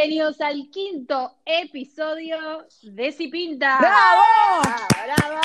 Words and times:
Bienvenidos 0.00 0.40
al 0.40 0.70
quinto 0.70 1.38
episodio 1.44 2.38
de 2.82 3.10
Si 3.10 3.26
Pinta. 3.26 3.78
¡Bravo! 3.80 4.22
¡Bravo! 4.92 5.40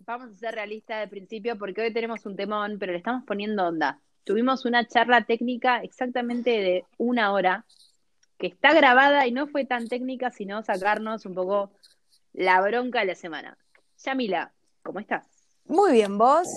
Vamos 0.00 0.30
a 0.30 0.34
ser 0.34 0.56
realistas 0.56 0.98
de 0.98 1.06
principio 1.06 1.56
porque 1.56 1.82
hoy 1.82 1.92
tenemos 1.92 2.26
un 2.26 2.34
temón, 2.34 2.78
pero 2.80 2.90
le 2.90 2.98
estamos 2.98 3.22
poniendo 3.24 3.64
onda. 3.64 4.00
Tuvimos 4.24 4.64
una 4.64 4.88
charla 4.88 5.24
técnica 5.24 5.84
exactamente 5.84 6.50
de 6.50 6.84
una 6.98 7.32
hora, 7.32 7.64
que 8.36 8.48
está 8.48 8.74
grabada 8.74 9.24
y 9.28 9.30
no 9.30 9.46
fue 9.46 9.64
tan 9.64 9.86
técnica, 9.86 10.32
sino 10.32 10.64
sacarnos 10.64 11.26
un 11.26 11.36
poco 11.36 11.70
la 12.32 12.60
bronca 12.60 12.98
de 12.98 13.06
la 13.06 13.14
semana. 13.14 13.56
Yamila, 14.04 14.52
¿cómo 14.82 14.98
estás? 14.98 15.28
Muy 15.64 15.92
bien, 15.92 16.18
¿vos? 16.18 16.48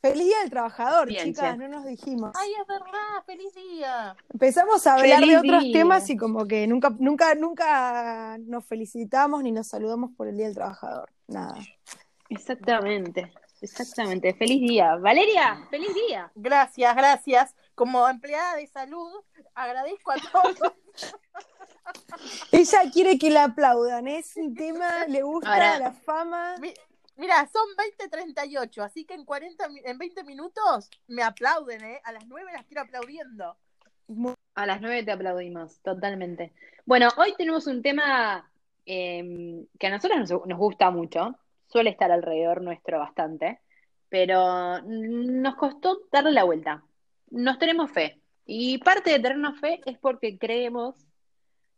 Feliz 0.00 0.24
Día 0.24 0.38
del 0.40 0.50
Trabajador, 0.50 1.08
Bien, 1.08 1.26
chicas, 1.26 1.58
no 1.58 1.68
nos 1.68 1.84
dijimos. 1.84 2.32
Ay, 2.34 2.50
es 2.58 2.66
verdad, 2.66 3.22
feliz 3.26 3.54
día. 3.54 4.16
Empezamos 4.32 4.86
a 4.86 4.94
hablar 4.94 5.18
Feliz 5.20 5.30
de 5.32 5.38
otros 5.38 5.62
día. 5.64 5.72
temas 5.74 6.08
y 6.08 6.16
como 6.16 6.46
que 6.46 6.66
nunca, 6.66 6.90
nunca, 6.98 7.34
nunca 7.34 8.38
nos 8.38 8.64
felicitamos 8.64 9.42
ni 9.42 9.52
nos 9.52 9.66
saludamos 9.68 10.10
por 10.16 10.26
el 10.28 10.36
Día 10.38 10.46
del 10.46 10.54
Trabajador. 10.54 11.10
Nada. 11.28 11.54
Exactamente, 12.30 13.30
exactamente. 13.60 14.32
Feliz 14.34 14.60
día. 14.60 14.96
Valeria, 14.96 15.66
feliz 15.68 15.92
día. 16.08 16.30
Gracias, 16.34 16.96
gracias. 16.96 17.54
Como 17.74 18.08
empleada 18.08 18.56
de 18.56 18.66
salud, 18.68 19.10
agradezco 19.54 20.12
a 20.12 20.16
todos. 20.32 20.72
Ella 22.52 22.78
quiere 22.92 23.18
que 23.18 23.30
la 23.30 23.44
aplaudan, 23.44 24.06
es 24.08 24.36
un 24.36 24.54
tema, 24.54 25.06
le 25.08 25.22
gusta 25.22 25.52
Ahora- 25.52 25.78
la 25.78 25.92
fama. 25.92 26.54
Mi- 26.58 26.72
Mira, 27.20 27.46
son 27.52 27.66
20.38, 27.76 28.82
así 28.82 29.04
que 29.04 29.12
en 29.12 29.26
40, 29.26 29.68
mi- 29.68 29.82
en 29.84 29.98
20 29.98 30.24
minutos 30.24 30.88
me 31.06 31.22
aplauden, 31.22 31.84
¿eh? 31.84 32.00
A 32.04 32.12
las 32.12 32.26
9 32.26 32.50
las 32.50 32.64
quiero 32.64 32.80
aplaudiendo. 32.80 33.58
A 34.54 34.64
las 34.66 34.80
nueve 34.80 35.02
te 35.04 35.12
aplaudimos, 35.12 35.78
totalmente. 35.82 36.52
Bueno, 36.86 37.10
hoy 37.18 37.34
tenemos 37.36 37.66
un 37.66 37.82
tema 37.82 38.50
eh, 38.86 39.64
que 39.78 39.86
a 39.86 39.90
nosotros 39.90 40.18
nos, 40.18 40.46
nos 40.46 40.58
gusta 40.58 40.90
mucho, 40.90 41.36
suele 41.68 41.90
estar 41.90 42.10
alrededor 42.10 42.62
nuestro 42.62 42.98
bastante, 42.98 43.60
pero 44.08 44.80
nos 44.82 45.56
costó 45.56 46.00
darle 46.10 46.32
la 46.32 46.44
vuelta. 46.44 46.82
Nos 47.30 47.58
tenemos 47.58 47.90
fe. 47.92 48.18
Y 48.46 48.78
parte 48.78 49.10
de 49.10 49.20
tenernos 49.20 49.60
fe 49.60 49.80
es 49.84 49.98
porque 49.98 50.38
creemos, 50.38 50.96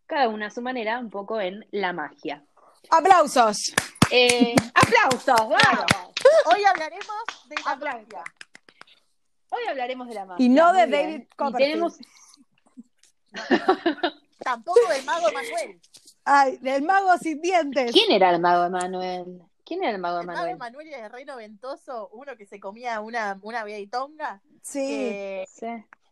cada 0.07 0.29
una 0.29 0.47
a 0.47 0.51
su 0.51 0.63
manera, 0.63 1.01
un 1.01 1.11
poco 1.11 1.41
en 1.41 1.67
la 1.73 1.93
magia. 1.93 2.45
¡Aplausos! 2.91 3.75
Eh, 4.15 4.55
aplausos, 4.75 5.25
vamos. 5.49 5.59
Hoy 6.47 6.63
hablaremos 6.65 7.17
de 7.49 7.55
la 7.65 7.71
Aplausos. 7.73 8.03
magia. 8.13 8.25
Hoy 9.49 9.63
hablaremos 9.71 10.07
de 10.09 10.15
la 10.15 10.25
magia. 10.27 10.45
Y 10.45 10.49
no 10.51 10.73
de 10.75 10.87
bien. 10.87 10.91
David 10.91 11.21
Y 11.23 11.27
Copperfield. 11.37 11.71
tenemos 11.71 11.99
Tampoco 14.39 14.81
del 14.89 15.05
mago 15.05 15.27
Manuel. 15.33 15.81
Ay, 16.25 16.57
del 16.59 16.83
mago 16.83 17.17
sin 17.19 17.41
dientes. 17.41 17.93
¿Quién 17.93 18.13
era 18.13 18.31
el 18.31 18.41
mago 18.41 18.65
Emanuel? 18.67 19.41
¿Quién 19.65 19.83
era 19.83 19.93
el 19.93 19.99
mago 19.99 20.21
El 20.21 20.27
mago 20.27 20.39
Emanuel? 20.41 20.59
Manuel 20.59 20.89
es 20.89 20.99
el 21.03 21.11
reino 21.11 21.37
ventoso, 21.37 22.09
uno 22.13 22.37
que 22.37 22.45
se 22.47 22.61
comía 22.61 23.01
una, 23.01 23.39
una 23.43 23.65
beitonga, 23.65 24.43
Sí. 24.63 24.81
que, 24.87 25.45
Sí. 25.49 25.67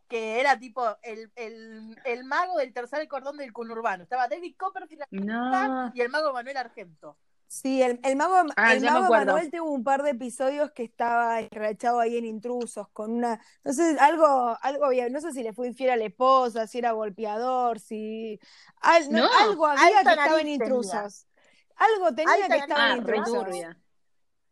que 0.09 0.41
era 0.41 0.59
tipo 0.59 0.97
el, 1.03 1.31
el, 1.37 1.99
el 2.05 2.25
mago 2.25 2.57
del 2.59 2.73
tercer 2.73 3.07
cordón 3.09 3.37
del 3.37 3.53
conurbano. 3.53 4.05
Estaba 4.05 4.27
David 4.29 4.55
Copperfield 4.57 5.05
No. 5.11 5.93
y 5.95 6.01
el 6.01 6.09
mago 6.09 6.33
Manuel 6.33 6.57
Argento. 6.57 7.17
Sí, 7.53 7.83
el, 7.83 7.99
el 8.05 8.15
mago, 8.15 8.49
Ah, 8.55 8.75
el 8.75 8.81
mago. 8.85 9.09
Manuel 9.09 9.51
tuvo 9.51 9.73
un 9.73 9.83
par 9.83 10.05
de 10.05 10.11
episodios 10.11 10.71
que 10.71 10.85
estaba 10.85 11.41
enrachado 11.41 11.99
ahí 11.99 12.17
en 12.17 12.25
intrusos, 12.25 12.87
con 12.91 13.11
una, 13.11 13.41
no 13.65 13.73
sé, 13.73 13.97
algo, 13.99 14.57
algo 14.63 14.85
había, 14.85 15.09
no 15.09 15.21
sé 15.21 15.33
si 15.33 15.43
le 15.43 15.53
fue 15.53 15.67
infiel 15.67 15.91
a 15.91 15.97
la 15.97 16.05
esposa, 16.05 16.69
si 16.69 16.79
era 16.79 16.93
golpeador, 16.93 17.81
si 17.81 18.39
al- 18.83 19.11
no, 19.11 19.25
No, 19.25 19.29
algo 19.41 19.67
había 19.67 20.05
que 20.05 20.11
estaba 20.11 20.41
en 20.41 20.47
intrusos. 20.49 21.27
Algo 21.75 22.15
tenía 22.15 22.35
Alta 22.35 22.49
que 22.55 22.61
estaba 22.61 22.85
Ah, 22.85 22.93
en 22.93 22.99
intrusos. 22.99 23.35
turbia. 23.45 23.77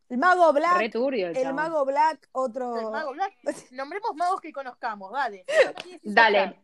El 0.09 0.19
mago 0.19 0.53
Black, 0.53 0.81
el 0.95 1.37
el 1.37 1.55
mago 1.55 1.85
Black, 1.85 2.29
otro. 2.33 2.81
El 2.81 2.91
mago 2.91 3.13
Black. 3.13 3.33
Nombremos 3.71 4.11
magos 4.17 4.41
que 4.41 4.53
conozcamos, 4.53 5.13
dale. 5.13 5.45
Dale. 6.03 6.59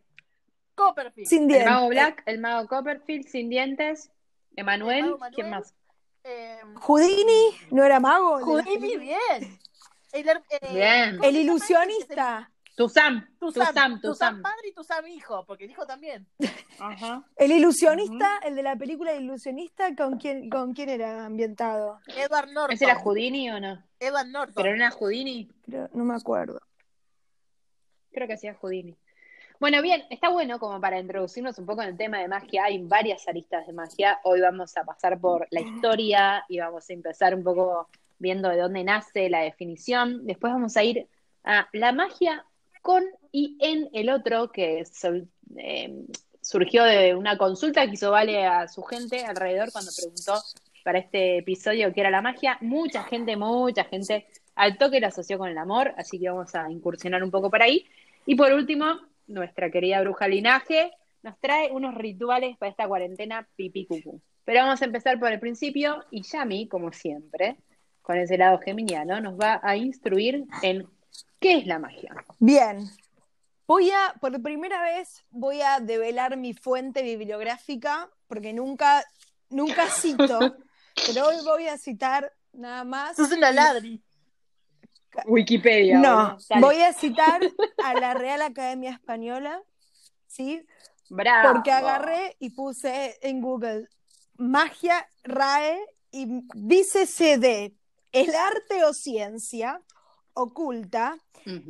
Copperfield. 0.75 1.29
sin 1.29 1.43
El 1.43 1.47
dientes. 1.47 1.69
mago 1.71 1.87
Black, 1.87 2.23
el 2.25 2.39
mago 2.39 2.67
Copperfield, 2.67 3.25
sin 3.25 3.47
dientes, 3.49 4.11
Emanuel, 4.57 5.15
El. 5.21 5.33
¿quién 5.33 5.49
más? 5.49 5.73
Eh, 6.27 6.59
Houdini, 6.81 7.55
¿no 7.69 7.83
era 7.83 7.99
mago? 7.99 8.39
Houdini, 8.39 8.97
bien. 8.97 9.59
El, 10.11 10.27
eh, 10.29 10.41
Bien. 10.73 11.17
¿cómo 11.17 11.21
se 11.23 11.29
El 11.29 11.35
llama 11.35 11.39
ilusionista, 11.43 12.51
Tu 12.75 12.87
Tuzam, 12.87 13.27
Sam, 13.73 14.01
Tuzam. 14.01 14.41
padre 14.41 14.69
y 14.69 14.73
tu 14.73 14.83
Sam 14.83 15.05
hijo, 15.07 15.45
porque 15.45 15.65
el 15.65 15.71
hijo 15.71 15.85
también. 15.85 16.27
Ajá. 16.79 17.23
el 17.35 17.51
ilusionista, 17.51 18.39
el 18.43 18.55
de 18.55 18.63
la 18.63 18.75
película 18.75 19.13
Ilusionista, 19.13 19.95
¿con 19.95 20.17
quién, 20.17 20.49
con 20.49 20.73
quién 20.73 20.89
era 20.89 21.25
ambientado? 21.25 21.99
Edward 22.07 22.49
Norton. 22.51 22.73
¿Ese 22.73 22.85
era 22.85 22.95
Houdini 22.95 23.49
o 23.51 23.59
no? 23.59 23.83
Edward 23.99 24.27
Norton. 24.27 24.55
¿Pero 24.55 24.69
no 24.69 24.75
era 24.77 24.91
Houdini? 24.91 25.49
Creo- 25.65 25.89
no 25.93 26.03
me 26.05 26.15
acuerdo. 26.15 26.59
Creo 28.11 28.27
que 28.27 28.33
hacía 28.33 28.55
Houdini. 28.55 28.97
Bueno, 29.59 29.81
bien, 29.81 30.03
está 30.09 30.29
bueno 30.29 30.59
como 30.59 30.81
para 30.81 30.99
introducirnos 30.99 31.57
un 31.59 31.65
poco 31.65 31.81
en 31.81 31.89
el 31.89 31.97
tema 31.97 32.19
de 32.19 32.27
magia. 32.27 32.65
Hay 32.65 32.79
varias 32.79 33.25
aristas 33.27 33.65
de 33.65 33.73
magia. 33.73 34.19
Hoy 34.23 34.41
vamos 34.41 34.75
a 34.75 34.83
pasar 34.83 35.19
por 35.19 35.47
la 35.49 35.61
historia 35.61 36.43
y 36.49 36.59
vamos 36.59 36.89
a 36.89 36.93
empezar 36.93 37.33
un 37.33 37.43
poco 37.43 37.87
viendo 38.19 38.49
de 38.49 38.57
dónde 38.57 38.83
nace 38.83 39.29
la 39.29 39.39
definición. 39.39 40.25
Después 40.25 40.51
vamos 40.51 40.75
a 40.75 40.83
ir 40.83 41.07
a 41.45 41.69
la 41.71 41.93
magia 41.93 42.45
con 42.81 43.05
y 43.31 43.57
en 43.61 43.89
el 43.93 44.09
otro, 44.09 44.51
que 44.51 44.83
eh, 45.57 46.05
surgió 46.41 46.83
de 46.83 47.15
una 47.15 47.37
consulta 47.37 47.85
que 47.85 47.93
hizo 47.93 48.11
Vale 48.11 48.45
a 48.45 48.67
su 48.67 48.83
gente 48.83 49.23
alrededor 49.25 49.71
cuando 49.71 49.91
preguntó 49.95 50.33
para 50.83 50.99
este 50.99 51.37
episodio 51.37 51.93
qué 51.93 52.01
era 52.01 52.11
la 52.11 52.21
magia. 52.21 52.57
Mucha 52.59 53.03
gente, 53.03 53.37
mucha 53.37 53.85
gente 53.85 54.27
al 54.55 54.77
toque 54.77 54.99
la 54.99 55.07
asoció 55.07 55.37
con 55.37 55.49
el 55.49 55.57
amor, 55.57 55.93
así 55.97 56.19
que 56.19 56.29
vamos 56.29 56.53
a 56.55 56.69
incursionar 56.69 57.23
un 57.23 57.31
poco 57.31 57.49
por 57.49 57.61
ahí. 57.61 57.85
Y 58.25 58.35
por 58.35 58.51
último, 58.51 58.99
nuestra 59.27 59.69
querida 59.71 60.01
bruja 60.01 60.27
linaje 60.27 60.91
nos 61.23 61.39
trae 61.39 61.71
unos 61.71 61.95
rituales 61.95 62.55
para 62.57 62.69
esta 62.69 62.87
cuarentena 62.87 63.47
pipí 63.55 63.87
cucú. 63.87 64.21
Pero 64.43 64.61
vamos 64.61 64.81
a 64.81 64.85
empezar 64.85 65.19
por 65.19 65.31
el 65.31 65.39
principio 65.39 66.05
y 66.11 66.21
Yami, 66.21 66.67
como 66.67 66.93
siempre, 66.93 67.57
con 68.03 68.17
ese 68.17 68.37
lado 68.37 68.59
geminiano, 68.59 69.19
nos 69.19 69.39
va 69.39 69.59
a 69.63 69.75
instruir 69.75 70.45
en 70.61 70.87
qué 71.39 71.57
es 71.57 71.65
la 71.65 71.79
magia. 71.79 72.13
Bien. 72.39 72.87
Voy 73.67 73.89
a, 73.89 74.13
por 74.21 74.39
primera 74.43 74.83
vez, 74.83 75.25
voy 75.31 75.61
a 75.61 75.79
develar 75.79 76.37
mi 76.37 76.53
fuente 76.53 77.01
bibliográfica, 77.01 78.11
porque 78.27 78.53
nunca, 78.53 79.03
nunca 79.49 79.87
cito, 79.87 80.37
pero 81.07 81.27
hoy 81.27 81.37
voy 81.43 81.67
a 81.67 81.79
citar 81.79 82.31
nada 82.53 82.83
más. 82.83 83.15
Sos 83.15 83.31
una 83.31 83.51
ladri. 83.51 84.03
Wikipedia. 85.25 85.99
No, 85.99 86.37
voy 86.59 86.81
a 86.81 86.93
citar 86.93 87.41
a 87.83 87.93
la 87.93 88.13
Real 88.13 88.41
Academia 88.41 88.91
Española, 88.91 89.61
¿sí? 90.27 90.65
Bravo. 91.09 91.53
Porque 91.53 91.71
agarré 91.71 92.35
y 92.39 92.51
puse 92.51 93.17
en 93.21 93.41
Google 93.41 93.87
magia 94.37 95.07
RAE 95.23 95.79
y 96.11 96.41
dice 96.55 97.05
CD, 97.05 97.75
el 98.11 98.33
arte 98.33 98.83
o 98.85 98.93
ciencia 98.93 99.81
oculta 100.33 101.17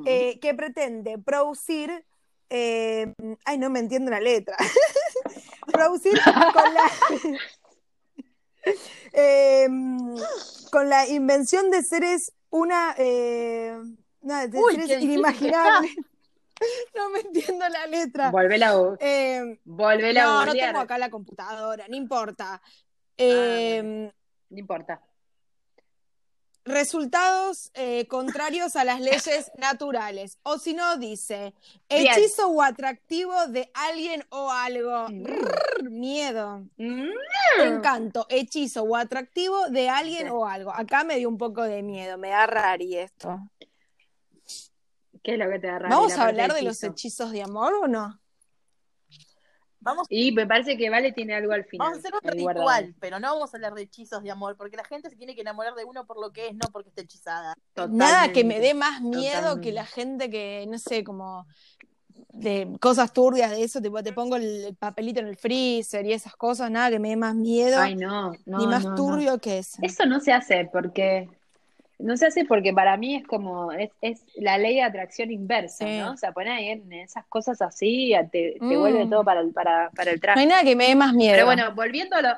eh, 0.06 0.40
que 0.40 0.54
pretende 0.54 1.18
producir, 1.18 2.06
eh, 2.50 3.14
ay, 3.44 3.58
no 3.58 3.70
me 3.70 3.80
entiendo 3.80 4.12
la 4.12 4.20
letra, 4.20 4.56
producir 5.72 6.20
con 6.54 6.74
la, 6.74 6.92
eh, 9.14 9.68
con 10.72 10.90
la 10.90 11.08
invención 11.08 11.70
de 11.72 11.84
seres 11.84 12.32
una, 12.56 12.96
eh, 12.98 13.78
no, 14.22 14.48
de 14.48 14.58
Uy, 14.58 14.76
inimaginables. 15.02 15.92
No 16.96 17.10
me 17.10 17.20
entiendo 17.20 17.68
la 17.68 17.86
letra. 17.86 18.32
Volvela 18.32 18.70
a 18.70 18.96
Eh, 19.02 19.60
volvela 19.66 20.22
a 20.22 20.26
no, 20.26 20.40
no 20.40 20.46
googlear. 20.46 20.70
tengo 20.70 20.80
acá 20.80 20.98
la 20.98 21.10
computadora, 21.10 21.86
no 21.90 21.98
importa. 21.98 22.62
Eh, 23.18 24.10
No 24.50 24.58
importa. 24.58 25.02
Resultados 26.66 27.70
eh, 27.76 28.08
contrarios 28.08 28.76
a 28.76 28.84
las 28.84 29.00
leyes 29.00 29.52
naturales. 29.58 30.40
O 30.44 30.58
si 30.58 30.74
no, 30.74 30.98
dice 30.98 31.54
Bien. 31.90 32.08
hechizo 32.08 32.48
o 32.50 32.62
atractivo 32.62 33.48
de 33.48 33.70
alguien 33.74 34.26
o 34.30 34.52
algo. 34.52 35.08
Mm. 35.10 35.26
Rrr, 35.26 35.90
miedo. 35.92 36.64
Mm. 36.78 37.10
Encanto, 37.64 38.26
hechizo 38.30 38.84
o 38.84 38.96
atractivo 38.96 39.70
de 39.70 39.90
alguien 39.90 40.28
Sí. 40.28 40.30
o 40.34 40.46
algo. 40.46 40.72
Acá 40.72 41.04
me 41.04 41.18
dio 41.18 41.30
un 41.30 41.38
poco 41.38 41.62
de 41.64 41.84
miedo, 41.84 42.18
me 42.18 42.30
da 42.30 42.48
rari 42.48 42.98
esto. 42.98 43.40
¿Qué 45.24 45.34
es 45.34 45.40
lo 45.40 45.50
que 45.50 45.60
te 45.60 45.68
da 45.68 45.80
rabia? 45.80 45.96
¿Vamos 45.96 46.14
a 46.18 46.28
hablar 46.28 46.50
de 46.54 46.58
de 46.60 46.64
los 46.64 46.78
hechizo. 46.84 46.92
hechizos 46.92 47.32
de 47.32 47.42
amor 47.44 47.74
o 47.74 47.88
no? 47.88 48.20
Vamos, 49.86 50.08
Y 50.10 50.32
me 50.34 50.46
parece 50.48 50.76
que 50.78 50.90
Vale 50.90 51.14
tiene 51.14 51.36
algo 51.36 51.54
al 51.54 51.64
final. 51.64 51.86
vamos 51.88 51.98
a 51.98 52.00
hacer 52.00 52.14
un 52.22 52.30
ritual, 52.32 52.56
guardado. 52.56 52.88
pero 53.00 53.20
no 53.20 53.34
vamos 53.36 53.54
a 53.54 53.58
hablar 53.58 53.74
de 53.76 53.84
hechizos 53.84 54.22
de 54.24 54.32
amor, 54.32 54.58
porque 54.58 54.76
la 54.76 54.84
gente 54.84 55.10
se 55.10 55.16
tiene 55.16 55.36
que 55.36 55.42
enamorar 55.42 55.76
de 55.76 55.86
uno 55.86 56.06
por 56.06 56.20
lo 56.20 56.34
que 56.34 56.48
es, 56.48 56.54
no 56.56 56.68
porque 56.74 56.90
esté 56.90 57.02
hechizada. 57.04 57.54
Nada 57.90 58.34
que 58.34 58.44
me 58.44 58.56
Totalmente. 58.56 58.60
dé 58.62 58.74
más 58.74 59.02
miedo 59.02 59.36
Totalmente. 59.36 59.62
que 59.70 59.72
la 59.74 59.86
gente 59.86 60.30
que, 60.30 60.66
no 60.68 60.78
sé, 60.80 61.04
como 61.04 61.46
de 62.34 62.76
cosas 62.82 63.14
turbias 63.14 63.52
de 63.52 63.64
eso, 63.64 63.82
tipo 63.82 64.02
te 64.04 64.12
pongo 64.12 64.36
el 64.38 64.76
papelito 64.78 65.20
en 65.22 65.28
el 65.28 65.38
freezer 65.38 66.06
y 66.06 66.14
esas 66.14 66.36
cosas, 66.36 66.70
nada 66.72 66.90
que 66.90 67.00
me 67.00 67.10
dé 67.10 67.16
más 67.16 67.36
miedo 67.36 67.80
Ay, 67.80 67.96
no, 67.96 68.32
no. 68.46 68.58
ni 68.58 68.68
más 68.68 68.84
no, 68.84 68.90
no. 68.92 68.96
turbio 68.96 69.38
que 69.40 69.60
eso. 69.60 69.78
Eso 69.82 70.06
no 70.06 70.20
se 70.20 70.34
hace 70.34 70.68
porque. 70.72 71.30
No 71.98 72.18
se 72.18 72.26
hace 72.28 72.44
porque 72.46 72.74
para 72.74 72.98
mí 72.98 73.16
es 73.16 73.26
como. 73.26 73.72
Es, 73.72 73.90
es 74.02 74.26
la 74.36 74.58
ley 74.58 74.76
de 74.76 74.82
atracción 74.84 75.32
inversa, 75.32 75.86
Sí. 75.88 75.98
¿no? 76.00 76.12
O 76.12 76.18
sea, 76.18 76.34
poner 76.34 76.52
ahí 76.54 76.68
en 76.70 76.92
esas 76.92 77.26
cosas 77.28 77.62
así, 77.62 78.14
te, 78.32 78.54
te 78.54 78.58
Mm. 78.60 78.80
vuelve 78.80 79.06
todo 79.08 79.24
para 79.24 79.40
el, 79.42 79.52
para, 79.54 79.90
para 79.92 80.12
el 80.12 80.18
No 80.18 80.22
traje. 80.22 80.40
hay 80.42 80.46
nada 80.46 80.64
que 80.64 80.76
me 80.76 80.88
dé 80.88 80.96
más 80.96 81.14
miedo. 81.14 81.34
Pero 81.34 81.46
bueno, 81.46 81.74
volviendo 81.74 82.16
a, 82.18 82.22
lo- 82.22 82.38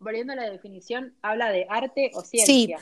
volviendo 0.00 0.32
a 0.32 0.36
la 0.36 0.50
definición, 0.50 1.14
habla 1.22 1.50
de 1.52 1.66
arte 1.68 2.10
o 2.14 2.22
ciencia. 2.22 2.78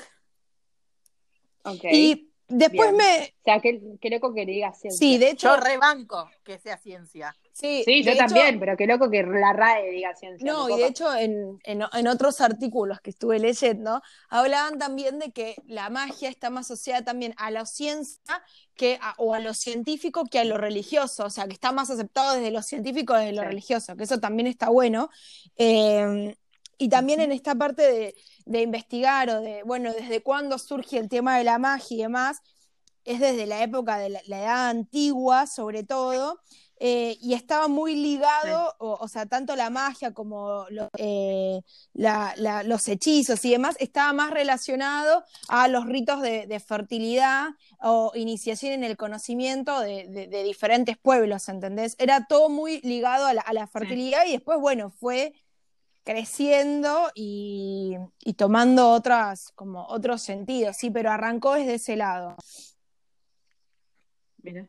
Ok. 1.64 1.84
y 1.92 2.25
después 2.48 2.92
Bien. 2.92 2.96
me. 2.96 3.34
O 3.40 3.44
sea, 3.44 3.60
que, 3.60 3.80
que 4.00 4.10
loco 4.10 4.34
que 4.34 4.44
diga 4.46 4.72
ciencia. 4.72 4.98
Sí, 4.98 5.18
de 5.18 5.30
hecho. 5.30 5.48
Yo 5.48 5.56
rebanco 5.56 6.28
que 6.44 6.58
sea 6.58 6.76
ciencia. 6.78 7.36
sí, 7.52 7.82
Sí, 7.84 8.02
yo 8.02 8.10
hecho- 8.12 8.18
también, 8.26 8.58
pero 8.60 8.76
qué 8.76 8.86
loco 8.86 9.08
que 9.10 9.22
la 9.22 9.52
RAE 9.52 9.90
diga 9.90 10.14
ciencia. 10.14 10.52
No, 10.52 10.68
y 10.68 10.76
de 10.80 10.86
hecho 10.86 11.14
en, 11.14 11.58
en- 11.64 11.82
en 11.92 12.06
otros 12.08 12.40
artículos 12.40 13.00
que 13.00 13.10
estuve 13.10 13.38
leyendo, 13.38 14.02
hablaban 14.28 14.78
también 14.78 15.18
de 15.18 15.32
que 15.32 15.56
la 15.66 15.88
magia 15.90 16.28
está 16.28 16.50
más 16.50 16.66
asociada 16.70 17.02
también 17.04 17.34
a 17.38 17.50
la 17.50 17.64
ciencia 17.66 18.42
que 18.74 18.98
a- 19.00 19.14
o 19.18 19.32
a 19.34 19.40
lo 19.40 19.54
científico 19.54 20.24
que 20.30 20.38
a 20.38 20.44
lo 20.44 20.58
religioso, 20.58 21.24
o 21.24 21.30
sea, 21.30 21.46
que 21.46 21.54
está 21.54 21.72
más 21.72 21.88
aceptado 21.90 22.34
desde 22.34 22.50
lo 22.50 22.62
científico 22.62 23.14
que 23.14 23.20
desde 23.20 23.32
lo 23.32 23.42
Sí. 23.42 23.48
religioso, 23.48 23.96
que 23.96 24.04
eso 24.04 24.18
también 24.20 24.46
está 24.48 24.68
bueno. 24.68 25.08
Eh, 25.56 26.36
y 26.78 26.88
también 26.88 27.20
en 27.20 27.32
esta 27.32 27.54
parte 27.54 27.82
de, 27.82 28.14
de 28.44 28.62
investigar 28.62 29.30
o 29.30 29.40
de, 29.40 29.62
bueno, 29.64 29.92
desde 29.92 30.22
cuándo 30.22 30.58
surge 30.58 30.98
el 30.98 31.08
tema 31.08 31.38
de 31.38 31.44
la 31.44 31.58
magia 31.58 31.96
y 31.96 32.02
demás, 32.02 32.38
es 33.04 33.20
desde 33.20 33.46
la 33.46 33.62
época 33.62 33.98
de 33.98 34.08
la, 34.10 34.20
la 34.26 34.40
edad 34.42 34.68
antigua, 34.68 35.46
sobre 35.46 35.84
todo, 35.84 36.40
eh, 36.78 37.16
y 37.22 37.32
estaba 37.34 37.68
muy 37.68 37.94
ligado, 37.94 38.74
o, 38.78 38.98
o 39.00 39.08
sea, 39.08 39.24
tanto 39.24 39.56
la 39.56 39.70
magia 39.70 40.12
como 40.12 40.66
lo- 40.68 40.90
eh, 40.98 41.62
la- 41.94 42.34
la- 42.36 42.62
los 42.64 42.86
hechizos 42.88 43.42
y 43.46 43.50
demás, 43.52 43.76
estaba 43.78 44.12
más 44.12 44.30
relacionado 44.30 45.24
a 45.48 45.68
los 45.68 45.86
ritos 45.86 46.20
de, 46.20 46.46
de 46.46 46.60
fertilidad 46.60 47.46
o 47.80 48.12
iniciación 48.14 48.72
en 48.72 48.84
el 48.84 48.96
conocimiento 48.98 49.80
de, 49.80 50.06
de- 50.08 50.26
de 50.26 50.42
diferentes 50.42 50.98
pueblos, 50.98 51.48
¿entendés? 51.48 51.94
Era 51.98 52.26
todo 52.26 52.48
muy 52.50 52.80
ligado 52.82 53.24
a 53.26 53.32
la, 53.34 53.40
a 53.40 53.52
la 53.54 53.66
fertilidad 53.66 54.26
y 54.26 54.32
después, 54.32 54.58
bueno, 54.60 54.90
fue 54.90 55.32
creciendo 56.06 57.10
y, 57.16 57.96
y 58.24 58.34
tomando 58.34 58.90
otras, 58.90 59.50
como 59.56 59.84
otros 59.88 60.22
sentidos, 60.22 60.76
sí, 60.76 60.88
pero 60.88 61.10
arrancó 61.10 61.54
desde 61.54 61.74
ese 61.74 61.96
lado. 61.96 62.36
Mira. 64.40 64.68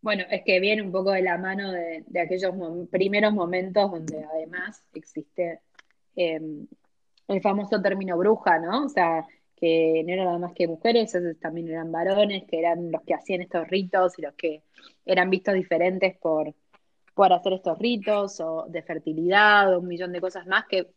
Bueno, 0.00 0.22
es 0.30 0.42
que 0.44 0.60
viene 0.60 0.82
un 0.82 0.92
poco 0.92 1.10
de 1.10 1.22
la 1.22 1.36
mano 1.36 1.72
de, 1.72 2.04
de 2.06 2.20
aquellos 2.20 2.54
primeros 2.90 3.34
momentos 3.34 3.90
donde 3.90 4.24
además 4.24 4.84
existe 4.94 5.60
eh, 6.14 6.40
el 7.26 7.40
famoso 7.40 7.82
término 7.82 8.16
bruja, 8.16 8.60
¿no? 8.60 8.84
O 8.84 8.88
sea, 8.88 9.26
que 9.56 10.02
no 10.06 10.12
eran 10.12 10.26
nada 10.26 10.38
más 10.38 10.52
que 10.54 10.68
mujeres, 10.68 11.12
también 11.40 11.68
eran 11.68 11.90
varones, 11.90 12.44
que 12.44 12.60
eran 12.60 12.92
los 12.92 13.02
que 13.02 13.14
hacían 13.14 13.42
estos 13.42 13.66
ritos 13.66 14.16
y 14.18 14.22
los 14.22 14.34
que 14.34 14.62
eran 15.04 15.28
vistos 15.28 15.54
diferentes 15.54 16.16
por, 16.18 16.54
por 17.14 17.32
hacer 17.32 17.52
estos 17.54 17.78
ritos 17.78 18.40
o 18.40 18.66
de 18.68 18.82
fertilidad 18.82 19.74
o 19.74 19.80
un 19.80 19.88
millón 19.88 20.12
de 20.12 20.20
cosas 20.20 20.46
más 20.46 20.64
que 20.66 20.88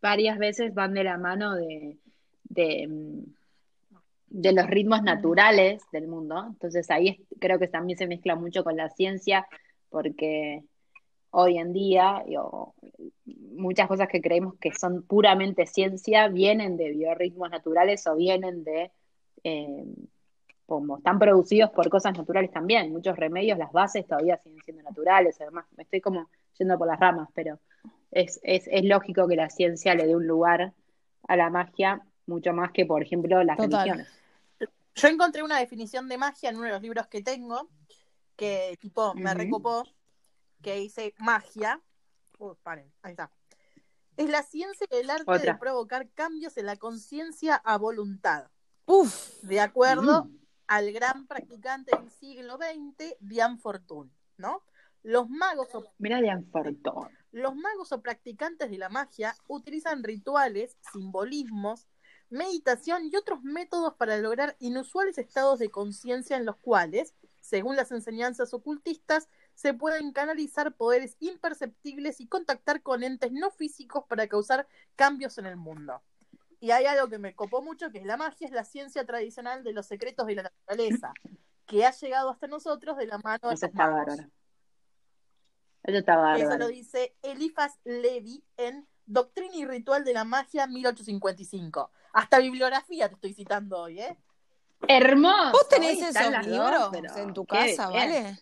varias 0.00 0.38
veces 0.38 0.74
van 0.74 0.94
de 0.94 1.04
la 1.04 1.16
mano 1.16 1.54
de, 1.54 1.98
de, 2.44 2.88
mm, 2.88 3.24
los 4.30 4.66
ritmos 4.66 5.02
naturales 5.02 5.82
del 5.92 6.08
mundo. 6.08 6.44
Entonces 6.48 6.90
ahí 6.90 7.24
creo 7.38 7.58
que 7.58 7.68
también 7.68 7.98
se 7.98 8.06
mezcla 8.06 8.34
mucho 8.34 8.64
con 8.64 8.76
la 8.76 8.88
ciencia, 8.90 9.46
porque 9.90 10.64
hoy 11.30 11.58
en 11.58 11.72
día 11.72 12.24
yo- 12.28 12.74
muchas 13.24 13.88
cosas 13.88 14.08
que 14.08 14.20
creemos 14.20 14.54
que 14.58 14.72
son 14.72 15.02
puramente 15.02 15.66
ciencia 15.66 16.28
vienen 16.28 16.76
de 16.76 16.90
biorritmos 16.90 17.50
naturales 17.50 18.06
o 18.06 18.16
vienen 18.16 18.64
de, 18.64 18.90
eh, 19.44 19.84
como 20.66 20.98
están 20.98 21.18
producidos 21.18 21.70
por 21.70 21.88
cosas 21.88 22.16
naturales 22.16 22.50
también. 22.50 22.92
Muchos 22.92 23.16
remedios, 23.16 23.58
las 23.58 23.72
bases 23.72 24.06
todavía 24.06 24.38
siguen 24.38 24.62
siendo 24.64 24.82
naturales, 24.82 25.40
además 25.40 25.66
me 25.76 25.82
estoy 25.82 26.00
como 26.00 26.28
yendo 26.58 26.78
por 26.78 26.86
las 26.86 26.98
ramas, 27.00 27.28
pero 27.34 27.58
es, 28.10 28.40
es, 28.42 28.68
es 28.70 28.84
lógico 28.84 29.26
que 29.26 29.36
la 29.36 29.50
ciencia 29.50 29.94
le 29.94 30.06
dé 30.06 30.14
un 30.16 30.26
lugar 30.26 30.72
a 31.28 31.36
la 31.36 31.50
magia 31.50 32.02
mucho 32.26 32.52
más 32.52 32.70
que, 32.72 32.86
por 32.86 33.02
ejemplo, 33.02 33.42
las 33.42 33.56
Total. 33.56 33.70
religiones. 33.72 34.08
Yo 34.94 35.08
encontré 35.08 35.42
una 35.42 35.58
definición 35.58 36.08
de 36.08 36.18
magia 36.18 36.50
en 36.50 36.56
uno 36.56 36.66
de 36.66 36.72
los 36.72 36.82
libros 36.82 37.06
que 37.06 37.22
tengo, 37.22 37.68
que 38.36 38.76
tipo 38.80 39.14
me 39.14 39.32
recopó, 39.34 39.84
que 40.60 40.76
dice 40.76 41.14
magia. 41.18 41.80
Uy, 42.38 42.54
paren, 42.62 42.92
ahí 43.02 43.12
está. 43.12 43.30
Es 44.18 44.28
la 44.28 44.42
ciencia 44.42 44.86
y 44.90 44.96
el 44.96 45.08
arte 45.08 45.24
Otra. 45.26 45.52
de 45.54 45.58
provocar 45.58 46.08
cambios 46.10 46.58
en 46.58 46.66
la 46.66 46.76
conciencia 46.76 47.54
a 47.56 47.78
voluntad, 47.78 48.48
Uf, 48.84 49.42
de 49.42 49.60
acuerdo 49.60 50.24
Mm. 50.24 50.41
Al 50.72 50.90
gran 50.90 51.26
practicante 51.26 51.94
del 51.94 52.10
siglo 52.10 52.56
XX, 52.56 53.16
Diane 53.20 53.58
Fortune, 53.58 54.10
¿no? 54.38 54.62
Los 55.02 55.28
magos 55.28 55.68
o 55.74 55.84
Mira 55.98 56.18
Diane 56.18 56.46
Fortune. 56.50 57.10
Los 57.30 57.54
magos 57.54 57.92
o 57.92 58.00
practicantes 58.00 58.70
de 58.70 58.78
la 58.78 58.88
magia 58.88 59.36
utilizan 59.48 60.02
rituales, 60.02 60.78
simbolismos, 60.90 61.88
meditación 62.30 63.02
y 63.04 63.16
otros 63.16 63.42
métodos 63.42 63.96
para 63.96 64.16
lograr 64.16 64.56
inusuales 64.60 65.18
estados 65.18 65.58
de 65.58 65.70
conciencia 65.70 66.38
en 66.38 66.46
los 66.46 66.56
cuales, 66.56 67.12
según 67.42 67.76
las 67.76 67.92
enseñanzas 67.92 68.54
ocultistas, 68.54 69.28
se 69.54 69.74
pueden 69.74 70.12
canalizar 70.12 70.74
poderes 70.74 71.18
imperceptibles 71.20 72.18
y 72.18 72.28
contactar 72.28 72.80
con 72.80 73.02
entes 73.02 73.30
no 73.30 73.50
físicos 73.50 74.04
para 74.08 74.26
causar 74.26 74.66
cambios 74.96 75.36
en 75.36 75.44
el 75.44 75.56
mundo. 75.58 76.00
Y 76.62 76.70
hay 76.70 76.86
algo 76.86 77.08
que 77.08 77.18
me 77.18 77.34
copó 77.34 77.60
mucho, 77.60 77.90
que 77.90 77.98
es 77.98 78.04
la 78.06 78.16
magia 78.16 78.46
es 78.46 78.52
la 78.52 78.62
ciencia 78.62 79.04
tradicional 79.04 79.64
de 79.64 79.72
los 79.72 79.84
secretos 79.84 80.28
de 80.28 80.36
la 80.36 80.42
naturaleza, 80.44 81.12
que 81.66 81.84
ha 81.84 81.90
llegado 81.90 82.30
hasta 82.30 82.46
nosotros 82.46 82.96
de 82.96 83.06
la 83.06 83.18
mano 83.18 83.48
de 83.48 83.54
Eso 83.54 83.66
los 83.66 83.72
está 83.74 83.88
magos. 83.88 84.06
bárbaro. 84.06 84.30
Eso 85.82 85.98
está 85.98 86.12
Eso 86.12 86.20
bárbaro. 86.22 86.58
lo 86.58 86.68
dice 86.68 87.16
Eliphas 87.22 87.80
Levi 87.82 88.44
en 88.56 88.86
Doctrina 89.06 89.56
y 89.56 89.66
Ritual 89.66 90.04
de 90.04 90.12
la 90.14 90.22
Magia 90.22 90.68
1855. 90.68 91.90
Hasta 92.12 92.38
bibliografía 92.38 93.08
te 93.08 93.14
estoy 93.16 93.34
citando 93.34 93.80
hoy, 93.80 94.00
¿eh? 94.00 94.16
Hermoso. 94.86 95.50
¿vos 95.50 95.68
tenés 95.68 96.00
esos 96.00 96.46
libros 96.46 96.70
dos, 96.80 96.90
pero 96.92 97.16
en 97.16 97.34
tu 97.34 97.44
qué 97.44 97.56
casa, 97.56 97.88
bien. 97.88 98.00
vale? 98.08 98.38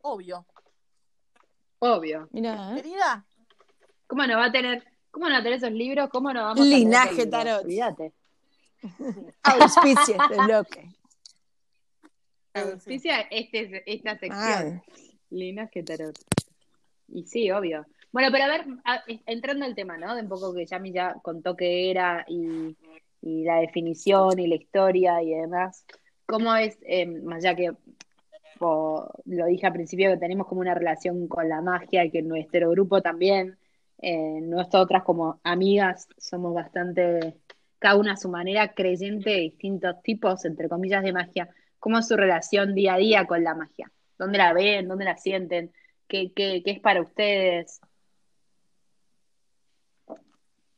Obvio. 0.00 0.46
Obvio. 1.80 2.28
Mira, 2.32 2.72
¿eh? 2.72 2.76
Querida, 2.76 3.26
¿Cómo 4.06 4.26
no 4.26 4.38
va 4.38 4.46
a 4.46 4.52
tener, 4.52 4.84
cómo 5.20 5.30
no 5.30 5.42
tener 5.42 5.58
esos 5.58 5.72
libros? 5.72 6.08
¿Cómo 6.08 6.32
no 6.32 6.42
vamos 6.42 6.60
a 6.60 6.64
Linaje? 6.64 7.26
Tarot. 7.26 7.64
Olvídate. 7.64 8.12
auspicios 9.42 10.18
de 10.30 10.36
bloque. 10.46 10.88
Auspicia 12.54 13.20
este, 13.30 13.82
esta 13.86 14.18
sección. 14.18 14.82
Linaje 15.28 15.82
Tarot. 15.82 16.18
Y 17.08 17.24
sí, 17.24 17.50
obvio. 17.50 17.86
Bueno, 18.12 18.30
pero 18.32 18.44
a 18.44 18.48
ver, 18.48 18.66
a- 18.84 19.04
entrando 19.26 19.64
al 19.66 19.74
tema, 19.74 19.96
¿no? 19.98 20.16
De 20.16 20.22
un 20.22 20.28
poco 20.28 20.54
que 20.54 20.66
Yami 20.66 20.90
ya 20.92 21.14
contó 21.22 21.54
qué 21.54 21.90
era 21.90 22.24
y, 22.26 22.76
y 23.20 23.44
la 23.44 23.56
definición 23.60 24.38
y 24.38 24.48
la 24.48 24.56
historia 24.56 25.22
y 25.22 25.34
demás. 25.34 25.84
¿Cómo 26.26 26.54
es, 26.56 26.78
eh, 26.82 27.06
más 27.06 27.42
ya 27.42 27.54
que 27.54 27.72
o, 28.60 29.08
lo 29.24 29.46
dije 29.46 29.66
al 29.66 29.72
principio, 29.72 30.10
que 30.10 30.16
tenemos 30.18 30.46
como 30.46 30.60
una 30.60 30.74
relación 30.74 31.28
con 31.28 31.48
la 31.48 31.60
magia 31.62 32.04
y 32.04 32.10
que 32.10 32.22
nuestro 32.22 32.70
grupo 32.70 33.00
también, 33.00 33.56
eh, 34.02 34.40
nosotras 34.40 35.02
como 35.04 35.40
amigas, 35.44 36.08
somos 36.16 36.54
bastante, 36.54 37.36
cada 37.78 37.96
una 37.96 38.14
a 38.14 38.16
su 38.16 38.30
manera, 38.30 38.72
creyente 38.72 39.30
de 39.30 39.40
distintos 39.40 40.02
tipos, 40.02 40.44
entre 40.44 40.68
comillas, 40.68 41.02
de 41.02 41.12
magia. 41.12 41.50
¿Cómo 41.78 41.98
es 41.98 42.08
su 42.08 42.16
relación 42.16 42.74
día 42.74 42.94
a 42.94 42.98
día 42.98 43.26
con 43.26 43.44
la 43.44 43.54
magia? 43.54 43.92
¿Dónde 44.18 44.38
la 44.38 44.52
ven? 44.52 44.88
¿Dónde 44.88 45.04
la 45.04 45.16
sienten? 45.16 45.72
¿Qué, 46.08 46.32
qué, 46.32 46.62
qué 46.64 46.70
es 46.72 46.80
para 46.80 47.02
ustedes? 47.02 47.80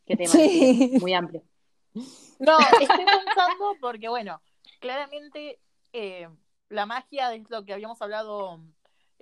¿Qué 0.05 0.17
tema? 0.17 0.31
Sí. 0.31 0.99
Muy 1.01 1.15
amplio. 1.15 1.43
no, 1.95 2.59
estoy 2.59 2.87
pensando 2.87 3.77
porque, 3.81 4.09
bueno, 4.09 4.43
claramente 4.81 5.61
eh, 5.93 6.29
la 6.69 6.87
magia 6.87 7.33
es 7.35 7.49
lo 7.51 7.65
que 7.65 7.73
habíamos 7.73 8.03
hablado 8.03 8.61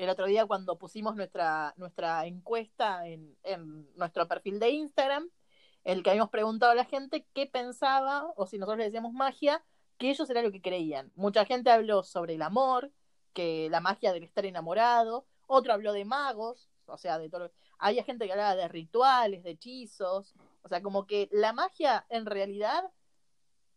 el 0.00 0.08
otro 0.08 0.24
día 0.26 0.46
cuando 0.46 0.78
pusimos 0.78 1.14
nuestra, 1.14 1.74
nuestra 1.76 2.24
encuesta 2.24 3.06
en, 3.06 3.36
en 3.42 3.86
nuestro 3.96 4.26
perfil 4.26 4.58
de 4.58 4.70
Instagram, 4.70 5.28
el 5.84 6.02
que 6.02 6.10
habíamos 6.10 6.30
preguntado 6.30 6.72
a 6.72 6.74
la 6.74 6.86
gente 6.86 7.26
qué 7.34 7.46
pensaba, 7.46 8.32
o 8.34 8.46
si 8.46 8.58
nosotros 8.58 8.78
le 8.78 8.84
decíamos 8.84 9.12
magia, 9.12 9.62
que 9.98 10.08
ellos 10.08 10.30
era 10.30 10.40
lo 10.40 10.50
que 10.52 10.62
creían. 10.62 11.12
Mucha 11.16 11.44
gente 11.44 11.70
habló 11.70 12.02
sobre 12.02 12.36
el 12.36 12.42
amor, 12.42 12.90
que 13.34 13.68
la 13.70 13.80
magia 13.80 14.14
del 14.14 14.22
estar 14.22 14.46
enamorado, 14.46 15.26
otro 15.46 15.74
habló 15.74 15.92
de 15.92 16.06
magos, 16.06 16.70
o 16.86 16.96
sea, 16.96 17.18
de 17.18 17.28
todo. 17.28 17.52
Había 17.78 18.02
gente 18.02 18.24
que 18.24 18.32
hablaba 18.32 18.56
de 18.56 18.68
rituales, 18.68 19.42
de 19.42 19.50
hechizos, 19.50 20.34
o 20.62 20.68
sea, 20.68 20.80
como 20.80 21.06
que 21.06 21.28
la 21.30 21.52
magia 21.52 22.06
en 22.08 22.24
realidad 22.24 22.90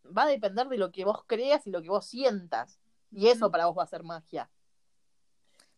va 0.05 0.23
a 0.23 0.27
depender 0.27 0.69
de 0.69 0.77
lo 0.77 0.91
que 0.93 1.03
vos 1.03 1.25
creas 1.27 1.67
y 1.67 1.71
lo 1.71 1.81
que 1.81 1.89
vos 1.89 2.05
sientas. 2.05 2.79
Y 3.11 3.27
eso 3.27 3.51
para 3.51 3.65
vos 3.65 3.77
va 3.77 3.83
a 3.83 3.87
ser 3.87 4.03
magia. 4.03 4.49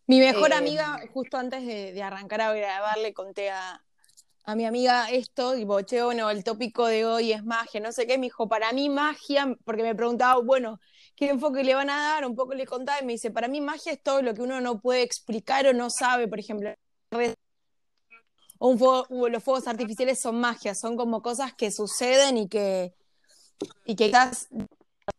Mi 0.06 0.20
mejor 0.20 0.52
Eh, 0.52 0.56
amiga, 0.58 1.00
justo 1.12 1.36
antes 1.36 1.66
de, 1.66 1.92
de 1.92 2.02
arrancar 2.02 2.40
a 2.40 2.52
grabar, 2.54 2.96
le 2.98 3.12
conté 3.12 3.50
a, 3.50 3.82
a 4.44 4.54
mi 4.56 4.64
amiga 4.66 5.10
esto, 5.10 5.54
tipo, 5.54 5.80
che, 5.82 6.02
bueno, 6.02 6.30
el 6.30 6.44
tópico 6.44 6.86
de 6.86 7.04
hoy 7.06 7.32
es 7.32 7.44
magia, 7.44 7.80
no 7.80 7.92
sé 7.92 8.06
qué, 8.06 8.18
me 8.18 8.26
dijo, 8.26 8.48
para 8.48 8.72
mí 8.72 8.88
magia, 8.88 9.56
porque 9.64 9.82
me 9.82 9.94
preguntaba, 9.96 10.40
bueno, 10.42 10.80
¿qué 11.16 11.30
enfoque 11.30 11.64
le 11.64 11.74
van 11.74 11.90
a 11.90 11.96
dar? 12.00 12.26
Un 12.26 12.36
poco 12.36 12.54
le 12.54 12.66
contaba 12.66 13.00
y 13.02 13.06
me 13.06 13.14
dice, 13.14 13.30
para 13.32 13.48
mí 13.48 13.60
magia 13.60 13.92
es 13.92 14.02
todo 14.02 14.22
lo 14.22 14.34
que 14.34 14.42
uno 14.42 14.60
no 14.60 14.80
puede 14.80 15.02
explicar 15.02 15.66
o 15.66 15.72
no 15.72 15.90
sabe, 15.90 16.28
por 16.28 16.38
ejemplo, 16.40 16.72
un 18.58 18.78
fuego- 18.78 19.28
los 19.28 19.42
fuegos 19.42 19.66
artificiales 19.68 20.20
son 20.20 20.40
magia, 20.40 20.74
son 20.74 20.96
como 20.96 21.22
cosas 21.22 21.52
que 21.54 21.70
suceden 21.70 22.38
y 22.38 22.48
que, 22.48 22.92
y 23.86 23.96
que 23.96 24.06
quizás 24.08 24.48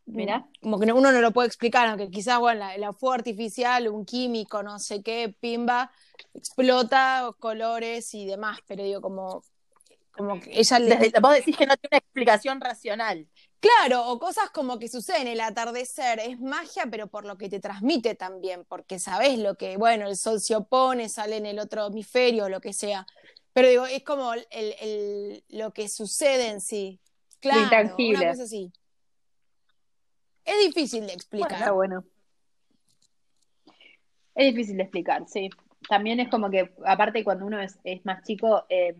Mira. 0.08 0.48
como 0.62 0.80
que 0.80 0.86
no- 0.86 0.96
uno 0.96 1.12
no 1.12 1.22
lo 1.22 1.32
puede 1.32 1.48
explicar, 1.48 1.88
aunque 1.88 2.10
quizás, 2.10 2.40
bueno, 2.40 2.60
la, 2.62 2.78
la 2.78 2.94
fuego 2.94 3.14
artificial, 3.14 3.88
un 3.90 4.06
químico, 4.06 4.64
no 4.64 4.80
sé 4.80 5.04
qué, 5.04 5.36
pimba, 5.40 5.92
explota 6.34 7.30
colores 7.40 8.14
y 8.14 8.26
demás, 8.26 8.60
pero 8.68 8.84
digo, 8.84 9.02
como, 9.02 9.44
como 10.12 10.40
que 10.40 10.60
ella 10.60 10.80
le... 10.80 10.98
Desde- 10.98 11.20
vos 11.20 11.34
decís 11.34 11.58
que 11.58 11.66
no 11.66 11.76
tiene 11.78 11.90
una 11.92 11.98
explicación 12.00 12.62
racional. 12.62 13.28
Claro, 13.60 14.08
o 14.10 14.20
cosas 14.20 14.50
como 14.52 14.80
que 14.80 14.88
suceden, 14.88 15.28
el 15.28 15.42
atardecer 15.42 16.20
es 16.20 16.40
magia, 16.40 16.86
pero 16.90 17.08
por 17.08 17.26
lo 17.26 17.38
que 17.38 17.50
te 17.50 17.60
transmite 17.60 18.16
también, 18.16 18.64
porque 18.66 19.00
sabes 19.00 19.38
lo 19.40 19.56
que, 19.56 19.78
bueno, 19.78 20.08
el 20.08 20.16
sol 20.16 20.40
se 20.40 20.56
opone, 20.56 21.10
sale 21.10 21.38
en 21.38 21.46
el 21.48 21.60
otro 21.60 21.88
hemisferio, 21.88 22.50
lo 22.50 22.62
que 22.62 22.72
sea. 22.74 23.06
Pero 23.54 23.68
digo, 23.70 23.86
es 23.88 24.04
como 24.04 24.34
el, 24.34 24.46
el- 24.52 25.44
lo 25.50 25.72
que 25.74 25.90
sucede 25.90 26.50
en 26.50 26.62
sí. 26.62 27.00
Claro, 27.40 27.96
una 28.10 28.20
cosa 28.32 28.44
así. 28.44 28.72
Es 30.48 30.66
difícil 30.66 31.06
de 31.06 31.14
explicar. 31.14 31.52
Está 31.52 31.72
bueno. 31.72 32.06
Es 34.34 34.54
difícil 34.54 34.78
de 34.78 34.84
explicar, 34.84 35.28
sí. 35.28 35.50
También 35.90 36.20
es 36.22 36.30
como 36.30 36.50
que, 36.50 36.72
aparte 36.86 37.24
cuando 37.24 37.46
uno 37.46 37.62
es, 37.62 37.78
es 37.84 38.06
más 38.06 38.24
chico, 38.24 38.66
eh, 38.70 38.96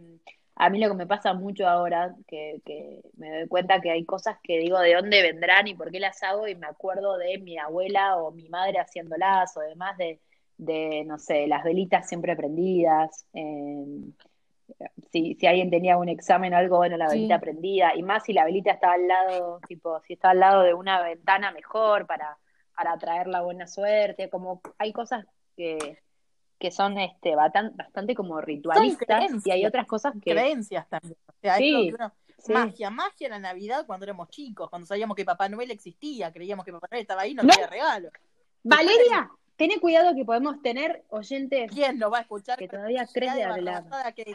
a 0.56 0.70
mí 0.70 0.80
lo 0.80 0.90
que 0.90 0.96
me 0.96 1.08
pasa 1.08 1.34
mucho 1.34 1.68
ahora, 1.68 2.14
que, 2.28 2.62
que 2.66 3.02
me 3.16 3.30
doy 3.30 3.48
cuenta 3.48 3.80
que 3.80 3.92
hay 3.92 4.04
cosas 4.04 4.38
que 4.44 4.60
digo 4.60 4.78
de 4.80 4.96
dónde 4.96 5.22
vendrán 5.22 5.68
y 5.68 5.76
por 5.76 5.90
qué 5.90 6.00
las 6.00 6.22
hago 6.22 6.48
y 6.48 6.56
me 6.56 6.68
acuerdo 6.68 7.18
de 7.18 7.38
mi 7.38 7.58
abuela 7.58 8.18
o 8.18 8.32
mi 8.32 8.50
madre 8.50 8.80
haciéndolas 8.80 9.56
o 9.56 9.62
demás 9.62 9.98
de, 9.98 10.20
de 10.58 11.04
no 11.06 11.18
sé, 11.18 11.48
las 11.48 11.64
velitas 11.64 12.10
siempre 12.10 12.36
prendidas. 12.36 13.26
eh, 13.34 13.86
si, 15.12 15.36
si 15.36 15.48
alguien 15.48 15.70
tenía 15.70 15.98
un 15.98 16.10
examen 16.10 16.54
o 16.54 16.58
algo, 16.58 16.78
bueno, 16.78 16.98
la 16.98 17.10
Sí. 17.10 17.18
velita 17.18 17.40
prendida, 17.40 17.96
y 17.96 18.04
más 18.04 18.24
si 18.24 18.34
la 18.34 18.46
velita 18.46 18.72
estaba 18.72 18.94
al 18.94 19.08
lado, 19.08 19.60
tipo, 19.68 20.00
si 20.02 20.14
estaba 20.14 20.32
al 20.34 20.40
lado 20.40 20.64
de 20.64 20.74
una 20.74 21.02
ventana 21.02 21.52
mejor 21.52 22.06
para, 22.06 22.38
para 22.76 22.92
atraer 22.94 23.28
la 23.28 23.42
buena 23.42 23.68
suerte, 23.68 24.30
como 24.30 24.62
hay 24.78 24.92
cosas 24.94 25.26
que, 25.56 26.00
que 26.60 26.72
son 26.72 26.98
este 26.98 27.36
bastante 27.36 28.14
como 28.16 28.42
ritualistas, 28.42 29.46
y 29.46 29.52
hay 29.52 29.66
otras 29.66 29.88
cosas 29.88 30.14
que 30.24 30.32
Creencias 30.32 30.88
también. 30.90 31.18
O 31.28 31.34
sea, 31.42 31.56
Sí, 31.58 31.92
uno- 31.94 32.12
sí. 32.38 32.52
Magia, 32.54 32.90
magia 32.90 33.28
en 33.28 33.32
la 33.32 33.40
Navidad 33.40 33.86
cuando 33.86 34.04
éramos 34.06 34.30
chicos, 34.30 34.70
cuando 34.70 34.86
sabíamos 34.86 35.16
que 35.16 35.26
Papá 35.26 35.50
Noel 35.50 35.72
existía, 35.72 36.32
creíamos 36.32 36.66
que 36.66 36.72
Papá 36.74 36.88
Noel 36.92 37.02
estaba 37.02 37.22
ahí 37.22 37.34
nos 37.34 37.46
No. 37.46 37.52
traía 37.54 37.68
regalos. 37.68 38.12
Valeria, 38.64 39.30
ten 39.58 39.72
cuidado 39.80 40.16
que 40.16 40.24
podemos 40.24 40.62
tener 40.62 41.04
oyentes 41.10 41.70
¿Quién 41.72 42.00
lo 42.00 42.10
va 42.12 42.20
a 42.20 42.22
escuchar? 42.22 42.58
que 42.58 42.68
todavía 42.68 43.06
creen 43.12 43.36
de 43.36 43.44
hablar. 43.44 43.84
que 44.16 44.24
que. 44.26 44.34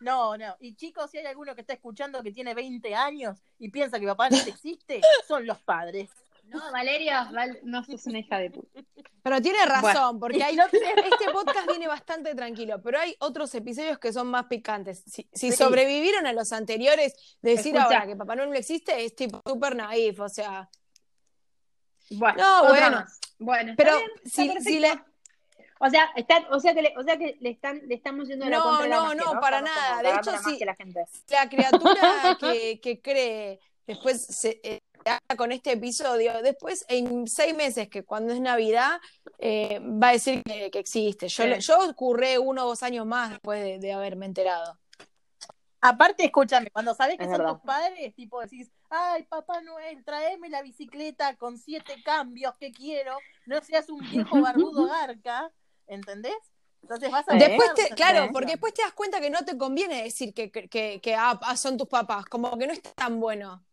No, 0.00 0.36
no. 0.36 0.56
Y 0.60 0.74
chicos, 0.74 1.10
si 1.10 1.18
hay 1.18 1.26
alguno 1.26 1.54
que 1.54 1.60
está 1.60 1.72
escuchando 1.74 2.22
que 2.22 2.32
tiene 2.32 2.54
20 2.54 2.94
años 2.94 3.38
y 3.58 3.70
piensa 3.70 3.98
que 4.00 4.06
Papá 4.06 4.28
Noel 4.30 4.48
existe, 4.48 5.00
son 5.26 5.46
los 5.46 5.60
padres. 5.62 6.10
No, 6.44 6.60
Valeria, 6.72 7.30
Val- 7.32 7.60
no 7.62 7.84
sos 7.84 8.04
una 8.06 8.18
hija 8.18 8.38
de 8.38 8.50
puta. 8.50 8.80
Pero 9.22 9.40
tiene 9.40 9.64
razón, 9.64 10.18
porque 10.18 10.42
hay, 10.42 10.56
No 10.56 10.64
este 10.64 11.30
podcast 11.32 11.68
viene 11.68 11.86
bastante 11.86 12.34
tranquilo, 12.34 12.82
pero 12.82 12.98
hay 12.98 13.14
otros 13.20 13.54
episodios 13.54 13.98
que 13.98 14.12
son 14.12 14.26
más 14.26 14.46
picantes. 14.46 15.04
Si, 15.06 15.28
si 15.32 15.50
Sí. 15.52 15.56
sobrevivieron 15.56 16.26
a 16.26 16.32
los 16.32 16.52
anteriores, 16.52 17.14
decir 17.40 17.76
Escucha. 17.76 17.84
ahora 18.00 18.06
que 18.08 18.16
Papá 18.16 18.34
Noel 18.34 18.50
no 18.50 18.56
existe 18.56 19.04
es 19.04 19.14
tipo 19.14 19.40
súper 19.46 19.76
naif, 19.76 20.18
o 20.20 20.28
sea. 20.28 20.68
Bueno, 22.18 22.42
No, 22.42 22.68
bueno. 22.68 22.90
más. 22.90 23.18
Bueno, 23.38 23.70
está 23.72 23.84
Pero 23.84 23.96
bien, 23.98 24.10
está 24.24 24.42
si, 24.42 24.60
si 24.60 24.78
le. 24.80 24.92
O 25.84 25.90
sea, 25.90 26.10
están, 26.14 26.44
o 26.50 26.60
sea 26.60 26.74
que 26.74 26.82
le, 26.82 26.94
o 26.96 27.02
sea 27.02 27.16
que 27.18 27.36
le 27.40 27.50
están, 27.50 27.80
le 27.86 27.94
estamos 27.96 28.28
yendo 28.28 28.48
la 28.48 28.58
No, 28.58 28.62
contra 28.62 28.82
de 28.84 28.88
la 28.88 28.96
no, 28.96 29.02
magia, 29.04 29.22
no, 29.24 29.40
para 29.40 29.58
Estamos 29.58 29.76
nada. 29.76 30.02
De 30.02 30.16
hecho, 30.16 30.30
sí. 30.44 30.58
la 31.30 31.48
criatura 31.48 32.36
que, 32.40 32.80
que 32.80 33.00
cree, 33.00 33.58
después 33.86 34.24
se 34.24 34.60
eh, 34.62 34.78
con 35.36 35.50
este 35.50 35.72
episodio, 35.72 36.40
después 36.42 36.84
en 36.88 37.26
seis 37.26 37.56
meses, 37.56 37.88
que 37.88 38.04
cuando 38.04 38.32
es 38.32 38.40
Navidad, 38.40 39.00
eh, 39.38 39.80
va 39.80 40.10
a 40.10 40.12
decir 40.12 40.42
que, 40.44 40.70
que 40.70 40.78
existe. 40.78 41.26
Yo, 41.28 41.42
Sí. 41.44 41.50
yo 41.58 41.94
curré 41.96 42.38
uno 42.38 42.64
o 42.64 42.68
dos 42.68 42.82
años 42.84 43.04
más 43.04 43.30
después 43.30 43.60
de, 43.62 43.78
de 43.80 43.92
haberme 43.92 44.26
enterado. 44.26 44.78
Aparte, 45.84 46.24
escúchame, 46.24 46.70
cuando 46.70 46.94
sabes 46.94 47.16
que 47.18 47.24
Es 47.24 47.30
son 47.30 47.38
verdad. 47.38 47.54
tus 47.54 47.62
padres, 47.62 48.14
tipo 48.14 48.40
decís, 48.40 48.70
ay, 48.88 49.24
Papá 49.24 49.60
Noel, 49.62 50.04
tráeme 50.04 50.48
la 50.48 50.62
bicicleta 50.62 51.34
con 51.36 51.58
siete 51.58 52.00
cambios 52.04 52.56
que 52.56 52.70
quiero, 52.70 53.18
no 53.46 53.60
seas 53.62 53.88
un 53.88 53.98
viejo 53.98 54.40
barbudo 54.40 54.86
garca, 54.86 55.50
¿entendés? 55.88 56.36
Entonces 56.82 57.10
vas 57.10 57.28
a. 57.28 57.34
Después 57.34 57.74
te, 57.74 57.92
claro, 57.96 58.30
porque 58.32 58.52
después 58.52 58.72
te 58.74 58.82
das 58.82 58.92
cuenta 58.92 59.20
que 59.20 59.28
no 59.30 59.44
te 59.44 59.58
conviene 59.58 60.04
decir 60.04 60.32
que, 60.32 60.52
que, 60.52 60.68
que- 60.68 61.00
que, 61.02 61.14
ah, 61.16 61.38
ah, 61.42 61.56
son 61.56 61.76
tus 61.76 61.88
papás, 61.88 62.26
como 62.26 62.56
que 62.56 62.66
no 62.68 62.72
es 62.72 62.80
tan 62.82 63.18
bueno. 63.18 63.64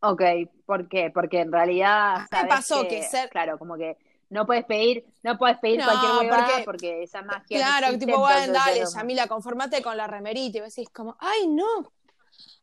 Ok, 0.00 0.22
¿por 0.64 0.88
qué? 0.88 1.10
Porque 1.10 1.40
en 1.40 1.52
realidad 1.52 2.20
me 2.20 2.26
sabes 2.28 2.48
pasó 2.48 2.88
que 2.88 3.02
ser- 3.02 3.28
claro, 3.28 3.58
como 3.58 3.76
que 3.76 3.98
no 4.30 4.46
puedes 4.46 4.64
pedir, 4.64 5.04
no 5.22 5.36
puedes 5.38 5.58
pedir 5.58 5.80
No, 5.80 5.84
cualquier 5.86 6.12
huevada 6.12 6.46
porque- 6.46 6.64
porque, 6.64 7.02
esa 7.02 7.22
magia 7.22 7.58
no 7.58 7.64
Claro, 7.64 7.86
existe, 7.88 8.06
tipo, 8.06 8.18
bueno, 8.20 8.52
dale, 8.52 8.80
bueno, 8.80 8.90
Yamila, 8.96 9.26
conformate 9.26 9.82
con 9.82 9.96
la 9.96 10.06
remerita 10.06 10.58
y 10.58 10.60
vos 10.62 10.74
decís 10.74 10.88
como, 10.90 11.16
ay, 11.20 11.46
no, 11.48 11.66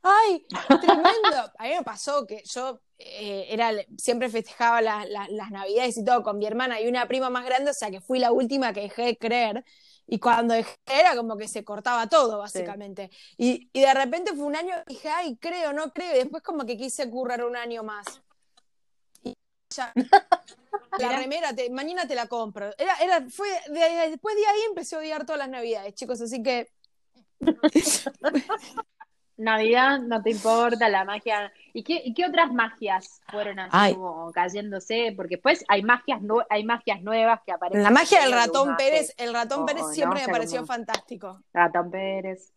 ay, 0.02 0.46
tremendo. 0.82 1.52
A 1.58 1.64
mí 1.64 1.70
me 1.76 1.84
pasó 1.84 2.26
que 2.26 2.42
yo 2.46 2.80
eh, 3.00 3.46
era, 3.50 3.72
siempre 3.98 4.30
festejaba 4.30 4.82
la- 4.82 5.06
la- 5.06 5.28
las 5.30 5.52
navidades 5.52 5.98
y 5.98 6.04
todo 6.04 6.24
con 6.24 6.38
mi 6.40 6.46
hermana 6.48 6.82
y 6.82 6.88
una 6.88 7.08
prima 7.08 7.30
más 7.30 7.46
grande, 7.46 7.72
o 7.72 7.74
sea 7.74 7.92
que 7.92 8.02
fui 8.02 8.18
la 8.20 8.32
última 8.32 8.74
que 8.74 8.82
dejé 8.82 9.04
de 9.04 9.18
creer. 9.18 9.64
Y 10.10 10.20
cuando 10.20 10.54
dejé 10.54 10.74
era 10.88 11.18
como 11.18 11.36
que 11.36 11.50
se 11.50 11.66
cortaba 11.66 12.08
todo, 12.08 12.38
básicamente. 12.40 13.12
Y, 13.38 13.70
y 13.74 13.82
de 13.82 13.94
repente 13.94 14.34
fue 14.34 14.46
un 14.46 14.56
año 14.56 14.74
dije, 14.88 15.10
ay, 15.10 15.36
creo, 15.38 15.74
no 15.74 15.92
creo. 15.92 16.16
Y 16.16 16.20
después 16.20 16.42
como 16.42 16.66
que 16.66 16.78
quise 16.78 17.10
currar 17.10 17.44
un 17.44 17.58
año 17.58 17.84
más. 17.84 18.06
La 21.00 21.18
remera, 21.18 21.54
te- 21.54 21.70
mañana 21.70 22.08
te 22.08 22.16
la 22.16 22.28
compro. 22.28 22.72
Era, 22.78 22.96
era, 23.02 23.26
fue, 23.30 23.48
de- 23.70 24.10
después 24.10 24.36
de 24.36 24.46
ahí 24.48 24.60
empecé 24.70 24.96
a 24.96 25.00
odiar 25.00 25.26
todas 25.26 25.40
las 25.40 25.50
navidades, 25.50 25.94
chicos, 25.94 26.20
así 26.22 26.42
que 26.42 26.70
Navidad 29.38 30.00
no 30.00 30.24
te 30.24 30.32
importa, 30.32 30.90
la 30.90 31.06
magia. 31.06 31.54
¿Y 31.74 31.84
qué, 31.84 32.02
y 32.04 32.14
qué 32.16 32.26
otras 32.26 32.52
magias 32.52 33.22
fueron 33.30 33.60
así 33.60 33.70
Ay. 33.72 33.94
como 33.94 34.32
cayéndose? 34.32 35.14
Porque 35.16 35.36
después 35.36 35.64
hay 35.68 35.84
magias, 35.84 36.22
nu- 36.24 36.42
hay 36.50 36.64
magias 36.64 37.04
nuevas 37.04 37.42
que 37.46 37.52
aparecen. 37.52 37.84
la 37.84 37.92
magia 37.92 38.22
del 38.22 38.32
ratón 38.32 38.76
Pérez, 38.76 39.14
el 39.18 39.34
ratón 39.34 39.62
Oh, 39.62 39.66
Pérez 39.68 39.84
no, 39.84 39.94
siempre 39.94 40.16
o 40.22 40.24
sea, 40.24 40.28
me 40.28 40.34
pareció 40.34 40.58
como- 40.62 40.68
fantástico. 40.68 41.44
Ratón 41.54 41.92
Pérez. 41.92 42.52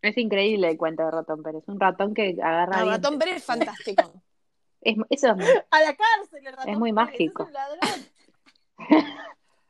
Es 0.00 0.16
increíble 0.16 0.68
el 0.70 0.78
cuento 0.78 1.02
de 1.04 1.10
Ratón 1.10 1.42
Pérez. 1.42 1.64
Un 1.66 1.78
ratón 1.80 2.14
que 2.14 2.36
agarra. 2.42 2.80
El 2.80 2.88
ratón 2.88 3.18
Pérez 3.18 3.36
es 3.36 3.44
fantástico. 3.44 4.02
Es, 4.84 4.96
eso 5.10 5.28
es 5.30 5.36
muy, 5.36 5.46
A 5.70 5.80
la 5.80 5.96
cárcel, 5.96 6.46
el 6.46 6.52
ratón 6.52 6.68
Es 6.68 6.78
muy 6.78 6.92
mágico. 6.92 7.42
es 7.42 7.48
un 7.48 7.52
ladrón. 7.54 8.06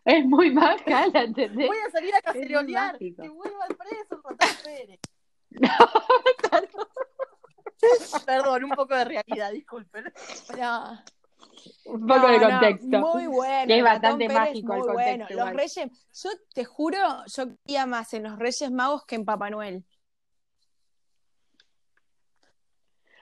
es 0.05 0.25
muy 0.27 0.51
maja, 0.51 1.07
¿la 1.13 1.23
entendés? 1.23 1.69
Voy 1.69 1.79
a 1.87 1.91
salir 1.91 2.15
a 2.15 2.21
caceronear. 2.21 2.93
mágico. 2.95 3.23
Que 3.23 3.29
vuelva 3.29 3.65
al 3.65 3.77
preso 3.77 4.17
el 4.17 4.23
ratón 4.23 4.57
Pérez. 4.65 5.01
Perdón, 8.27 8.65
un 8.65 8.71
poco 8.71 8.95
de 8.95 9.05
realidad, 9.05 9.53
disculpen. 9.53 10.05
No, 10.59 10.99
Un 11.85 12.07
poco 12.07 12.27
de 12.29 12.39
no, 12.39 12.51
contexto. 12.51 12.99
muy 13.01 13.27
bueno. 13.27 13.67
Que 13.67 13.79
es 13.79 13.85
bastante 13.85 14.27
Pérez, 14.27 14.41
mágico 14.41 14.75
el 14.75 14.81
contexto 14.81 14.93
bueno. 14.93 15.27
Los. 15.31 15.53
Reyes, 15.55 15.91
yo 16.23 16.31
te 16.55 16.65
juro, 16.65 16.99
yo 17.27 17.45
creía 17.65 17.87
más 17.87 18.15
en 18.15 18.23
los 18.25 18.39
Reyes 18.39 18.71
Magos 18.71 19.05
que 19.07 19.15
en 19.17 19.25
Papá 19.25 19.51
Noel. 19.51 19.85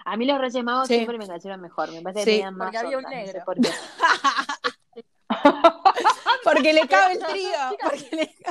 A 0.05 0.17
mí 0.17 0.25
los 0.27 0.39
Reyes 0.39 0.65
Magos 0.65 0.89
Sí. 0.89 0.95
siempre 0.97 1.19
me 1.19 1.27
cayeron 1.29 1.61
mejor. 1.61 1.91
Me 1.93 2.03
parece 2.03 2.21
Sí, 2.21 2.25
que 2.27 2.33
tenían 2.37 2.57
más 2.57 2.67
porque 2.67 2.79
había 2.79 2.99
un 2.99 3.05
onda, 3.05 3.17
no 3.21 3.27
sé 3.27 3.33
negro. 3.33 3.45
por 3.45 3.61
qué. 3.61 3.69
Porque 6.45 6.73
le 6.73 6.87
cabe 6.89 7.15
el 7.15 7.19
trío. 7.21 7.51
porque 7.83 8.17
le- 8.17 8.27
¿Te 8.27 8.45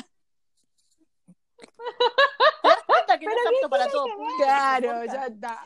das 2.68 2.84
cuenta 2.86 3.20
que 3.20 3.26
no 3.26 3.32
es 3.32 3.38
apto 3.56 3.70
para 3.70 3.88
todo? 3.90 4.06
Claro, 4.38 5.06
ya 5.06 5.26
está. 5.26 5.64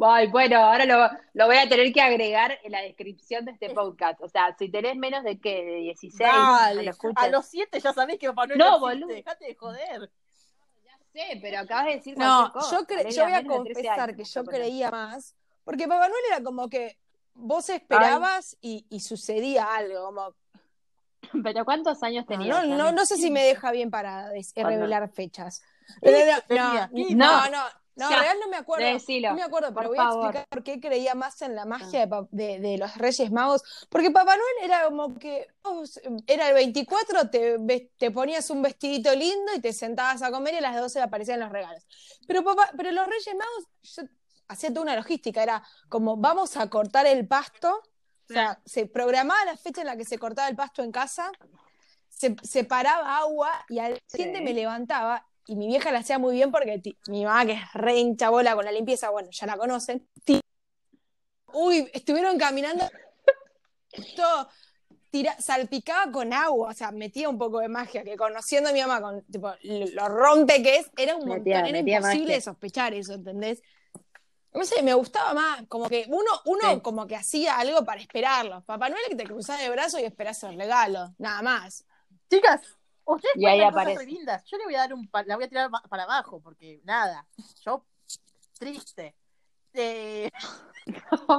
Ay, 0.00 0.28
bueno, 0.28 0.58
ahora 0.58 0.84
lo, 0.84 1.08
lo 1.34 1.46
voy 1.46 1.56
a 1.56 1.68
tener 1.68 1.92
que 1.92 2.00
agregar 2.00 2.58
en 2.62 2.72
la 2.72 2.82
descripción 2.82 3.44
de 3.44 3.52
este 3.52 3.70
podcast. 3.70 4.20
O 4.20 4.28
sea, 4.28 4.54
si 4.58 4.70
tenés 4.70 4.96
menos 4.96 5.24
de 5.24 5.40
qué, 5.40 5.64
de 5.64 5.74
16, 5.76 6.30
no 6.32 6.52
Dale, 6.52 6.82
lo 6.84 6.90
escuches. 6.90 7.24
a 7.24 7.28
los 7.28 7.46
siete 7.46 7.80
ya 7.80 7.92
sabés 7.92 8.18
que 8.18 8.28
Papá 8.28 8.46
Noel 8.46 8.58
No, 8.58 8.88
existe. 8.90 9.14
Dejate 9.14 9.44
de 9.46 9.54
joder. 9.56 10.10
Sí, 11.12 11.20
pero 11.40 11.60
acabas 11.60 11.86
de 11.86 11.94
decir 11.94 12.16
No, 12.16 12.52
yo, 12.70 12.86
cre- 12.86 13.10
yo 13.12 13.24
voy 13.24 13.32
a 13.32 13.36
menos 13.42 13.64
de 13.64 13.74
13 13.74 13.88
confesar 13.88 14.16
que 14.16 14.24
yo 14.24 14.44
creía 14.44 14.90
más, 14.90 15.34
porque 15.64 15.88
Papá 15.88 16.08
Noel 16.08 16.22
era 16.28 16.42
como 16.42 16.68
que 16.68 16.98
vos 17.34 17.68
esperabas 17.68 18.56
y, 18.60 18.86
y 18.90 19.00
sucedía 19.00 19.74
algo, 19.74 20.04
como 20.04 20.34
Pero 21.42 21.64
¿cuántos 21.64 22.02
años 22.02 22.26
tenías? 22.26 22.66
no, 22.66 22.76
no, 22.76 22.92
no 22.92 23.06
sé 23.06 23.16
si 23.16 23.30
me 23.30 23.42
deja 23.42 23.70
bien 23.72 23.90
parada 23.90 24.30
de 24.30 24.46
revelar 24.56 25.08
fechas. 25.10 25.62
Pero 26.00 26.18
no, 26.50 26.88
no, 27.16 27.50
no, 27.50 27.64
no, 27.98 28.04
no, 28.06 28.10
Ya, 28.10 28.20
real 28.22 28.38
no 28.40 28.48
me 28.48 28.56
acuerdo. 28.56 28.86
decilo, 28.86 29.28
no 29.30 29.34
me 29.34 29.42
acuerdo, 29.42 29.74
pero 29.74 29.88
voy 29.88 29.98
a 29.98 30.02
favor. 30.02 30.24
explicar 30.26 30.46
por 30.48 30.62
qué 30.62 30.80
creía 30.80 31.14
más 31.14 31.42
en 31.42 31.54
la 31.54 31.64
magia 31.66 32.00
de, 32.00 32.06
pa- 32.08 32.26
de- 32.30 32.58
de 32.60 32.78
los 32.78 32.96
Reyes 32.96 33.30
Magos. 33.30 33.62
Porque 33.90 34.10
Papá 34.10 34.36
Noel 34.36 34.64
era 34.70 34.84
como 34.84 35.18
que 35.18 35.46
era 36.26 36.48
el 36.48 36.54
24, 36.54 37.28
te, 37.30 37.90
te 37.98 38.10
ponías 38.10 38.48
un 38.50 38.62
vestidito 38.62 39.14
lindo 39.14 39.52
y 39.54 39.60
te 39.60 39.72
sentabas 39.72 40.22
a 40.22 40.30
comer 40.30 40.54
y 40.54 40.56
a 40.58 40.60
las 40.62 40.76
12 40.76 41.00
aparecían 41.00 41.40
los 41.40 41.50
regalos. 41.50 41.86
Pero, 42.26 42.42
papá, 42.44 42.70
pero 42.76 42.90
los 42.92 43.06
Reyes 43.06 43.34
Magos, 43.34 43.64
yo 43.82 44.02
hacía 44.48 44.70
toda 44.70 44.82
una 44.82 44.96
logística, 44.96 45.42
era 45.42 45.62
como 45.88 46.16
vamos 46.16 46.56
a 46.56 46.70
cortar 46.70 47.06
el 47.06 47.26
pasto. 47.28 47.82
O 48.30 48.32
sea, 48.32 48.60
se 48.64 48.86
programaba 48.86 49.44
la 49.46 49.56
fecha 49.56 49.80
en 49.80 49.86
la 49.86 49.96
que 49.96 50.04
se 50.04 50.18
cortaba 50.18 50.48
el 50.48 50.56
pasto 50.56 50.82
en 50.82 50.92
casa, 50.92 51.32
se 52.10 52.36
separaba 52.42 53.16
agua 53.18 53.50
y 53.68 53.78
al 53.78 53.94
Sí. 54.06 54.18
siguiente 54.18 54.40
me 54.42 54.52
levantaba 54.52 55.26
y 55.48 55.56
mi 55.56 55.66
vieja 55.66 55.90
la 55.90 55.98
hacía 56.00 56.18
muy 56.18 56.34
bien 56.36 56.52
porque 56.52 56.80
mi 57.08 57.24
mamá, 57.24 57.44
que 57.46 57.52
es 57.54 57.72
re 57.74 57.96
hincha 57.98 58.30
bola 58.30 58.54
con 58.54 58.64
la 58.64 58.70
limpieza, 58.72 59.10
bueno, 59.10 59.30
ya 59.32 59.46
la 59.46 59.56
conocen. 59.56 60.06
Uy, 61.52 61.88
estuvieron 61.94 62.38
caminando, 62.38 62.88
todo 64.16 64.48
tira- 65.10 65.40
salpicaba 65.40 66.12
con 66.12 66.32
agua, 66.32 66.70
o 66.70 66.74
sea, 66.74 66.90
metía 66.92 67.28
un 67.28 67.38
poco 67.38 67.60
de 67.60 67.68
magia, 67.68 68.04
que 68.04 68.16
conociendo 68.16 68.68
a 68.70 68.72
mi 68.72 68.80
mamá, 68.80 69.00
con 69.00 69.24
tipo, 69.24 69.52
lo 69.62 69.86
lo 69.86 70.08
rompe 70.08 70.62
que 70.62 70.76
es, 70.76 70.90
era 70.96 71.14
un 71.16 71.20
montón, 71.26 71.38
Metía- 71.44 71.60
era 71.60 71.72
metía 71.72 71.96
imposible 71.96 72.24
magia. 72.24 72.36
de 72.36 72.40
sospechar 72.42 72.94
eso, 72.94 73.14
¿entendés? 73.14 73.62
No 74.52 74.64
sé, 74.64 74.82
me 74.82 74.94
gustaba 74.94 75.34
más, 75.34 75.66
como 75.68 75.88
que 75.88 76.04
uno, 76.08 76.30
uno 76.46 76.74
Sí. 76.74 76.80
como 76.80 77.06
que 77.06 77.16
hacía 77.16 77.56
algo 77.58 77.84
para 77.84 78.00
esperarlo. 78.00 78.62
Papá 78.64 78.88
Noel 78.88 79.02
que 79.08 79.14
te 79.16 79.24
cruzás 79.24 79.60
de 79.60 79.68
brazos 79.70 80.00
y 80.00 80.04
esperás 80.04 80.42
el 80.44 80.56
regalo, 80.58 81.14
nada 81.18 81.42
más. 81.42 81.84
Chicas, 82.30 82.60
ustedes 83.14 83.34
Y 83.36 83.46
ahí 83.46 83.58
cosas 83.58 83.72
aparece. 83.72 83.98
re 83.98 84.06
lindas. 84.06 84.44
Yo 84.46 84.56
le 84.58 84.64
voy 84.64 84.74
a 84.74 84.78
dar 84.78 84.94
un 84.94 85.08
pa- 85.08 85.22
la 85.24 85.36
voy 85.36 85.44
a 85.44 85.48
tirar 85.48 85.70
para 85.88 86.02
abajo, 86.04 86.40
porque 86.40 86.80
nada, 86.84 87.26
yo 87.64 87.84
triste. 88.58 89.14
Eh, 89.74 90.30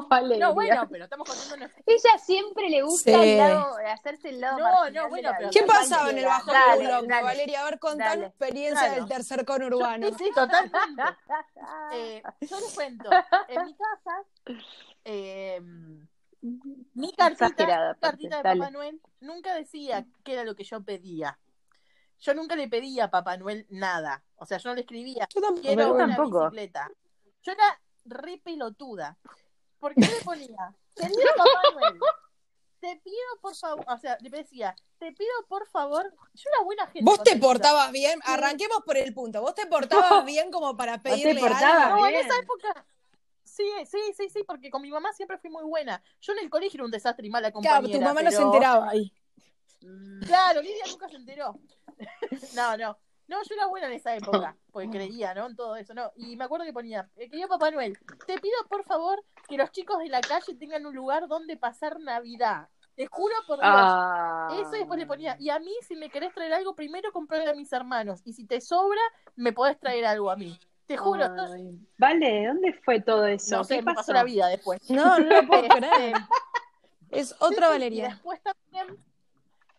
Valeria. 0.07 0.47
no, 0.47 0.53
bueno, 0.53 0.87
pero 0.89 1.03
estamos 1.05 1.27
contando 1.27 1.55
una- 1.55 1.73
Ella 1.85 2.17
siempre 2.23 2.69
le 2.69 2.83
gusta 2.83 3.11
Sí. 3.11 3.17
el 3.31 3.37
lado, 3.37 3.75
hacerse 3.91 4.29
el 4.29 4.39
lado 4.39 4.59
No, 4.59 4.89
no, 4.91 5.09
bueno, 5.09 5.31
la 5.31 5.37
pero- 5.37 5.49
¿Qué 5.49 5.63
pasaba 5.63 6.11
en 6.11 6.19
el. 6.19 6.25
Bajo 6.25 6.51
Dale, 6.51 6.83
dale. 6.85 7.07
Valeria? 7.23 7.61
A 7.61 7.65
ver, 7.65 7.79
contar 7.79 8.09
Dale. 8.09 8.27
experiencia 8.27 8.85
Claro. 8.87 8.95
del 9.01 9.09
tercer 9.09 9.45
conurbano. 9.45 10.07
Sí, 10.09 10.13
sí, 10.19 10.31
totalmente. 10.33 11.03
Eh, 11.93 12.21
yo 12.41 12.59
les 12.59 12.73
cuento, 12.75 13.09
en 13.47 13.65
mi 13.65 13.75
casa, 13.75 14.23
eh, 15.03 15.59
mi 16.93 17.11
cartita, 17.13 17.97
cartita 17.99 18.37
de 18.37 18.43
dale. 18.43 18.59
Papá 18.59 18.71
Noel 18.71 19.01
nunca 19.21 19.53
decía 19.55 20.05
qué 20.23 20.33
era 20.33 20.43
lo 20.43 20.55
que 20.55 20.63
yo 20.63 20.81
pedía. 20.83 21.37
Yo 22.19 22.33
nunca 22.33 22.55
le 22.55 22.67
pedía 22.67 23.05
a 23.05 23.11
Papá 23.11 23.37
Noel 23.37 23.65
nada. 23.69 24.23
O 24.35 24.45
sea, 24.45 24.57
yo 24.57 24.69
no 24.69 24.75
le 24.75 24.81
escribía, 24.81 25.27
Yo 25.33 25.41
tampoco. 25.41 25.61
quiero 25.61 25.83
yo 25.83 25.93
una 25.93 26.07
tampoco. 26.15 26.45
bicicleta. 26.45 26.89
Yo 27.43 27.51
era 27.53 27.81
re 28.05 28.37
pelotuda. 28.43 29.17
¿Por 29.79 29.95
qué 29.95 30.01
le 30.01 30.21
ponía? 30.23 30.75
Querido 30.95 31.29
Papá 31.37 31.61
Noel, 31.73 31.99
te 32.79 32.95
pido 33.03 33.15
por 33.41 33.55
favor, 33.55 33.85
o 33.87 33.97
sea, 33.97 34.17
le 34.21 34.29
decía, 34.29 34.75
te 34.97 35.11
pido 35.11 35.29
por 35.47 35.67
favor, 35.67 36.13
yo 36.33 36.49
era 36.53 36.63
buena 36.63 36.87
gente. 36.87 37.03
Vos 37.03 37.23
te 37.23 37.37
portabas 37.37 37.91
bien, 37.91 38.19
arranquemos 38.23 38.79
por 38.85 38.97
el 38.97 39.13
punto. 39.13 39.41
Vos 39.41 39.55
te 39.55 39.65
portabas 39.67 40.25
bien 40.25 40.51
como 40.51 40.75
para 40.75 41.01
pedirle 41.01 41.39
portabas 41.39 41.83
algo. 41.85 41.97
No, 41.99 42.07
en 42.07 42.15
esa 42.15 42.37
época. 42.37 42.85
Sí, 43.43 43.67
sí, 43.85 43.97
sí, 44.15 44.29
sí, 44.29 44.43
porque 44.47 44.69
con 44.69 44.81
mi 44.81 44.89
mamá 44.89 45.11
siempre 45.13 45.37
fui 45.37 45.49
muy 45.49 45.63
buena. 45.63 46.01
Yo 46.21 46.33
en 46.33 46.39
el 46.39 46.49
colegio 46.49 46.77
era 46.77 46.85
un 46.85 46.91
desastre 46.91 47.27
y 47.27 47.29
mala 47.29 47.51
compañera. 47.51 47.79
Claro, 47.81 47.93
tu 47.99 48.01
mamá 48.01 48.21
no 48.21 48.31
se 48.31 48.41
enteraba 48.41 48.89
ahí. 48.89 49.11
Mm, 49.81 50.21
Claro, 50.25 50.61
Lidia 50.61 50.83
nunca 50.89 51.07
se 51.09 51.15
enteró. 51.17 51.55
no, 52.55 52.77
no. 52.77 52.97
No, 53.27 53.43
yo 53.43 53.53
era 53.53 53.67
buena 53.67 53.85
en 53.87 53.93
esa 53.93 54.15
época, 54.15 54.57
porque 54.71 54.89
creía, 54.89 55.35
¿no? 55.35 55.45
En 55.45 55.55
todo 55.55 55.75
eso, 55.75 55.93
¿no? 55.93 56.11
Y 56.15 56.35
me 56.35 56.45
acuerdo 56.45 56.65
que 56.65 56.73
ponía, 56.73 57.07
eh, 57.15 57.29
querido 57.29 57.47
Papá 57.47 57.69
Noel, 57.69 57.95
te 58.25 58.39
pido 58.39 58.55
por 58.67 58.83
favor 58.85 59.23
que 59.47 59.55
los 59.55 59.71
chicos 59.71 59.99
de 59.99 60.07
la 60.09 60.19
calle 60.19 60.55
tengan 60.55 60.83
un 60.87 60.95
lugar 60.95 61.27
donde 61.27 61.55
pasar 61.55 61.99
Navidad. 61.99 62.69
Te 62.95 63.05
juro 63.05 63.35
por 63.45 63.57
Dios. 63.59 63.69
Ah. 63.71 64.47
Eso 64.59 64.75
y 64.75 64.79
después 64.79 64.99
le 64.99 65.05
ponía, 65.05 65.35
y 65.39 65.51
a 65.51 65.59
mí 65.59 65.71
si 65.87 65.95
me 65.95 66.09
querés 66.09 66.33
traer 66.33 66.53
algo, 66.53 66.73
primero 66.75 67.11
comprarle 67.11 67.51
a 67.51 67.53
mis 67.53 67.71
hermanos. 67.71 68.19
Y 68.25 68.33
si 68.33 68.45
te 68.45 68.59
sobra, 68.61 68.99
me 69.35 69.53
podés 69.53 69.79
traer 69.79 70.05
algo 70.07 70.31
a 70.31 70.35
mí. 70.35 70.59
Te 70.87 70.97
juro. 70.97 71.23
Ay. 71.53 71.77
Vale, 71.99 72.47
¿dónde 72.47 72.73
fue 72.83 72.99
todo 72.99 73.27
eso? 73.27 73.57
no 73.57 73.63
sé, 73.63 73.75
¿Qué 73.75 73.81
me 73.83 73.85
pasó? 73.93 73.97
pasó 73.97 74.13
la 74.13 74.23
vida 74.23 74.47
después. 74.47 74.89
No, 74.89 75.19
no 75.19 75.41
lo 75.41 75.47
puedo 75.47 75.61
Este, 75.65 75.77
creer. 75.77 76.15
Es 77.11 77.35
otra 77.39 77.67
Sí, 77.67 77.73
Valeria. 77.73 78.05
Y 78.07 78.09
después 78.09 78.39
también. 78.41 78.97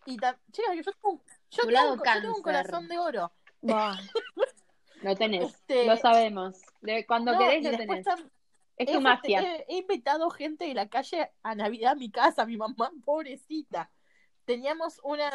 Y 0.07 0.13
Chicas, 0.13 0.37
yo 0.53 0.83
tengo, 0.83 1.11
un- 1.11 1.23
yo 1.51 1.63
tengo 1.67 1.97
yo 1.97 2.03
tengo 2.03 2.37
un 2.37 2.43
corazón 2.43 2.89
de 2.89 2.99
oro. 2.99 3.33
Lo 5.03 5.17
tenés, 5.17 5.55
Este- 5.55 5.87
lo 5.87 5.97
sabemos. 5.97 6.61
De- 6.83 7.07
cuando 7.07 7.33
No, 7.33 7.39
querés 7.39 7.65
lo 7.65 7.77
tenés. 7.77 8.07
Es 8.77 8.89
he, 8.89 8.93
tu 8.93 9.01
magia. 9.01 9.41
he- 9.41 9.65
he 9.69 9.77
invitado 9.79 10.29
gente 10.31 10.67
de 10.67 10.75
la 10.75 10.89
calle 10.89 11.31
a 11.43 11.55
Navidad 11.55 11.93
a 11.93 11.95
mi 11.95 12.11
casa, 12.11 12.45
mi 12.47 12.57
mamá, 12.57 12.91
pobrecita. 13.05 13.91
Teníamos 14.45 15.01
una. 15.03 15.31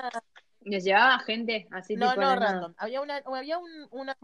¿Les 0.62 0.84
llevaba 0.84 1.20
gente 1.20 1.68
así 1.72 1.96
no, 1.96 2.10
tipo 2.10 2.22
no, 2.22 2.28
nada? 2.36 2.36
random. 2.54 2.74
Había, 2.78 3.02
una, 3.02 3.18
había 3.26 3.58
un, 3.60 3.88
unos, 3.92 4.16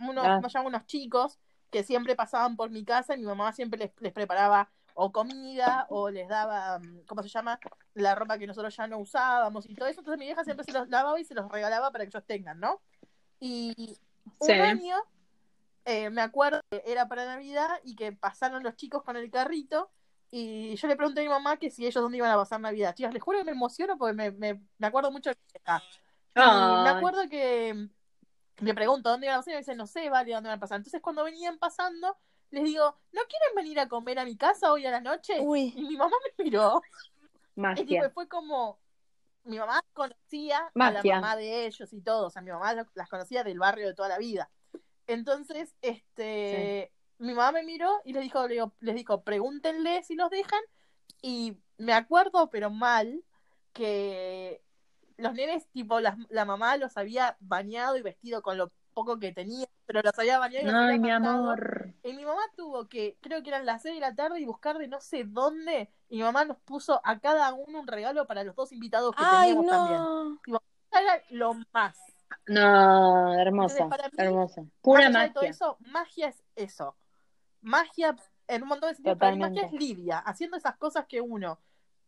unos, 0.00 0.24
Ah. 0.54 0.60
unos 0.64 0.86
chicos 0.86 1.38
que 1.70 1.82
siempre 1.82 2.14
pasaban 2.16 2.56
por 2.56 2.70
mi 2.70 2.84
casa 2.84 3.14
y 3.14 3.18
mi 3.18 3.24
mamá 3.26 3.52
siempre 3.52 3.78
les, 3.78 3.92
les 4.00 4.12
preparaba 4.12 4.70
o 5.00 5.12
comida 5.12 5.86
o 5.90 6.10
les 6.10 6.26
daba, 6.28 6.80
mm, 6.80 7.04
¿cómo 7.06 7.22
se 7.22 7.28
llama? 7.28 7.60
La 7.94 8.16
ropa 8.16 8.36
que 8.36 8.48
nosotros 8.48 8.74
ya 8.74 8.88
no 8.88 8.98
usábamos 8.98 9.64
y 9.70 9.74
todo 9.76 9.86
eso. 9.86 10.00
Entonces 10.00 10.18
mi 10.18 10.24
vieja 10.24 10.42
siempre 10.42 10.64
se 10.64 10.72
los 10.72 10.88
lavaba 10.88 11.20
y 11.20 11.24
se 11.24 11.34
los 11.34 11.48
regalaba 11.52 11.92
para 11.92 12.04
que 12.04 12.08
ellos 12.08 12.26
tengan, 12.26 12.58
¿no? 12.58 12.80
Y 13.38 13.96
un 14.40 14.46
Sí. 14.48 14.52
año, 14.52 14.96
eh, 15.84 16.10
me 16.10 16.20
acuerdo 16.20 16.60
que 16.68 16.82
era 16.84 17.06
para 17.06 17.24
Navidad 17.26 17.68
y 17.84 17.94
que 17.94 18.10
pasaron 18.10 18.64
los 18.64 18.74
chicos 18.74 19.04
con 19.04 19.16
el 19.16 19.30
carrito 19.30 19.88
y 20.32 20.74
yo 20.74 20.88
le 20.88 20.96
pregunté 20.96 21.20
a 21.20 21.22
mi 21.22 21.28
mamá 21.28 21.58
que 21.58 21.70
si 21.70 21.86
ellos 21.86 22.02
dónde 22.02 22.18
iban 22.18 22.32
a 22.32 22.36
pasar 22.36 22.60
Navidad. 22.60 22.92
Chicas, 22.96 23.14
les 23.14 23.22
juro 23.22 23.38
que 23.38 23.44
me 23.44 23.52
emociono 23.52 23.96
porque 23.96 24.14
me, 24.14 24.32
me, 24.32 24.60
me 24.78 24.86
acuerdo 24.88 25.12
mucho 25.12 25.30
de. 25.30 25.36
Y 26.34 26.76
me 26.82 26.88
acuerdo 26.88 27.28
que 27.28 27.88
le 28.58 28.74
pregunto 28.74 29.10
dónde 29.10 29.26
iban 29.26 29.36
a 29.36 29.38
pasar 29.38 29.52
y 29.52 29.54
me 29.54 29.60
dicen, 29.60 29.76
no 29.76 29.86
sé, 29.86 30.10
vale, 30.10 30.32
dónde 30.34 30.48
van 30.48 30.58
a 30.58 30.60
pasar. 30.60 30.78
Entonces 30.78 31.00
cuando 31.00 31.22
venían 31.22 31.56
pasando, 31.60 32.16
les 32.50 32.64
digo, 32.64 32.96
¿no 33.12 33.22
quieren 33.28 33.54
venir 33.56 33.78
a 33.80 33.88
comer 33.88 34.18
a 34.18 34.24
mi 34.24 34.36
casa 34.36 34.72
hoy 34.72 34.86
a 34.86 34.90
la 34.90 35.00
noche? 35.00 35.40
Uy. 35.40 35.72
Y 35.76 35.82
mi 35.84 35.96
mamá 35.96 36.16
me 36.38 36.44
miró. 36.44 36.80
Y 36.82 36.94
tipo, 37.54 37.62
Magia. 37.62 38.10
fue 38.10 38.28
como, 38.28 38.78
mi 39.44 39.58
mamá 39.58 39.82
conocía 39.92 40.58
a 40.58 40.70
Magia. 40.74 41.02
la 41.02 41.20
mamá 41.20 41.36
de 41.36 41.66
ellos 41.66 41.92
y 41.92 42.00
todo, 42.00 42.26
o 42.26 42.30
sea, 42.30 42.42
mi 42.42 42.50
mamá 42.50 42.72
las 42.94 43.08
conocía 43.08 43.42
del 43.44 43.58
barrio 43.58 43.86
de 43.88 43.94
toda 43.94 44.08
la 44.08 44.18
vida. 44.18 44.50
Entonces, 45.06 45.74
este, 45.82 46.92
mi 47.18 47.34
mamá 47.34 47.52
me 47.52 47.64
miró 47.64 48.00
y 48.04 48.12
les 48.12 48.22
dijo, 48.22 48.46
le 48.46 48.54
digo- 48.54 48.72
les 48.80 48.94
dijo, 48.94 49.22
pregúntenle 49.22 50.02
si 50.04 50.14
los 50.14 50.30
dejan. 50.30 50.60
Y 51.22 51.58
me 51.78 51.92
acuerdo, 51.94 52.48
pero 52.50 52.70
mal, 52.70 53.24
que 53.72 54.62
los 55.16 55.34
nenes, 55.34 55.66
tipo, 55.72 55.98
las- 56.00 56.16
la 56.28 56.44
mamá 56.44 56.76
los 56.76 56.96
había 56.96 57.36
bañado 57.40 57.96
y 57.96 58.02
vestido 58.02 58.42
con 58.42 58.56
lo 58.58 58.70
poco 58.98 59.18
que 59.18 59.32
tenía, 59.32 59.66
pero 59.86 60.00
los 60.02 60.18
había 60.18 60.38
bañado 60.38 60.62
y 60.62 60.66
los 60.66 60.74
Ay, 60.74 60.80
había 60.80 60.98
mi 60.98 61.10
amor. 61.10 61.94
Y 62.02 62.12
mi 62.14 62.24
mamá 62.24 62.42
tuvo 62.56 62.88
que, 62.88 63.16
creo 63.20 63.42
que 63.42 63.50
eran 63.50 63.64
las 63.66 63.82
6 63.82 63.94
de 63.94 64.00
la 64.00 64.14
tarde, 64.14 64.40
y 64.40 64.44
buscar 64.44 64.78
de 64.78 64.88
no 64.88 65.00
sé 65.00 65.24
dónde. 65.24 65.90
Y 66.08 66.16
mi 66.16 66.22
mamá 66.22 66.44
nos 66.44 66.58
puso 66.58 67.00
a 67.04 67.18
cada 67.20 67.52
uno 67.52 67.80
un 67.80 67.86
regalo 67.86 68.26
para 68.26 68.42
los 68.44 68.56
dos 68.56 68.72
invitados 68.72 69.14
que 69.14 69.22
Ay, 69.24 69.54
teníamos 69.54 69.70
también. 69.70 70.00
no. 70.46 70.62
Era 70.90 71.22
lo 71.30 71.54
más. 71.72 71.96
No, 72.46 73.34
hermosa, 73.34 73.82
Entonces, 73.82 73.88
para 73.88 74.08
mí, 74.08 74.14
hermosa. 74.16 74.62
Pura 74.80 75.06
allá 75.06 75.20
de 75.20 75.28
todo 75.30 75.42
magia. 75.42 75.50
eso, 75.50 75.76
magia 75.80 76.28
es 76.28 76.42
eso. 76.56 76.96
Magia 77.60 78.16
en 78.48 78.62
un 78.62 78.68
montón 78.68 78.88
de 78.90 78.94
sentidos, 78.96 79.18
pero 79.20 79.36
magia 79.36 79.66
es 79.66 79.72
Lidia, 79.72 80.18
haciendo 80.18 80.56
esas 80.56 80.76
cosas 80.76 81.06
que 81.06 81.20
uno 81.20 81.60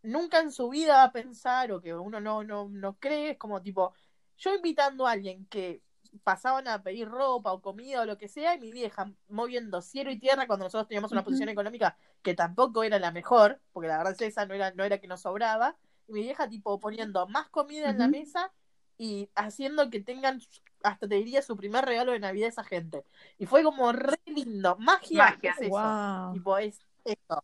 nunca 0.02 0.40
en 0.40 0.50
su 0.50 0.70
vida 0.70 0.94
va 0.96 1.02
a 1.04 1.12
pensar 1.12 1.70
o 1.72 1.80
que 1.80 1.94
uno 1.94 2.20
no, 2.20 2.42
no, 2.42 2.68
no 2.68 2.96
cree. 2.98 3.30
Es 3.32 3.38
como 3.38 3.60
tipo, 3.60 3.92
yo 4.38 4.54
invitando 4.54 5.06
a 5.06 5.12
alguien 5.12 5.46
que 5.46 5.82
pasaban 6.24 6.68
a 6.68 6.82
pedir 6.82 7.08
ropa 7.08 7.52
o 7.52 7.60
comida 7.60 8.02
o 8.02 8.06
lo 8.06 8.18
que 8.18 8.28
sea, 8.28 8.54
y 8.54 8.60
mi 8.60 8.72
vieja 8.72 9.10
moviendo 9.28 9.82
cielo 9.82 10.10
y 10.10 10.18
tierra 10.18 10.46
cuando 10.46 10.64
nosotros 10.64 10.88
teníamos 10.88 11.12
una 11.12 11.24
posición 11.24 11.48
económica 11.48 11.96
que 12.22 12.34
tampoco 12.34 12.82
era 12.82 12.98
la 12.98 13.10
mejor, 13.10 13.60
porque 13.72 13.88
la 13.88 13.98
verdad 13.98 14.12
es 14.12 14.20
esa 14.20 14.46
no 14.46 14.54
era, 14.54 14.72
no 14.72 14.84
era 14.84 14.98
que 14.98 15.06
nos 15.06 15.22
sobraba, 15.22 15.76
y 16.08 16.12
mi 16.12 16.22
vieja 16.22 16.48
tipo 16.48 16.78
poniendo 16.80 17.26
más 17.28 17.48
comida 17.48 17.90
en 17.90 17.98
la 17.98 18.08
mesa 18.08 18.52
y 18.98 19.30
haciendo 19.34 19.88
que 19.90 20.00
tengan 20.00 20.40
hasta 20.82 21.08
te 21.08 21.14
diría 21.14 21.42
su 21.42 21.56
primer 21.56 21.84
regalo 21.84 22.12
de 22.12 22.20
Navidad 22.20 22.46
a 22.46 22.50
esa 22.50 22.64
gente. 22.64 23.04
Y 23.38 23.46
fue 23.46 23.62
como 23.62 23.92
re 23.92 24.18
lindo. 24.26 24.76
Magia, 24.78 25.24
Magia. 25.24 25.50
es 25.52 25.60
eso. 25.60 25.70
Wow. 25.70 26.32
Tipo, 26.32 26.58
es 26.58 26.78
eso. 27.04 27.42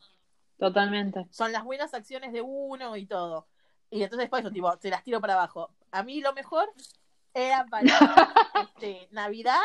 Totalmente. 0.59 1.27
Son 1.31 1.53
las 1.53 1.65
buenas 1.65 1.95
acciones 1.95 2.33
de 2.33 2.43
uno 2.43 2.97
y 2.97 3.07
todo. 3.07 3.47
Y 3.91 4.03
entonces 4.03 4.25
después 4.25 4.43
eso, 4.43 4.53
tipo, 4.53 4.75
se 4.79 4.91
las 4.91 5.05
tiro 5.05 5.21
para 5.21 5.35
abajo. 5.35 5.71
A 5.91 6.03
mí 6.03 6.21
lo 6.21 6.33
mejor 6.33 6.69
era 7.37 7.67
para 7.71 8.33
este, 8.63 9.09
Navidad 9.13 9.61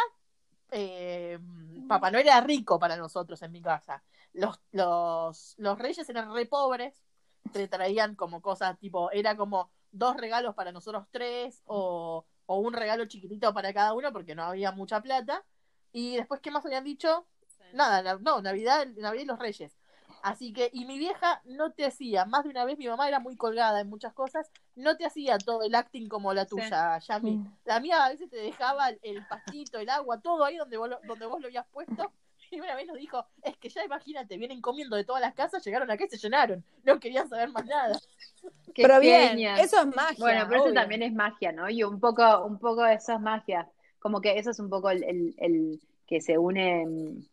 eh, 0.71 1.39
Papá 1.87 2.09
Noel 2.09 2.27
era 2.27 2.41
rico 2.41 2.79
para 2.79 2.95
nosotros 2.95 3.41
en 3.41 3.51
mi 3.51 3.61
casa. 3.61 4.03
Los, 4.33 4.59
los, 4.71 5.55
los 5.57 5.77
reyes 5.77 6.07
eran 6.09 6.33
re 6.33 6.45
pobres, 6.45 7.03
te 7.51 7.67
traían 7.67 8.15
como 8.15 8.41
cosas 8.41 8.79
tipo, 8.79 9.11
era 9.11 9.35
como 9.35 9.69
dos 9.91 10.15
regalos 10.15 10.55
para 10.55 10.71
nosotros 10.71 11.05
tres 11.11 11.61
o, 11.65 12.25
o 12.45 12.59
un 12.59 12.73
regalo 12.73 13.05
chiquitito 13.05 13.53
para 13.53 13.73
cada 13.73 13.93
uno 13.93 14.13
porque 14.13 14.35
no 14.35 14.43
había 14.43 14.71
mucha 14.71 15.01
plata. 15.01 15.43
Y 15.91 16.15
después, 16.15 16.39
¿qué 16.39 16.51
más 16.51 16.65
habían 16.65 16.85
dicho? 16.85 17.27
Nada, 17.73 18.17
no, 18.21 18.41
Navidad, 18.41 18.87
Navidad 18.95 19.23
y 19.23 19.25
los 19.25 19.39
Reyes. 19.39 19.77
Así 20.23 20.53
que, 20.53 20.69
y 20.71 20.85
mi 20.85 20.97
vieja 20.97 21.41
no 21.45 21.71
te 21.71 21.85
hacía, 21.85 22.25
más 22.25 22.43
de 22.43 22.51
una 22.51 22.63
vez 22.63 22.77
mi 22.77 22.87
mamá 22.87 23.07
era 23.07 23.19
muy 23.19 23.35
colgada 23.35 23.81
en 23.81 23.89
muchas 23.89 24.13
cosas, 24.13 24.51
no 24.75 24.95
te 24.97 25.05
hacía 25.05 25.37
todo 25.37 25.63
el 25.63 25.75
acting 25.75 26.07
como 26.07 26.33
la 26.33 26.45
tuya, 26.45 26.97
Yami. 26.99 27.43
La 27.65 27.79
mía 27.79 28.05
a 28.05 28.09
veces 28.09 28.29
te 28.29 28.37
dejaba 28.37 28.89
el, 28.89 29.25
pastito, 29.27 29.79
el 29.79 29.89
agua, 29.89 30.21
todo 30.21 30.43
ahí 30.45 30.57
donde 30.57 30.77
vos, 30.77 30.89
lo, 30.89 30.99
donde 31.05 31.25
vos 31.25 31.41
lo 31.41 31.47
habías 31.47 31.67
puesto. 31.67 32.11
Y 32.53 32.59
una 32.59 32.75
vez 32.75 32.85
nos 32.85 32.97
dijo, 32.97 33.25
es 33.43 33.55
que 33.55 33.69
ya 33.69 33.85
imagínate, 33.85 34.35
vienen 34.35 34.59
comiendo 34.59 34.97
de 34.97 35.05
todas 35.05 35.21
las 35.21 35.33
casas, 35.33 35.63
llegaron 35.63 35.89
acá 35.89 36.03
y 36.03 36.09
se 36.09 36.17
llenaron. 36.17 36.61
No 36.83 36.99
querían 36.99 37.29
saber 37.29 37.49
más 37.49 37.65
nada. 37.65 37.97
Qué 38.75 38.81
Pero 38.81 38.99
bien, 38.99 39.29
genia. 39.29 39.55
eso 39.55 39.79
es 39.79 39.87
magia. 39.95 40.17
Bueno, 40.19 40.45
pero 40.49 40.65
eso 40.65 40.73
también 40.73 41.01
es 41.01 41.13
magia, 41.13 41.53
¿no? 41.53 41.69
Y 41.69 41.83
un 41.83 42.01
poco, 42.01 42.43
un 42.45 42.59
poco 42.59 42.83
de 42.83 42.95
eso 42.95 43.13
es 43.13 43.21
magia. 43.21 43.69
Como 43.99 44.19
que 44.19 44.37
eso 44.37 44.51
es 44.51 44.59
un 44.59 44.69
poco 44.69 44.89
el, 44.89 45.01
el, 45.03 45.33
el 45.37 45.79
que 46.05 46.19
se 46.19 46.37
une, 46.37 47.23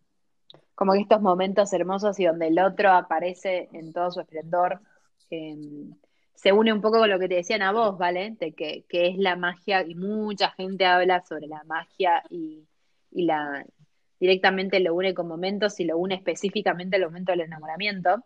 como 0.76 0.92
que 0.92 1.00
estos 1.00 1.20
momentos 1.20 1.72
hermosos 1.72 2.20
y 2.20 2.26
donde 2.26 2.46
el 2.46 2.60
otro 2.60 2.92
aparece 2.92 3.68
en 3.72 3.92
todo 3.92 4.12
su 4.12 4.20
esplendor. 4.20 4.80
eh, 5.30 5.56
se 6.38 6.52
une 6.52 6.72
un 6.72 6.80
poco 6.80 6.98
con 6.98 7.10
lo 7.10 7.18
que 7.18 7.28
te 7.28 7.34
decían 7.34 7.62
a 7.62 7.72
vos, 7.72 7.98
¿vale? 7.98 8.36
De 8.38 8.52
que, 8.52 8.84
que 8.88 9.08
es 9.08 9.18
la 9.18 9.34
magia, 9.34 9.82
y 9.82 9.96
mucha 9.96 10.50
gente 10.52 10.86
habla 10.86 11.20
sobre 11.24 11.48
la 11.48 11.64
magia 11.64 12.22
y, 12.30 12.64
y 13.10 13.24
la 13.24 13.66
directamente 14.20 14.78
lo 14.78 14.94
une 14.94 15.14
con 15.14 15.26
momentos 15.26 15.80
y 15.80 15.84
lo 15.84 15.98
une 15.98 16.14
específicamente 16.14 16.94
al 16.94 17.02
momento 17.06 17.32
del 17.32 17.40
enamoramiento. 17.40 18.24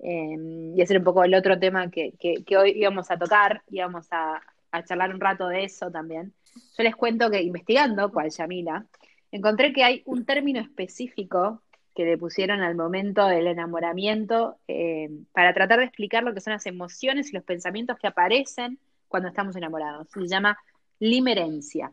Eh, 0.00 0.36
y 0.74 0.82
ese 0.82 0.94
era 0.94 0.98
un 0.98 1.04
poco 1.04 1.22
el 1.22 1.34
otro 1.34 1.60
tema 1.60 1.90
que, 1.92 2.12
que, 2.18 2.42
que 2.44 2.56
hoy 2.56 2.72
íbamos 2.74 3.08
a 3.12 3.16
tocar, 3.16 3.62
íbamos 3.70 4.08
a, 4.10 4.42
a, 4.72 4.84
charlar 4.84 5.14
un 5.14 5.20
rato 5.20 5.46
de 5.46 5.62
eso 5.62 5.92
también. 5.92 6.34
Yo 6.76 6.82
les 6.82 6.96
cuento 6.96 7.30
que 7.30 7.40
investigando, 7.40 8.10
cual 8.10 8.30
Yamila, 8.30 8.84
encontré 9.30 9.72
que 9.72 9.84
hay 9.84 10.02
un 10.06 10.24
término 10.24 10.60
específico 10.60 11.62
que 11.94 12.04
le 12.04 12.18
pusieron 12.18 12.60
al 12.60 12.74
momento 12.74 13.26
del 13.26 13.46
enamoramiento 13.46 14.56
eh, 14.68 15.10
para 15.32 15.52
tratar 15.52 15.78
de 15.78 15.86
explicar 15.86 16.22
lo 16.22 16.32
que 16.32 16.40
son 16.40 16.54
las 16.54 16.66
emociones 16.66 17.30
y 17.30 17.34
los 17.34 17.44
pensamientos 17.44 17.98
que 17.98 18.06
aparecen 18.06 18.78
cuando 19.08 19.28
estamos 19.28 19.56
enamorados. 19.56 20.08
Se 20.10 20.26
llama 20.26 20.58
limerencia. 20.98 21.92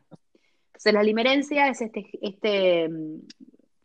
Entonces, 0.67 0.93
la 0.93 1.03
limerencia 1.03 1.67
es 1.67 1.81
este, 1.81 2.09
este 2.21 2.87
mm, 2.87 3.19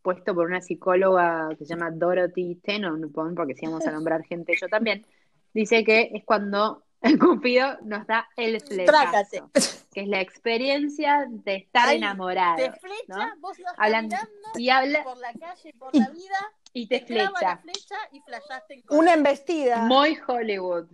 puesto 0.03 0.35
por 0.35 0.46
una 0.46 0.61
psicóloga 0.61 1.48
que 1.59 1.64
se 1.64 1.74
llama 1.74 1.90
Dorothy 1.90 2.57
Tenenbaum, 2.57 3.35
porque 3.35 3.55
si 3.55 3.66
vamos 3.66 3.87
a 3.87 3.90
nombrar 3.90 4.22
gente 4.22 4.55
yo 4.61 4.68
también, 4.68 5.05
dice 5.53 5.83
que 5.83 6.11
es 6.14 6.24
cuando 6.24 6.83
cupido 7.18 7.76
nos 7.82 8.06
da 8.06 8.28
el 8.36 8.62
Trácate. 8.62 9.42
flechazo, 9.42 9.50
que 9.92 10.00
es 10.02 10.08
la 10.08 10.20
experiencia 10.20 11.26
de 11.28 11.56
estar 11.56 11.88
Ahí, 11.88 11.98
enamorado. 11.98 12.56
Te 12.56 12.72
flecha, 12.72 13.06
¿no? 13.08 13.40
vos 13.40 13.58
ibas 13.58 13.74
Hablan- 13.76 14.08
caminando 14.08 14.48
y 14.58 14.70
habla 14.70 15.04
por 15.04 15.18
la 15.18 15.32
calle, 15.34 15.72
por 15.78 15.90
Y- 15.94 15.98
la 16.00 16.08
vida, 16.10 16.52
y 16.72 16.86
te 16.88 17.00
te 17.00 17.06
clava 17.06 17.40
la 17.40 17.56
flecha. 17.58 17.78
flecha 17.86 17.96
y 18.12 18.20
flashaste 18.20 18.74
en 18.74 18.82
cosas. 18.82 19.00
Una 19.02 19.12
embestida. 19.14 19.76
Muy 19.82 20.18
Hollywood. 20.26 20.86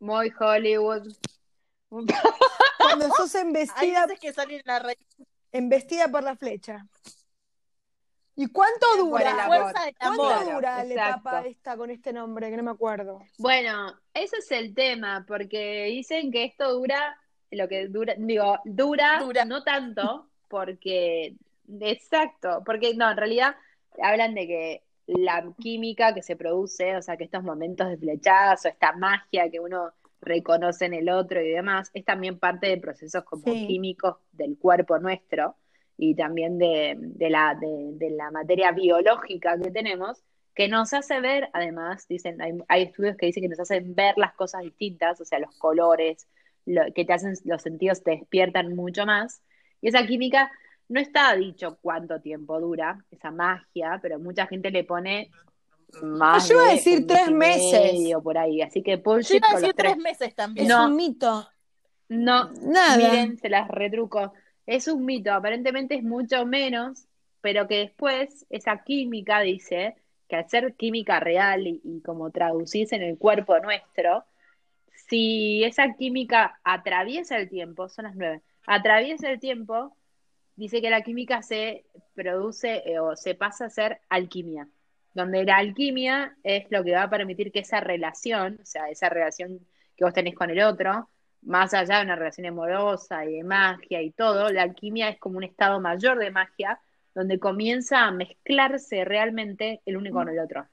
Muy 0.00 0.32
Hollywood. 0.38 1.08
Cuando 2.78 3.08
sos 3.16 3.34
Hay 3.34 3.42
embestida, 3.42 4.06
veces 4.06 4.20
que 4.20 4.32
salen 4.32 4.60
la 4.64 4.94
embestida 5.52 6.08
por 6.08 6.22
la 6.22 6.36
flecha. 6.36 6.86
¿Y 8.36 8.48
cuánto 8.48 8.86
dura? 8.98 9.32
la 9.34 9.46
fuerza 9.46 9.84
del 9.84 9.94
¿Cuánto 9.96 10.22
amor. 10.24 10.42
Claro, 10.42 10.54
dura 10.56 10.76
la 10.76 10.82
exacto. 10.94 11.20
etapa 11.28 11.46
esta 11.46 11.76
con 11.76 11.90
este 11.90 12.12
nombre? 12.12 12.50
Que 12.50 12.56
no 12.56 12.62
me 12.64 12.70
acuerdo. 12.72 13.22
Bueno, 13.38 13.94
ese 14.12 14.38
es 14.38 14.50
el 14.50 14.74
tema, 14.74 15.24
porque 15.26 15.84
dicen 15.84 16.32
que 16.32 16.44
esto 16.44 16.72
dura, 16.72 17.16
lo 17.50 17.68
que 17.68 17.86
dura, 17.88 18.14
digo, 18.18 18.58
dura, 18.64 19.20
Dura. 19.20 19.44
no 19.44 19.62
tanto, 19.62 20.28
porque, 20.48 21.34
exacto, 21.80 22.62
porque 22.66 22.94
no, 22.94 23.10
en 23.10 23.16
realidad 23.16 23.56
hablan 24.02 24.34
de 24.34 24.46
que 24.46 24.82
la 25.06 25.44
química 25.60 26.14
que 26.14 26.22
se 26.22 26.34
produce, 26.34 26.96
o 26.96 27.02
sea, 27.02 27.16
que 27.16 27.24
estos 27.24 27.42
momentos 27.44 27.88
de 27.88 27.98
flechazo, 27.98 28.68
esta 28.68 28.92
magia 28.92 29.50
que 29.50 29.60
uno 29.60 29.92
reconoce 30.20 30.86
en 30.86 30.94
el 30.94 31.10
otro 31.10 31.40
y 31.42 31.50
demás, 31.50 31.90
es 31.92 32.04
también 32.04 32.38
parte 32.38 32.66
de 32.66 32.78
procesos 32.78 33.22
como 33.24 33.44
Sí. 33.44 33.66
químicos 33.66 34.16
del 34.32 34.56
cuerpo 34.58 34.98
nuestro 34.98 35.54
y 35.96 36.14
también 36.14 36.58
de, 36.58 36.96
de 36.98 37.30
la, 37.30 37.54
de, 37.54 37.92
de 37.92 38.10
la 38.10 38.30
materia 38.30 38.72
biológica 38.72 39.58
que 39.58 39.70
tenemos, 39.70 40.22
que 40.54 40.68
nos 40.68 40.92
hace 40.92 41.20
ver, 41.20 41.50
además, 41.52 42.06
dicen, 42.08 42.40
hay, 42.40 42.52
hay 42.68 42.82
estudios 42.84 43.16
que 43.16 43.26
dicen 43.26 43.42
que 43.42 43.48
nos 43.48 43.60
hacen 43.60 43.94
ver 43.94 44.14
las 44.16 44.34
cosas 44.34 44.62
distintas, 44.62 45.20
o 45.20 45.24
sea, 45.24 45.38
los 45.38 45.56
colores, 45.56 46.26
lo, 46.66 46.82
que 46.94 47.04
te 47.04 47.12
hacen, 47.12 47.34
los 47.44 47.62
sentidos 47.62 48.02
te 48.02 48.12
despiertan 48.12 48.74
mucho 48.74 49.06
más, 49.06 49.42
y 49.80 49.88
esa 49.88 50.06
química 50.06 50.50
no 50.88 51.00
está 51.00 51.34
dicho 51.34 51.78
cuánto 51.80 52.20
tiempo 52.20 52.60
dura, 52.60 53.04
esa 53.10 53.30
magia, 53.30 53.98
pero 54.02 54.18
mucha 54.18 54.46
gente 54.46 54.70
le 54.70 54.84
pone 54.84 55.30
más 56.02 56.48
Yo 56.48 56.54
iba 56.54 56.64
a 56.64 56.68
de 56.68 56.74
decir 56.74 57.06
tres 57.06 57.30
meses. 57.30 57.92
medio 57.92 58.22
por 58.22 58.38
ahí, 58.38 58.62
así 58.62 58.82
que 58.82 58.96
Yo 58.96 59.36
iba 59.36 59.48
a 59.50 59.60
decir 59.60 59.74
tres. 59.74 59.96
meses 59.96 60.34
también. 60.34 60.66
Es 60.70 60.76
un 60.76 60.96
mito. 60.96 61.48
No, 62.08 62.50
Nada. 62.52 62.96
Miren, 62.96 63.38
se 63.38 63.48
las 63.48 63.68
retruco. 63.68 64.32
Es 64.66 64.88
un 64.88 65.04
mito, 65.04 65.32
aparentemente 65.32 65.94
es 65.94 66.02
mucho 66.02 66.46
menos, 66.46 67.06
pero 67.40 67.68
que 67.68 67.78
después 67.78 68.46
esa 68.48 68.82
química 68.82 69.40
dice 69.40 69.96
que 70.28 70.36
al 70.36 70.48
ser 70.48 70.74
química 70.74 71.20
real 71.20 71.66
y, 71.66 72.00
como 72.04 72.30
traducirse 72.30 72.96
en 72.96 73.02
el 73.02 73.18
cuerpo 73.18 73.58
nuestro, 73.60 74.24
si 75.08 75.64
esa 75.64 75.94
química 75.94 76.60
atraviesa 76.64 77.36
el 77.36 77.50
tiempo, 77.50 77.88
son 77.88 78.06
las 78.06 78.16
nueve, 78.16 78.42
atraviesa 78.66 79.30
el 79.30 79.40
tiempo, 79.40 79.94
dice 80.56 80.80
que 80.80 80.90
la 80.90 81.02
química 81.02 81.42
se 81.42 81.84
produce 82.14 82.82
eh, 82.86 82.98
o 82.98 83.16
se 83.16 83.34
pasa 83.34 83.66
a 83.66 83.70
ser 83.70 84.00
alquimia, 84.08 84.68
donde 85.12 85.44
la 85.44 85.56
alquimia 85.58 86.36
es 86.42 86.64
lo 86.70 86.82
que 86.84 86.92
va 86.94 87.02
a 87.02 87.10
permitir 87.10 87.52
que 87.52 87.60
esa 87.60 87.80
relación, 87.80 88.58
o 88.62 88.64
sea, 88.64 88.88
esa 88.88 89.10
relación 89.10 89.60
que 89.96 90.04
vos 90.04 90.14
tenés 90.14 90.34
con 90.34 90.50
el 90.50 90.62
otro, 90.62 91.10
más 91.44 91.74
allá 91.74 91.98
de 91.98 92.04
una 92.04 92.16
relación 92.16 92.46
amorosa 92.46 93.24
y 93.24 93.34
de 93.34 93.44
magia 93.44 94.02
y 94.02 94.10
todo, 94.10 94.50
la 94.50 94.62
alquimia 94.62 95.08
es 95.08 95.18
como 95.18 95.38
un 95.38 95.44
estado 95.44 95.80
mayor 95.80 96.18
de 96.18 96.30
magia 96.30 96.80
donde 97.14 97.38
comienza 97.38 98.04
a 98.04 98.10
mezclarse 98.10 99.04
realmente 99.04 99.80
el 99.86 99.96
uno 99.96 100.10
con 100.10 100.28
el 100.28 100.38
otro. 100.38 100.66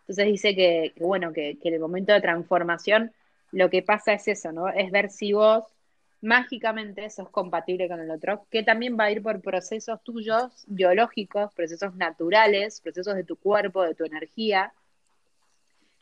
Entonces 0.00 0.26
dice 0.26 0.54
que, 0.54 0.92
que 0.96 1.04
bueno, 1.04 1.32
que, 1.32 1.58
que 1.58 1.68
en 1.68 1.74
el 1.74 1.80
momento 1.80 2.12
de 2.12 2.20
transformación 2.20 3.12
lo 3.52 3.70
que 3.70 3.82
pasa 3.82 4.12
es 4.12 4.26
eso, 4.26 4.52
¿no? 4.52 4.68
Es 4.68 4.90
ver 4.90 5.10
si 5.10 5.32
vos 5.32 5.64
mágicamente 6.20 7.08
sos 7.10 7.30
compatible 7.30 7.88
con 7.88 8.00
el 8.00 8.10
otro, 8.10 8.46
que 8.50 8.62
también 8.62 8.96
va 8.98 9.04
a 9.04 9.10
ir 9.12 9.22
por 9.22 9.40
procesos 9.40 10.02
tuyos, 10.02 10.64
biológicos, 10.66 11.52
procesos 11.54 11.94
naturales, 11.94 12.80
procesos 12.80 13.14
de 13.14 13.24
tu 13.24 13.36
cuerpo, 13.36 13.82
de 13.82 13.94
tu 13.94 14.04
energía, 14.04 14.72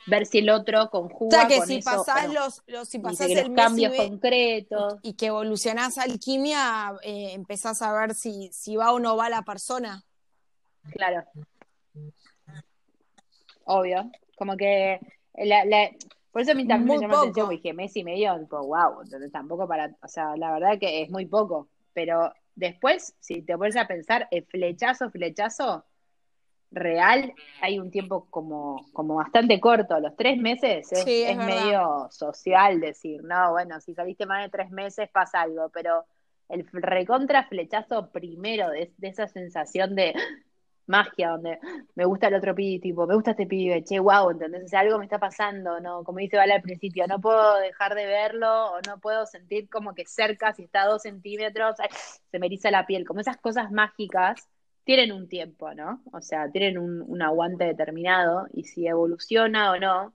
ver 0.06 0.26
si 0.26 0.38
el 0.38 0.50
otro 0.50 0.84
O 0.84 0.90
conjuga 0.90 1.38
sea 1.40 1.48
que 1.48 1.58
con 1.58 1.66
si 1.66 1.76
eso 1.76 1.90
o 1.90 2.04
pasás 2.04 2.32
los, 2.32 2.62
los 2.66 2.88
si 2.88 2.98
Dice 2.98 3.02
pasás 3.02 3.26
que 3.26 3.32
el 3.32 3.38
los 3.40 3.48
mes 3.50 3.58
y, 3.58 3.64
cambios 3.64 3.92
ve- 3.92 3.96
concretos, 3.96 4.94
y 5.02 5.14
que 5.14 5.26
evolucionás 5.26 5.98
alquimia, 5.98 6.92
eh, 7.02 7.32
empezás 7.32 7.80
a 7.82 7.92
ver 7.92 8.14
si, 8.14 8.50
si 8.52 8.76
va 8.76 8.92
o 8.92 8.98
no 9.00 9.16
va 9.16 9.28
la 9.28 9.42
persona. 9.42 10.02
claro. 10.92 11.24
Obvio. 13.64 14.10
Como 14.36 14.56
que 14.56 15.00
la, 15.34 15.64
la- 15.64 15.90
por 16.30 16.42
eso 16.42 16.52
a 16.52 16.54
mí 16.54 16.66
también 16.66 16.86
Muy 16.88 16.96
me 16.98 17.02
llamó 17.02 17.14
la 17.14 17.20
atención, 17.20 17.48
dije 17.50 17.72
mes 17.72 17.96
y 17.96 18.04
medio, 18.04 18.38
tipo, 18.40 18.58
wow, 18.66 19.02
entonces 19.02 19.30
tampoco 19.30 19.68
para, 19.68 19.94
o 20.02 20.08
sea, 20.08 20.36
la 20.36 20.52
verdad 20.52 20.78
que 20.80 21.02
es 21.02 21.10
muy 21.10 21.26
poco, 21.26 21.68
pero 21.92 22.32
después, 22.56 23.14
si 23.20 23.42
te 23.42 23.56
pones 23.56 23.76
a 23.76 23.86
pensar, 23.86 24.26
el 24.32 24.44
flechazo, 24.44 25.10
flechazo 25.10 25.84
real, 26.74 27.32
hay 27.60 27.78
un 27.78 27.90
tiempo 27.90 28.26
como, 28.30 28.86
como 28.92 29.16
bastante 29.16 29.60
corto, 29.60 29.98
los 30.00 30.16
tres 30.16 30.38
meses 30.38 30.90
es, 30.92 31.04
Sí, 31.04 31.22
es 31.22 31.30
es 31.30 31.36
verdad. 31.36 31.46
medio 31.46 32.08
social 32.10 32.80
decir, 32.80 33.22
no, 33.24 33.52
bueno, 33.52 33.80
si 33.80 33.94
saliste 33.94 34.26
más 34.26 34.42
de 34.44 34.50
tres 34.50 34.70
meses 34.70 35.08
pasa 35.10 35.42
algo, 35.42 35.70
pero 35.70 36.04
el 36.48 36.66
recontra 36.72 37.44
flechazo 37.44 38.10
primero 38.10 38.70
de, 38.70 38.92
de 38.98 39.08
esa 39.08 39.26
sensación 39.28 39.94
de 39.94 40.14
magia, 40.86 41.30
donde 41.30 41.58
me 41.94 42.04
gusta 42.04 42.28
el 42.28 42.34
otro 42.34 42.54
pibe, 42.54 42.78
tipo, 42.80 43.06
me 43.06 43.14
gusta 43.14 43.30
este 43.30 43.46
pibe, 43.46 43.82
che, 43.84 43.98
wow, 44.00 44.30
¿entendés? 44.30 44.64
O 44.64 44.68
sea, 44.68 44.80
algo 44.80 44.98
me 44.98 45.04
está 45.04 45.18
pasando, 45.18 45.80
¿no? 45.80 46.04
Como 46.04 46.18
dice 46.18 46.36
Vale 46.36 46.52
al 46.52 46.60
principio, 46.62 47.06
no 47.06 47.20
puedo 47.20 47.56
dejar 47.60 47.94
de 47.94 48.04
verlo 48.06 48.72
o 48.74 48.80
no 48.86 48.98
puedo 49.00 49.24
sentir 49.26 49.68
como 49.70 49.94
que 49.94 50.04
cerca, 50.06 50.52
si 50.52 50.64
está 50.64 50.82
a 50.82 50.86
dos 50.88 51.02
centímetros, 51.02 51.76
ay, 51.80 51.88
se 52.30 52.38
me 52.38 52.46
eriza 52.46 52.70
la 52.70 52.84
piel. 52.86 53.06
Como 53.06 53.20
esas 53.20 53.38
cosas 53.38 53.70
mágicas 53.72 54.46
tienen 54.84 55.12
un 55.12 55.28
tiempo, 55.28 55.72
¿no? 55.74 56.02
O 56.12 56.20
sea, 56.22 56.50
tienen 56.50 56.78
un, 56.78 57.02
un 57.02 57.22
aguante 57.22 57.64
determinado 57.64 58.46
y 58.52 58.64
si 58.64 58.86
evoluciona 58.86 59.72
o 59.72 59.78
no, 59.78 60.14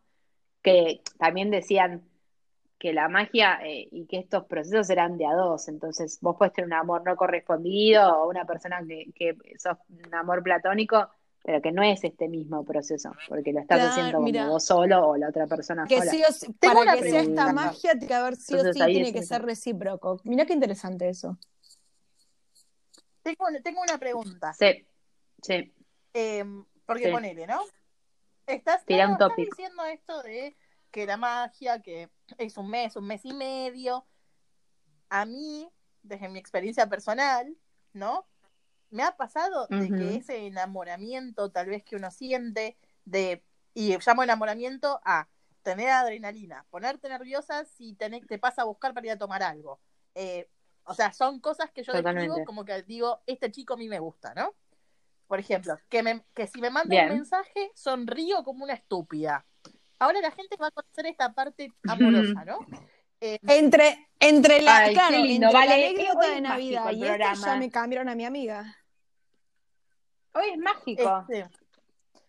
que 0.64 1.02
también 1.20 1.52
decían, 1.52 2.04
que 2.78 2.94
la 2.94 3.10
magia 3.10 3.60
eh, 3.64 3.90
y 3.92 4.06
que 4.08 4.20
estos 4.20 4.46
procesos 4.46 4.90
eran 4.90 5.18
de 5.18 5.26
a 5.26 5.34
dos. 5.34 5.68
Entonces, 5.68 6.18
vos 6.22 6.36
puedes 6.38 6.54
tener 6.54 6.68
un 6.68 6.74
amor 6.74 7.04
no 7.06 7.16
correspondido 7.16 8.10
o 8.24 8.30
una 8.30 8.46
persona 8.46 8.82
que, 8.88 9.12
que 9.16 9.36
sos 9.58 9.78
un 9.90 10.14
amor 10.16 10.42
platónico, 10.44 11.10
pero 11.44 11.62
que 11.62 11.72
no 11.72 11.84
es 11.84 12.04
este 12.04 12.28
mismo 12.30 12.64
proceso, 12.66 13.12
porque 13.28 13.52
lo 13.54 13.60
estás 13.60 13.80
Claro, 13.80 13.92
haciendo 13.92 14.18
como 14.18 14.52
vos 14.52 14.66
solo 14.66 15.08
o 15.10 15.18
la 15.18 15.30
otra 15.30 15.48
persona 15.48 15.88
Que 15.88 16.00
sola. 16.00 16.12
sí 16.12 16.24
o 16.28 16.32
sí- 16.32 16.54
para 16.60 16.96
que 16.98 17.04
sea 17.04 17.22
esta 17.22 17.54
magia, 17.54 17.92
tiene 17.94 18.08
que 18.08 18.14
haber 18.14 18.36
sí 18.36 18.54
o 18.54 18.58
Entonces, 18.58 18.76
sí, 18.76 18.82
ahí 18.82 18.94
tiene 18.94 19.08
es 19.08 19.14
que 19.14 19.20
eso. 19.20 19.36
ser 19.36 19.42
recíproco. 19.44 20.22
Mira 20.24 20.46
qué 20.46 20.54
interesante 20.54 21.10
eso. 21.10 21.38
Tengo, 23.24 23.46
tengo 23.64 23.82
una 23.82 23.98
pregunta. 23.98 24.54
Sí, 24.54 24.86
sí. 25.42 25.74
Eh, 26.14 26.44
porque 26.86 27.06
Sí. 27.06 27.12
ponele, 27.12 27.48
¿no? 27.48 27.62
Estás, 28.48 28.84
un 28.88 29.12
estás 29.12 29.36
diciendo 29.36 29.86
esto 29.86 30.24
de 30.24 30.56
que 30.92 31.06
la 31.06 31.18
magia, 31.18 31.82
que 31.82 32.10
es 32.38 32.58
un 32.58 32.70
mes, 32.70 32.96
un 32.96 33.06
mes 33.06 33.24
y 33.24 33.34
medio. 33.34 34.08
A 35.10 35.26
mí, 35.26 35.70
desde 36.02 36.30
mi 36.30 36.40
experiencia 36.40 36.88
personal, 36.88 37.56
¿no? 37.94 38.28
Me 38.90 39.04
ha 39.04 39.16
pasado 39.16 39.68
de 39.68 39.88
que 39.88 40.16
ese 40.16 40.48
enamoramiento 40.48 41.52
tal 41.52 41.68
vez 41.68 41.84
que 41.84 41.96
uno 41.96 42.10
siente 42.10 42.76
de, 43.06 43.44
y 43.76 43.96
llamo 43.98 44.24
enamoramiento 44.24 45.00
a 45.06 45.28
tener 45.62 45.90
adrenalina, 45.90 46.66
ponerte 46.72 47.08
nerviosa 47.08 47.66
si 47.66 47.94
tenés, 47.94 48.26
te 48.26 48.40
pasa 48.40 48.64
a 48.64 48.66
buscar 48.66 48.96
para 48.96 49.06
ir 49.06 49.12
a 49.12 49.18
tomar 49.18 49.44
algo. 49.44 49.80
Eh, 50.16 50.50
o 50.90 50.94
sea, 50.94 51.14
son 51.14 51.40
cosas 51.40 51.72
que 51.72 51.84
yo 51.84 51.94
Totalmente. 51.94 52.28
describo 52.28 52.46
como 52.46 52.66
que 52.66 52.82
digo, 52.84 53.22
este 53.26 53.52
chico 53.52 53.76
a 53.76 53.78
mí 53.78 53.88
me 53.88 54.00
gusta, 54.00 54.34
¿no? 54.34 54.54
Por 55.28 55.40
ejemplo, 55.40 55.78
que, 55.90 56.02
me, 56.02 56.26
que 56.34 56.48
si 56.48 56.60
me 56.60 56.70
manda 56.72 56.90
Bien. 56.90 57.10
un 57.12 57.18
mensaje, 57.18 57.72
sonrío 57.76 58.44
como 58.44 58.64
una 58.64 58.74
estúpida. 58.74 59.46
Ahora 60.00 60.20
la 60.22 60.32
gente 60.32 60.56
va 60.60 60.68
a 60.68 60.72
conocer 60.72 61.06
esta 61.06 61.34
parte 61.34 61.72
amorosa, 61.88 62.44
¿no? 62.46 62.60
Eh, 63.22 63.38
Entre, 63.50 64.08
entre 64.18 64.62
la, 64.62 64.78
Ay, 64.78 64.94
claro, 64.94 65.18
lindo, 65.18 65.48
entre 65.48 65.52
la 65.52 65.60
vale. 65.60 65.88
anécdota 65.90 66.20
Hoy 66.20 66.36
de 66.36 66.40
Navidad 66.42 66.92
y 66.94 67.04
esta 67.04 67.34
ya 67.34 67.56
me 67.58 67.70
cambiaron 67.70 68.08
a 68.08 68.16
mi 68.16 68.24
amiga. 68.24 68.78
Hoy 70.34 70.52
es 70.52 70.58
mágico. 70.58 71.26
este, 71.30 71.50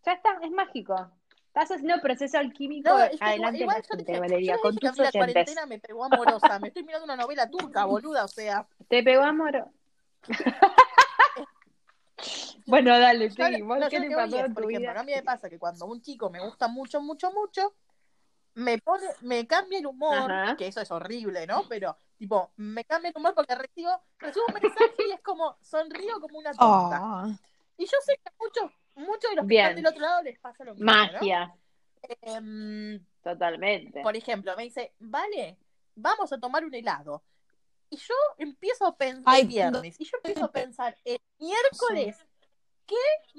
Ya 0.05 0.13
está, 0.15 0.37
es 0.43 0.51
mágico. 0.51 1.13
Estás 1.51 1.73
haciendo 1.73 2.01
proceso 2.01 2.39
alquímico 2.39 2.91
no, 2.91 3.03
es 3.03 3.19
que 3.19 3.25
adelante 3.25 3.59
de 3.59 3.65
igual 3.65 3.83
yo 3.83 3.97
dije, 3.97 4.21
Valeria, 4.21 4.55
yo 4.55 4.61
con 4.61 4.77
tus 4.77 4.97
la 4.99 5.11
cuarentena 5.11 5.67
me 5.67 5.81
pegó 5.81 6.05
amorosa. 6.05 6.61
Me 6.61 6.69
estoy 6.69 6.85
mirando 6.85 7.07
una 7.07 7.17
novela 7.17 7.51
turca, 7.51 7.87
boluda, 7.87 8.25
o 8.25 8.29
sea. 8.29 8.69
Te 8.89 9.03
pegó 9.03 9.25
amor. 9.25 9.67
bueno, 12.67 12.97
dale, 12.97 13.31
sí. 13.31 13.63
¿Vos 13.63 13.81
no, 13.81 13.89
qué 13.89 13.99
te 13.99 14.05
lo 14.05 14.11
que 14.11 14.15
voy 14.15 14.25
pasó 14.25 14.37
es, 14.37 14.45
en 14.45 14.55
por 14.55 14.63
tu 14.63 14.71
ejemplo, 14.71 14.93
vida? 14.93 15.01
a 15.01 15.03
mí 15.03 15.13
me 15.13 15.23
pasa 15.25 15.51
que 15.51 15.59
cuando 15.59 15.87
un 15.87 16.01
chico 16.01 16.31
me 16.31 16.39
gusta 16.39 16.69
mucho, 16.69 17.03
mucho, 17.03 17.33
mucho, 17.33 17.75
me 18.55 18.79
pone, 18.79 19.09
me 19.23 19.45
cambia 19.49 19.81
el 19.81 19.87
humor, 19.87 20.31
Ajá. 20.31 20.57
que 20.57 20.69
eso 20.69 20.81
es 20.81 20.91
horrible, 20.93 21.49
¿no? 21.49 21.65
Pero, 21.69 21.97
tipo, 22.17 22.53
me 22.59 22.85
cambia 22.85 23.09
el 23.09 23.15
humor 23.17 23.35
porque 23.35 23.57
recibo, 23.57 23.91
recibo 24.19 24.45
un 24.47 24.55
mensaje 24.55 24.95
y 25.09 25.11
es 25.11 25.21
como, 25.21 25.57
sonrío 25.63 26.21
como 26.21 26.39
una 26.39 26.53
tonta. 26.53 27.01
Ah. 27.03 27.29
Y 27.77 27.87
yo 27.87 27.97
sé 28.07 28.21
que 28.23 28.29
a 28.29 28.33
muchos, 28.39 28.71
muchos 29.01 29.31
de 29.31 29.37
los 29.37 29.45
que 29.45 29.49
Bien. 29.49 29.67
están 29.67 29.77
del 29.77 29.87
otro 29.87 30.01
lado 30.03 30.23
les 30.23 30.39
pasa 30.39 30.65
lo 30.65 30.75
mismo, 30.75 30.87
¿no? 30.87 30.95
Magia, 30.95 31.55
Em, 32.23 33.05
totalmente. 33.23 34.03
por 34.03 34.17
ejemplo, 34.17 34.55
me 34.57 34.65
dice, 34.65 34.95
vale, 34.99 35.59
vamos 35.95 36.33
a 36.33 36.39
tomar 36.41 36.65
un 36.65 36.75
helado. 36.75 37.23
Y 37.91 37.97
yo 37.97 38.15
empiezo 38.39 38.87
a 38.87 38.97
pensar 38.97 39.25
Ay, 39.35 39.43
el 39.43 39.49
viernes, 39.49 40.01
y 40.01 40.05
yo 40.05 40.17
empiezo 40.19 40.45
a 40.45 40.53
pensar 40.53 40.97
el 41.05 41.21
miércoles, 41.39 42.17
¿qué 42.87 42.97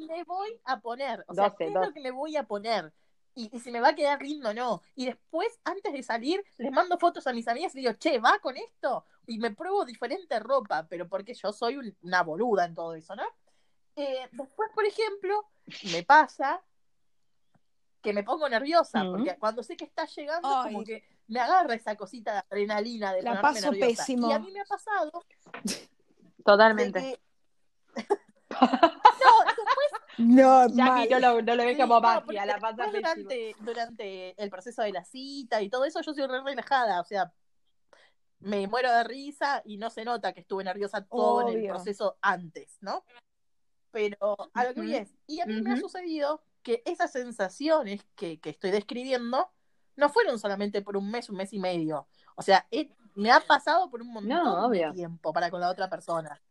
me 0.08 0.24
voy 0.24 0.60
a 0.66 0.80
poner? 0.80 1.24
O 1.28 1.34
sea, 1.34 1.46
12, 1.50 1.56
¿qué 1.58 1.66
es 1.68 1.74
12. 1.74 1.88
lo 1.88 1.94
que 1.94 2.00
me 2.02 2.12
voy 2.12 2.36
a 2.36 2.44
poner? 2.44 2.94
Y, 3.34 3.50
y 3.56 3.60
si 3.62 3.72
me 3.72 3.80
va 3.80 3.90
a 3.90 3.96
quedar 3.96 4.22
lindo 4.22 4.50
o 4.50 4.54
no. 4.54 4.82
Y 4.94 5.06
después, 5.06 5.60
antes 5.64 5.94
de 5.94 6.04
salir, 6.04 6.44
les 6.58 6.72
mando 6.72 6.98
fotos 7.00 7.26
a 7.28 7.34
mis 7.34 7.48
amigas 7.48 7.74
y 7.76 7.80
digo, 7.80 7.94
che, 7.94 8.20
¿va 8.20 8.40
con 8.40 8.58
esto? 8.58 9.06
Y 9.26 9.40
me 9.40 9.52
pruebo 9.52 9.86
diferente 9.86 10.38
ropa, 10.40 10.86
pero 10.90 11.08
porque 11.08 11.34
yo 11.34 11.54
soy 11.54 11.78
un- 11.78 11.96
una 12.02 12.24
boluda 12.24 12.66
en 12.66 12.76
todo 12.76 12.94
eso, 12.94 13.16
¿no? 13.16 13.24
Eh, 13.96 14.28
después, 14.34 14.70
por 14.76 14.86
ejemplo, 14.86 15.50
me 15.94 16.04
pasa 16.04 16.62
que 18.02 18.14
me 18.14 18.24
pongo 18.24 18.50
nerviosa, 18.50 19.04
Mm. 19.04 19.12
porque 19.12 19.38
cuando 19.38 19.62
sé 19.64 19.78
que 19.78 19.86
está 19.86 20.06
llegando, 20.06 20.48
Ay. 20.50 20.74
como 20.74 20.84
que 20.84 21.04
me 21.28 21.40
agarra 21.40 21.76
esa 21.76 21.96
cosita 21.96 22.34
de 22.34 22.40
adrenalina 22.40 23.14
de 23.14 23.22
La 23.22 23.40
paso 23.42 23.72
nerviosa. 23.72 24.04
pésimo. 24.04 24.30
Y 24.30 24.34
a 24.34 24.40
mí 24.40 24.52
me 24.52 24.62
ha 24.62 24.66
pasado 24.66 25.12
Totalmente. 26.46 27.00
que... 27.00 27.20
no, 28.62 29.44
después, 29.46 29.92
No, 30.18 30.68
Jackie 30.68 31.10
no 31.10 31.20
lo, 31.20 31.42
no 31.42 31.56
lo 31.56 31.64
ve 31.64 31.76
sí, 31.76 31.82
como 31.82 31.96
no, 31.96 32.02
magia, 32.02 32.46
la 32.46 32.58
pasa 32.60 32.88
durante, 32.88 33.56
durante 33.60 34.42
el 34.44 34.50
proceso 34.50 34.82
de 34.82 34.92
la 34.92 35.04
cita 35.06 35.62
y 35.62 35.70
todo 35.70 35.86
eso, 35.86 36.02
yo 36.02 36.14
soy 36.14 36.26
re 36.28 36.42
relajada, 36.42 37.00
o 37.00 37.04
sea, 37.06 37.32
me 38.40 38.68
muero 38.68 38.92
de 38.92 39.04
risa 39.04 39.62
y 39.66 39.78
no 39.78 39.90
se 39.92 40.04
nota 40.04 40.34
que 40.34 40.40
estuve 40.42 40.64
nerviosa 40.64 41.06
todo 41.06 41.48
en 41.48 41.60
el 41.60 41.68
proceso 41.68 42.18
antes, 42.22 42.78
¿no? 42.82 43.06
Pero 43.92 44.38
a 44.54 44.64
lo 44.64 44.74
que 44.74 44.82
voy 44.82 44.96
es, 44.96 45.14
y 45.28 45.42
a 45.42 45.46
mí 45.46 45.62
me 45.62 45.72
ha 45.72 45.78
sucedido 45.78 46.44
que 46.64 46.82
esas 46.86 47.12
sensaciones 47.12 48.06
que, 48.16 48.40
que 48.40 48.50
estoy 48.52 48.72
describiendo 48.72 49.50
no 49.96 50.10
fueron 50.10 50.40
solamente 50.40 50.82
por 50.82 50.96
un 50.98 51.12
mes, 51.12 51.30
un 51.30 51.38
mes 51.38 51.52
y 51.54 51.60
medio. 51.60 52.08
O 52.36 52.42
sea, 52.42 52.68
he- 52.72 52.90
me 53.16 53.32
ha 53.32 53.42
pasado 53.42 53.90
por 53.90 54.02
un 54.02 54.14
montón 54.14 54.30
No, 54.30 54.70
de 54.70 54.90
tiempo 54.94 55.34
para 55.34 55.50
con 55.52 55.60
la 55.60 55.70
otra 55.70 55.90
persona. 55.90 56.42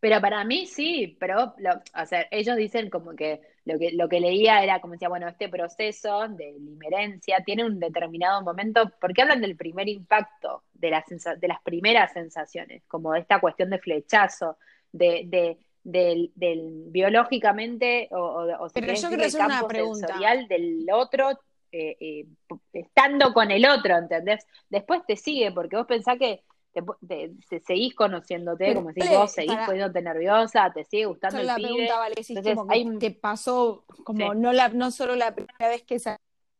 Pero 0.00 0.20
para 0.20 0.44
mí 0.44 0.66
sí, 0.66 1.16
pero 1.20 1.54
lo- 1.58 1.80
o 2.02 2.06
sea, 2.06 2.26
ellos 2.30 2.56
dicen 2.56 2.90
como 2.90 3.14
que 3.14 3.40
lo 3.64 3.78
que 3.78 3.92
lo 3.92 4.08
que 4.08 4.18
leía 4.20 4.62
era 4.62 4.80
como 4.80 4.94
decía, 4.94 5.08
bueno, 5.08 5.28
este 5.28 5.48
proceso 5.48 6.26
de 6.28 6.52
limerencia 6.58 7.42
tiene 7.44 7.64
un 7.64 7.78
determinado 7.78 8.42
momento, 8.42 8.90
porque 9.00 9.22
hablan 9.22 9.40
del 9.40 9.56
primer 9.56 9.88
impacto, 9.88 10.64
de 10.72 10.90
las 10.90 11.04
de 11.38 11.48
las 11.48 11.62
primeras 11.62 12.12
sensaciones, 12.12 12.82
como 12.88 13.12
de 13.12 13.20
esta 13.20 13.40
cuestión 13.40 13.70
de 13.70 13.78
flechazo, 13.78 14.58
de, 14.90 15.22
de 15.26 15.58
del, 15.84 16.32
del 16.34 16.84
biológicamente 16.88 18.08
o, 18.12 18.16
o, 18.18 18.64
o 18.64 18.68
Pero 18.72 18.94
yo 18.94 19.08
quiero 19.08 19.24
el 19.24 19.34
una 19.34 19.48
campo 19.48 19.68
pregunta. 19.68 20.06
sensorial 20.06 20.48
del 20.48 20.86
otro 20.92 21.30
eh, 21.72 21.96
eh, 22.00 22.26
estando 22.72 23.32
con 23.32 23.50
el 23.50 23.64
otro, 23.66 23.96
¿entendés? 23.96 24.46
Después 24.68 25.02
te 25.06 25.16
sigue, 25.16 25.52
porque 25.52 25.76
vos 25.76 25.86
pensás 25.86 26.18
que 26.18 26.42
te, 26.72 26.82
te- 27.06 27.32
se- 27.48 27.60
seguís 27.60 27.94
conociéndote, 27.94 28.64
Pero, 28.66 28.80
como 28.80 28.88
decís 28.92 29.08
Ale, 29.08 29.16
vos, 29.16 29.32
seguís 29.32 29.52
para- 29.54 29.66
poniéndote 29.66 30.02
nerviosa, 30.02 30.70
te 30.72 30.84
sigue 30.84 31.06
gustando 31.06 31.36
es 31.38 31.42
el 31.42 31.46
la 31.46 31.56
pibe. 31.56 31.68
pregunta, 31.68 31.98
vale, 31.98 32.14
Entonces, 32.16 32.54
como 32.54 32.72
hay- 32.72 32.98
te 32.98 33.10
pasó 33.10 33.84
como 34.04 34.32
Sí. 34.32 34.38
no 34.38 34.52
la 34.52 34.68
no 34.68 34.90
solo 34.90 35.16
la 35.16 35.34
primera 35.34 35.68
vez 35.68 35.82
que 35.82 35.94
esa 35.96 36.16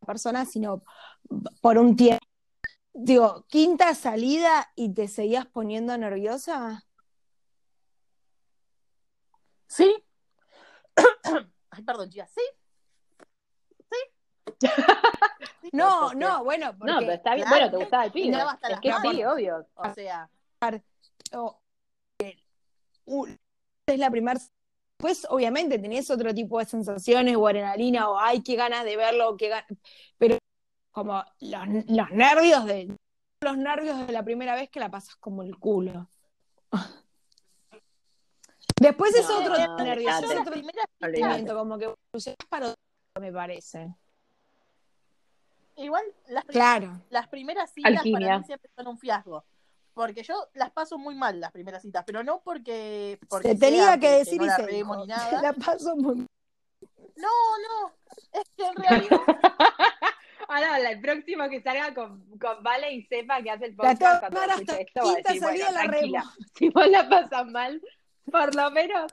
persona, 0.06 0.44
sino 0.46 0.82
por 1.60 1.78
un 1.78 1.94
tiempo. 1.96 2.24
Digo, 2.94 3.46
quinta 3.48 3.94
salida 3.94 4.70
y 4.76 4.92
te 4.92 5.08
seguías 5.08 5.46
poniendo 5.46 5.96
nerviosa. 5.96 6.84
¿Sí? 9.72 10.04
Ay, 11.70 11.82
perdón, 11.82 12.10
chicas, 12.10 12.30
¿sí? 12.34 12.42
¿Sí? 13.90 14.68
Sí, 15.62 15.70
No, 15.72 16.00
porque- 16.02 16.16
no, 16.16 16.44
bueno, 16.44 16.66
No, 16.72 16.78
porque 16.78 16.94
pero 17.00 17.12
está 17.12 17.34
bien, 17.34 17.46
claro, 17.46 17.56
bueno, 17.64 17.70
te 17.70 17.76
gustaba 17.84 18.04
el 18.04 18.12
pibe. 18.12 18.36
no, 18.36 18.50
Es 18.50 18.80
que 18.80 18.92
sí, 19.10 19.24
obvio. 19.24 19.66
O 19.76 19.94
sea, 19.94 20.28
eh, 22.18 22.36
es 23.86 23.98
la 23.98 24.10
primera. 24.10 24.38
Pues 24.98 25.26
obviamente 25.30 25.78
tenías 25.78 26.10
otro 26.10 26.34
tipo 26.34 26.58
de 26.58 26.64
sensaciones 26.66 27.36
o 27.36 27.46
adrenalina 27.46 28.10
o 28.10 28.18
ay, 28.18 28.42
qué 28.42 28.54
ganas 28.56 28.84
de 28.84 28.96
verlo, 28.96 29.36
qué 29.36 29.50
gan- 29.52 29.78
pero 30.18 30.36
como 30.90 31.24
los, 31.40 31.66
los 31.88 32.10
nervios 32.10 32.64
de 32.66 32.94
los 33.40 33.56
nervios 33.56 34.06
de 34.06 34.12
la 34.12 34.22
primera 34.24 34.54
vez 34.54 34.68
que 34.68 34.80
la 34.80 34.90
pasas 34.90 35.16
como 35.16 35.42
el 35.42 35.56
culo. 35.58 36.08
Después 38.82 39.14
es 39.14 39.28
No, 39.28 39.38
otro 39.40 39.56
no, 39.58 39.76
nervio, 39.78 40.08
es 40.10 40.16
otro 40.24 40.52
primera 40.52 40.82
cita, 40.82 41.06
Olvidate. 41.06 41.22
sentimiento, 41.34 41.54
como 41.56 41.78
que 41.78 41.94
para 42.48 42.66
otro, 42.68 42.80
me 43.20 43.32
parece. 43.32 43.94
igual 45.76 46.04
las, 46.28 46.44
Claro. 46.44 47.00
las 47.10 47.28
primeras 47.28 47.70
citas 47.72 47.92
Alquimia. 47.98 48.26
para 48.28 48.38
mí 48.38 48.44
siempre 48.44 48.70
son 48.76 48.86
un 48.88 48.98
fiasco. 48.98 49.44
Porque 49.94 50.22
yo 50.22 50.34
las 50.54 50.70
paso 50.70 50.96
muy 50.98 51.14
mal 51.14 51.38
las 51.38 51.52
primeras 51.52 51.82
citas, 51.82 52.02
pero 52.06 52.22
no 52.24 52.40
porque, 52.40 53.18
porque 53.28 53.48
Se 53.50 53.54
tenía 53.56 53.84
sea 53.88 53.98
que 54.00 54.10
decir 54.10 54.38
no 54.40 54.44
y 54.46 54.48
la 54.48 54.56
dijo. 54.66 54.96
ni 54.96 55.06
nada. 55.06 55.42
La 55.42 55.52
paso 55.52 55.94
muy 55.96 56.26
No, 57.16 57.28
no, 57.68 57.92
es 58.32 58.48
que 58.56 58.64
en 58.66 58.74
realidad 58.76 59.20
Ahora, 60.48 60.90
el 60.90 61.00
próximo 61.00 61.48
que 61.48 61.62
salga 61.62 61.94
con, 61.94 62.24
con 62.38 62.62
Vale 62.62 62.92
y 62.92 63.02
sepa 63.04 63.42
que 63.42 63.50
hace 63.50 63.66
el 63.66 63.76
La 63.76 63.90
podcast 63.94 64.20
cuando 64.20 64.40
hasta 64.40 64.80
esto, 64.80 65.00
va 65.04 65.10
a 65.12 65.14
quinta 65.14 65.28
decir, 65.32 65.42
salida 65.42 65.66
bueno, 65.66 65.78
la 65.82 65.88
tranquila, 65.90 66.24
si 66.56 66.68
vos 66.70 66.88
la 66.88 67.08
pasas 67.08 67.46
mal, 67.46 67.82
por 68.30 68.54
lo 68.54 68.70
menos, 68.70 69.12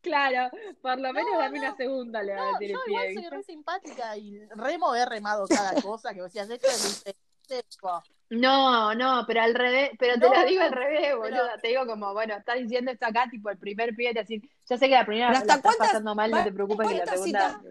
claro, 0.00 0.50
por 0.80 0.98
lo 1.00 1.12
menos 1.12 1.32
No, 1.32 1.38
dame 1.38 1.58
no. 1.58 1.66
una 1.66 1.76
segunda, 1.76 2.22
le 2.22 2.34
va 2.34 2.42
a 2.42 2.58
decir 2.58 2.70
yo 2.76 2.80
el 2.84 2.90
igual 2.90 3.02
pibe, 3.04 3.14
soy 3.14 3.22
¿viste? 3.22 3.36
re 3.36 3.42
simpática 3.42 4.16
y 4.16 4.46
remo 4.50 4.94
he 4.94 5.04
remado 5.06 5.46
cada 5.48 5.80
cosa 5.80 6.12
que 6.14 6.20
vos 6.20 6.32
decías, 6.32 6.50
esto 6.50 6.68
es 7.04 7.14
seco. 7.46 8.02
No, 8.30 8.94
no, 8.94 9.24
pero 9.26 9.42
al 9.42 9.54
revés, 9.54 9.90
pero 9.98 10.14
te 10.14 10.20
No, 10.20 10.34
lo 10.34 10.46
digo 10.46 10.60
no, 10.60 10.66
al 10.66 10.72
revés, 10.72 11.14
boluda. 11.16 11.58
Te 11.60 11.68
digo 11.68 11.84
como, 11.86 12.14
bueno, 12.14 12.34
estás 12.34 12.56
diciendo 12.56 12.90
esto 12.90 13.04
acá, 13.04 13.28
tipo 13.30 13.50
el 13.50 13.58
primer 13.58 13.94
pibe 13.94 14.14
te 14.14 14.20
decir, 14.20 14.40
yo 14.68 14.78
sé 14.78 14.86
que 14.88 14.94
la 14.94 15.04
primera 15.04 15.26
Pero 15.28 15.32
la 15.34 15.38
¿hasta 15.40 15.54
estás 15.56 15.62
cuántas- 15.76 15.88
pasando 15.88 16.14
mal, 16.14 16.30
no 16.30 16.42
te 16.42 16.52
preocupes 16.52 16.88
que 16.88 16.94
la 16.98 17.06
segunda, 17.06 17.62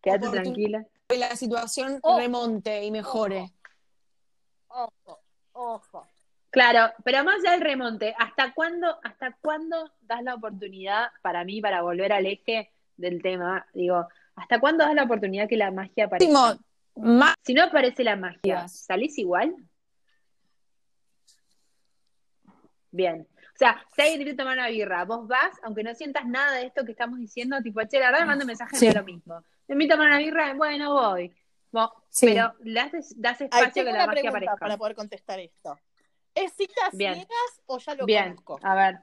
quédate 0.00 0.28
tranquila. 0.30 0.86
que 1.06 1.18
la 1.18 1.36
situación 1.36 2.00
remonte 2.16 2.82
y 2.82 2.90
mejore. 2.90 3.52
ojo, 4.68 5.20
ojo. 5.52 6.06
Claro, 6.54 6.92
pero 7.02 7.24
más 7.24 7.40
allá 7.40 7.50
del 7.50 7.62
remonte, 7.62 8.14
¿hasta 8.16 8.54
cuándo, 8.54 9.00
¿hasta 9.02 9.32
cuándo 9.40 9.90
das 10.02 10.22
la 10.22 10.34
oportunidad 10.36 11.08
para 11.20 11.42
mí, 11.44 11.60
para 11.60 11.82
volver 11.82 12.12
al 12.12 12.26
eje 12.26 12.70
del 12.96 13.20
tema? 13.22 13.66
Digo, 13.74 14.06
¿hasta 14.36 14.60
cuándo 14.60 14.84
das 14.84 14.94
la 14.94 15.02
oportunidad 15.02 15.48
que 15.48 15.56
la 15.56 15.72
magia 15.72 16.04
aparezca? 16.04 16.56
Más 16.94 17.34
Si 17.42 17.54
no 17.54 17.64
aparece 17.64 18.04
la 18.04 18.14
magia. 18.14 18.68
¿salís 18.68 19.18
igual? 19.18 19.52
Bien. 22.92 23.26
O 23.52 23.56
sea, 23.56 23.84
si 23.96 24.02
alguien 24.02 24.18
te 24.20 24.24
quiere 24.26 24.36
tomar 24.38 24.56
una 24.56 24.68
birra, 24.68 25.04
vos 25.04 25.26
vas, 25.26 25.50
aunque 25.64 25.82
no 25.82 25.92
sientas 25.96 26.24
nada 26.24 26.52
de 26.52 26.66
esto 26.66 26.84
que 26.84 26.92
estamos 26.92 27.18
diciendo, 27.18 27.60
tipo, 27.62 27.80
che, 27.82 27.98
la 27.98 28.06
verdad 28.06 28.20
me 28.20 28.26
mando 28.26 28.46
mensajes 28.46 28.78
Sí. 28.78 28.86
de 28.86 28.94
lo 28.94 29.02
mismo. 29.04 29.42
Me 29.66 29.74
invito 29.74 29.94
a 29.94 29.96
tomar 29.96 30.10
una 30.12 30.18
birra, 30.18 30.54
bueno, 30.54 30.92
voy. 30.92 31.34
Bueno, 31.72 31.92
Sí. 32.10 32.26
Pero 32.26 32.54
das 32.60 32.94
Ahí 32.94 33.00
espacio 33.00 33.72
tengo 33.72 33.86
que 33.86 33.92
la 33.98 34.04
una 34.04 34.06
magia 34.06 34.30
aparezca. 34.30 34.56
para 34.56 34.76
poder 34.76 34.94
contestar 34.94 35.40
esto. 35.40 35.76
¿Es 36.34 36.52
citas 36.54 36.90
Bien. 36.92 37.14
ciegas 37.14 37.62
o 37.66 37.78
ya 37.78 37.94
lo 37.94 38.06
Bien, 38.06 38.36
conozco? 38.36 38.60
a 38.62 38.74
ver. 38.74 38.98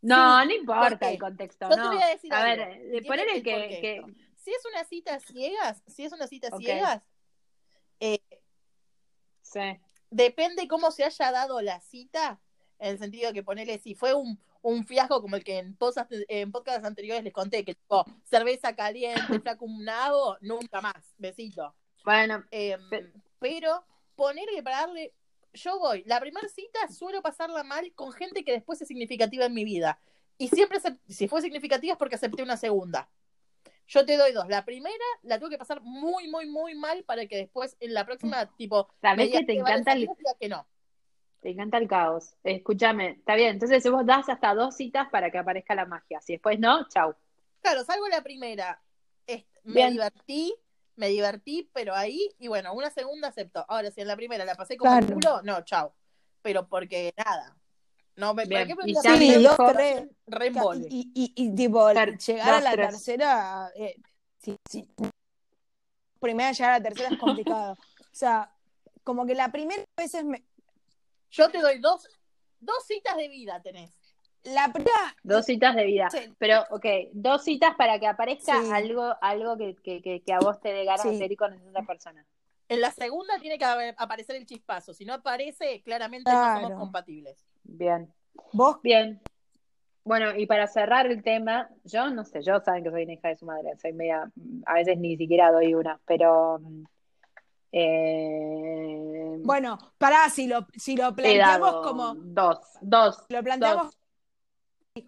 No, 0.00 0.40
Sí, 0.42 0.46
no 0.48 0.54
importa 0.54 1.10
el 1.10 1.18
contexto, 1.18 1.68
Yo 1.70 1.76
no. 1.76 1.82
te 1.82 1.96
voy 1.96 2.04
a 2.04 2.08
decir 2.08 2.32
algo. 2.32 2.64
ver, 2.64 2.68
de 2.68 2.84
Entiende 2.98 3.08
ponele 3.08 3.32
el 3.36 3.42
que, 3.42 3.80
que-. 3.80 4.04
Si 4.36 4.50
es 4.52 4.64
una 4.72 4.84
cita 4.84 5.18
ciegas, 5.20 5.82
si 5.88 6.04
es 6.04 6.12
una 6.12 6.26
cita 6.28 6.56
ciegas, 6.56 7.02
eh, 8.00 8.20
sí. 9.42 9.60
depende 10.10 10.68
cómo 10.68 10.90
se 10.92 11.04
haya 11.04 11.32
dado 11.32 11.60
la 11.60 11.80
cita, 11.80 12.40
en 12.78 12.90
el 12.92 12.98
sentido 12.98 13.32
que 13.32 13.42
ponele, 13.42 13.78
si 13.78 13.96
fue 13.96 14.14
un, 14.14 14.40
un 14.62 14.86
fiasco 14.86 15.20
como 15.20 15.34
el 15.34 15.42
que 15.42 15.58
en, 15.58 15.76
posas, 15.76 16.06
en 16.28 16.52
podcasts 16.52 16.84
anteriores 16.86 17.24
les 17.24 17.32
conté, 17.32 17.64
que 17.64 17.74
tipo, 17.74 18.04
cerveza 18.22 18.76
caliente, 18.76 19.18
flaco 19.42 19.64
un 19.64 19.84
nabo, 19.84 20.36
nunca 20.40 20.80
más, 20.80 21.14
besito. 21.18 21.74
Bueno, 22.04 22.44
Eh, 22.52 22.78
Pe- 22.88 23.12
pero 23.40 23.84
ponerle 24.14 24.62
para 24.62 24.86
darle. 24.86 25.12
Yo 25.54 25.78
voy, 25.78 26.02
la 26.06 26.20
primera 26.20 26.46
cita 26.48 26.88
suelo 26.88 27.22
pasarla 27.22 27.62
mal 27.64 27.92
con 27.94 28.12
gente 28.12 28.44
que 28.44 28.52
después 28.52 28.80
es 28.82 28.88
significativa 28.88 29.46
en 29.46 29.54
mi 29.54 29.64
vida. 29.64 29.98
Y 30.36 30.48
siempre, 30.48 30.78
si 31.08 31.26
fue 31.26 31.40
significativa 31.42 31.92
es 31.94 31.98
porque 31.98 32.14
acepté 32.14 32.42
una 32.42 32.56
segunda. 32.56 33.08
Yo 33.88 34.04
te 34.04 34.16
doy 34.18 34.32
dos. 34.32 34.46
La 34.48 34.64
primera 34.64 34.94
la 35.22 35.38
tuve 35.40 35.50
que 35.50 35.58
pasar 35.58 35.80
muy, 35.80 36.28
muy, 36.28 36.46
muy 36.46 36.74
mal 36.74 37.02
para 37.04 37.26
que 37.26 37.36
después 37.36 37.76
en 37.80 37.94
la 37.94 38.04
próxima, 38.04 38.46
tipo, 38.56 38.88
Sabés 39.00 39.16
me 39.16 39.24
digas 39.26 39.40
que 39.40 39.46
te 39.46 39.52
encanta 39.54 39.92
el- 39.92 40.08
que 40.38 40.48
no. 40.48 40.66
te 41.40 41.50
encanta 41.50 41.78
el 41.78 41.88
caos. 41.88 42.34
Escúchame, 42.44 43.12
está 43.12 43.34
bien. 43.34 43.50
Entonces, 43.50 43.82
si 43.82 43.88
vos 43.88 44.04
das 44.04 44.28
hasta 44.28 44.54
dos 44.54 44.76
citas 44.76 45.08
para 45.10 45.30
que 45.30 45.38
aparezca 45.38 45.74
la 45.74 45.86
magia. 45.86 46.20
Si 46.20 46.34
después 46.34 46.58
no, 46.60 46.86
chau. 46.88 47.14
Claro, 47.62 47.82
salgo 47.84 48.06
la 48.08 48.22
primera. 48.22 48.80
me 49.64 49.74
Bien. 49.74 49.90
divertí, 49.92 50.54
me 50.98 51.08
divertí, 51.08 51.70
pero 51.72 51.94
ahí, 51.94 52.28
y 52.38 52.48
bueno, 52.48 52.74
una 52.74 52.90
segunda 52.90 53.28
acepto. 53.28 53.64
Ahora, 53.68 53.90
si 53.90 54.00
en 54.00 54.08
la 54.08 54.16
primera 54.16 54.44
la 54.44 54.54
pasé 54.56 54.76
como 54.76 54.92
el 54.92 55.06
Claro. 55.06 55.14
culo, 55.14 55.42
no, 55.42 55.62
chao. 55.64 55.94
Pero 56.42 56.68
porque 56.68 57.12
nada. 57.16 57.56
No, 58.16 58.34
me 58.34 58.44
Bien, 58.46 58.66
¿para 58.68 58.76
qué 58.84 58.90
y 58.90 58.94
me 58.94 59.00
ya 59.02 59.16
Sí, 59.16 59.36
dijo- 59.38 59.72
tres. 59.72 60.08
Reembole. 60.26 60.88
Y, 60.90 61.10
y, 61.14 61.32
y, 61.36 61.54
tipo, 61.54 61.88
llegar 61.90 62.54
a 62.54 62.60
la 62.60 62.72
tres. 62.72 62.90
tercera, 62.90 63.70
eh, 63.76 63.94
sí, 64.42 64.56
sí. 64.68 64.88
primera 66.20 66.50
llegar 66.52 66.70
a 66.72 66.78
la 66.78 66.82
tercera 66.82 67.10
es 67.10 67.18
complicado. 67.18 67.72
o 67.72 67.76
sea, 68.12 68.52
como 69.04 69.24
que 69.24 69.34
la 69.36 69.52
primera 69.52 69.84
vez 69.96 70.12
me... 70.24 70.44
Yo 71.30 71.48
te 71.50 71.60
doy 71.60 71.78
dos, 71.78 72.08
dos 72.58 72.84
citas 72.86 73.16
de 73.16 73.28
vida 73.28 73.62
tenés. 73.62 73.97
La 74.44 74.72
primera... 74.72 74.92
Dos 75.22 75.44
citas 75.44 75.74
de 75.76 75.84
vida. 75.84 76.08
Sí. 76.10 76.18
Pero, 76.38 76.64
ok, 76.70 76.86
dos 77.12 77.44
citas 77.44 77.74
para 77.76 77.98
que 77.98 78.06
aparezca 78.06 78.60
Sí. 78.62 78.70
algo, 78.72 79.14
algo 79.20 79.56
que, 79.56 79.74
que, 79.76 80.00
que, 80.00 80.22
que 80.22 80.32
a 80.32 80.38
vos 80.38 80.60
te 80.60 80.72
dé 80.72 80.84
ganas 80.84 81.04
de 81.04 81.10
Sí. 81.10 81.16
hacer 81.16 81.32
ir 81.32 81.38
con 81.38 81.54
esa 81.54 81.82
persona. 81.82 82.24
En 82.68 82.80
la 82.80 82.90
segunda 82.90 83.38
tiene 83.40 83.58
que 83.58 83.64
aparecer 83.96 84.36
el 84.36 84.46
chispazo. 84.46 84.92
Si 84.94 85.04
no 85.04 85.14
aparece, 85.14 85.82
claramente 85.82 86.30
no 86.30 86.60
somos 86.60 86.78
compatibles. 86.78 87.44
Bien. 87.64 88.12
Vos, 88.52 88.80
Bien. 88.82 89.20
Bueno, 90.04 90.34
y 90.34 90.46
para 90.46 90.66
cerrar 90.66 91.06
el 91.06 91.22
tema, 91.22 91.68
yo 91.84 92.08
no 92.08 92.24
sé, 92.24 92.40
yo 92.40 92.60
saben 92.60 92.82
que 92.82 92.90
soy 92.90 93.02
una 93.04 93.12
hija 93.12 93.28
de 93.28 93.36
su 93.36 93.44
madre, 93.44 93.76
soy 93.76 93.92
media, 93.92 94.30
a 94.64 94.74
veces 94.74 94.96
ni 94.96 95.18
siquiera 95.18 95.52
doy 95.52 95.74
una, 95.74 96.00
pero 96.06 96.58
eh, 97.72 99.36
bueno, 99.40 99.78
pará, 99.98 100.30
si 100.30 100.46
lo, 100.46 100.66
si 100.74 100.96
lo 100.96 101.14
planteamos 101.14 101.86
como... 101.86 102.14
dos, 102.14 102.58
dos, 102.80 103.24
Lo 103.28 103.42
planteamos... 103.42 103.97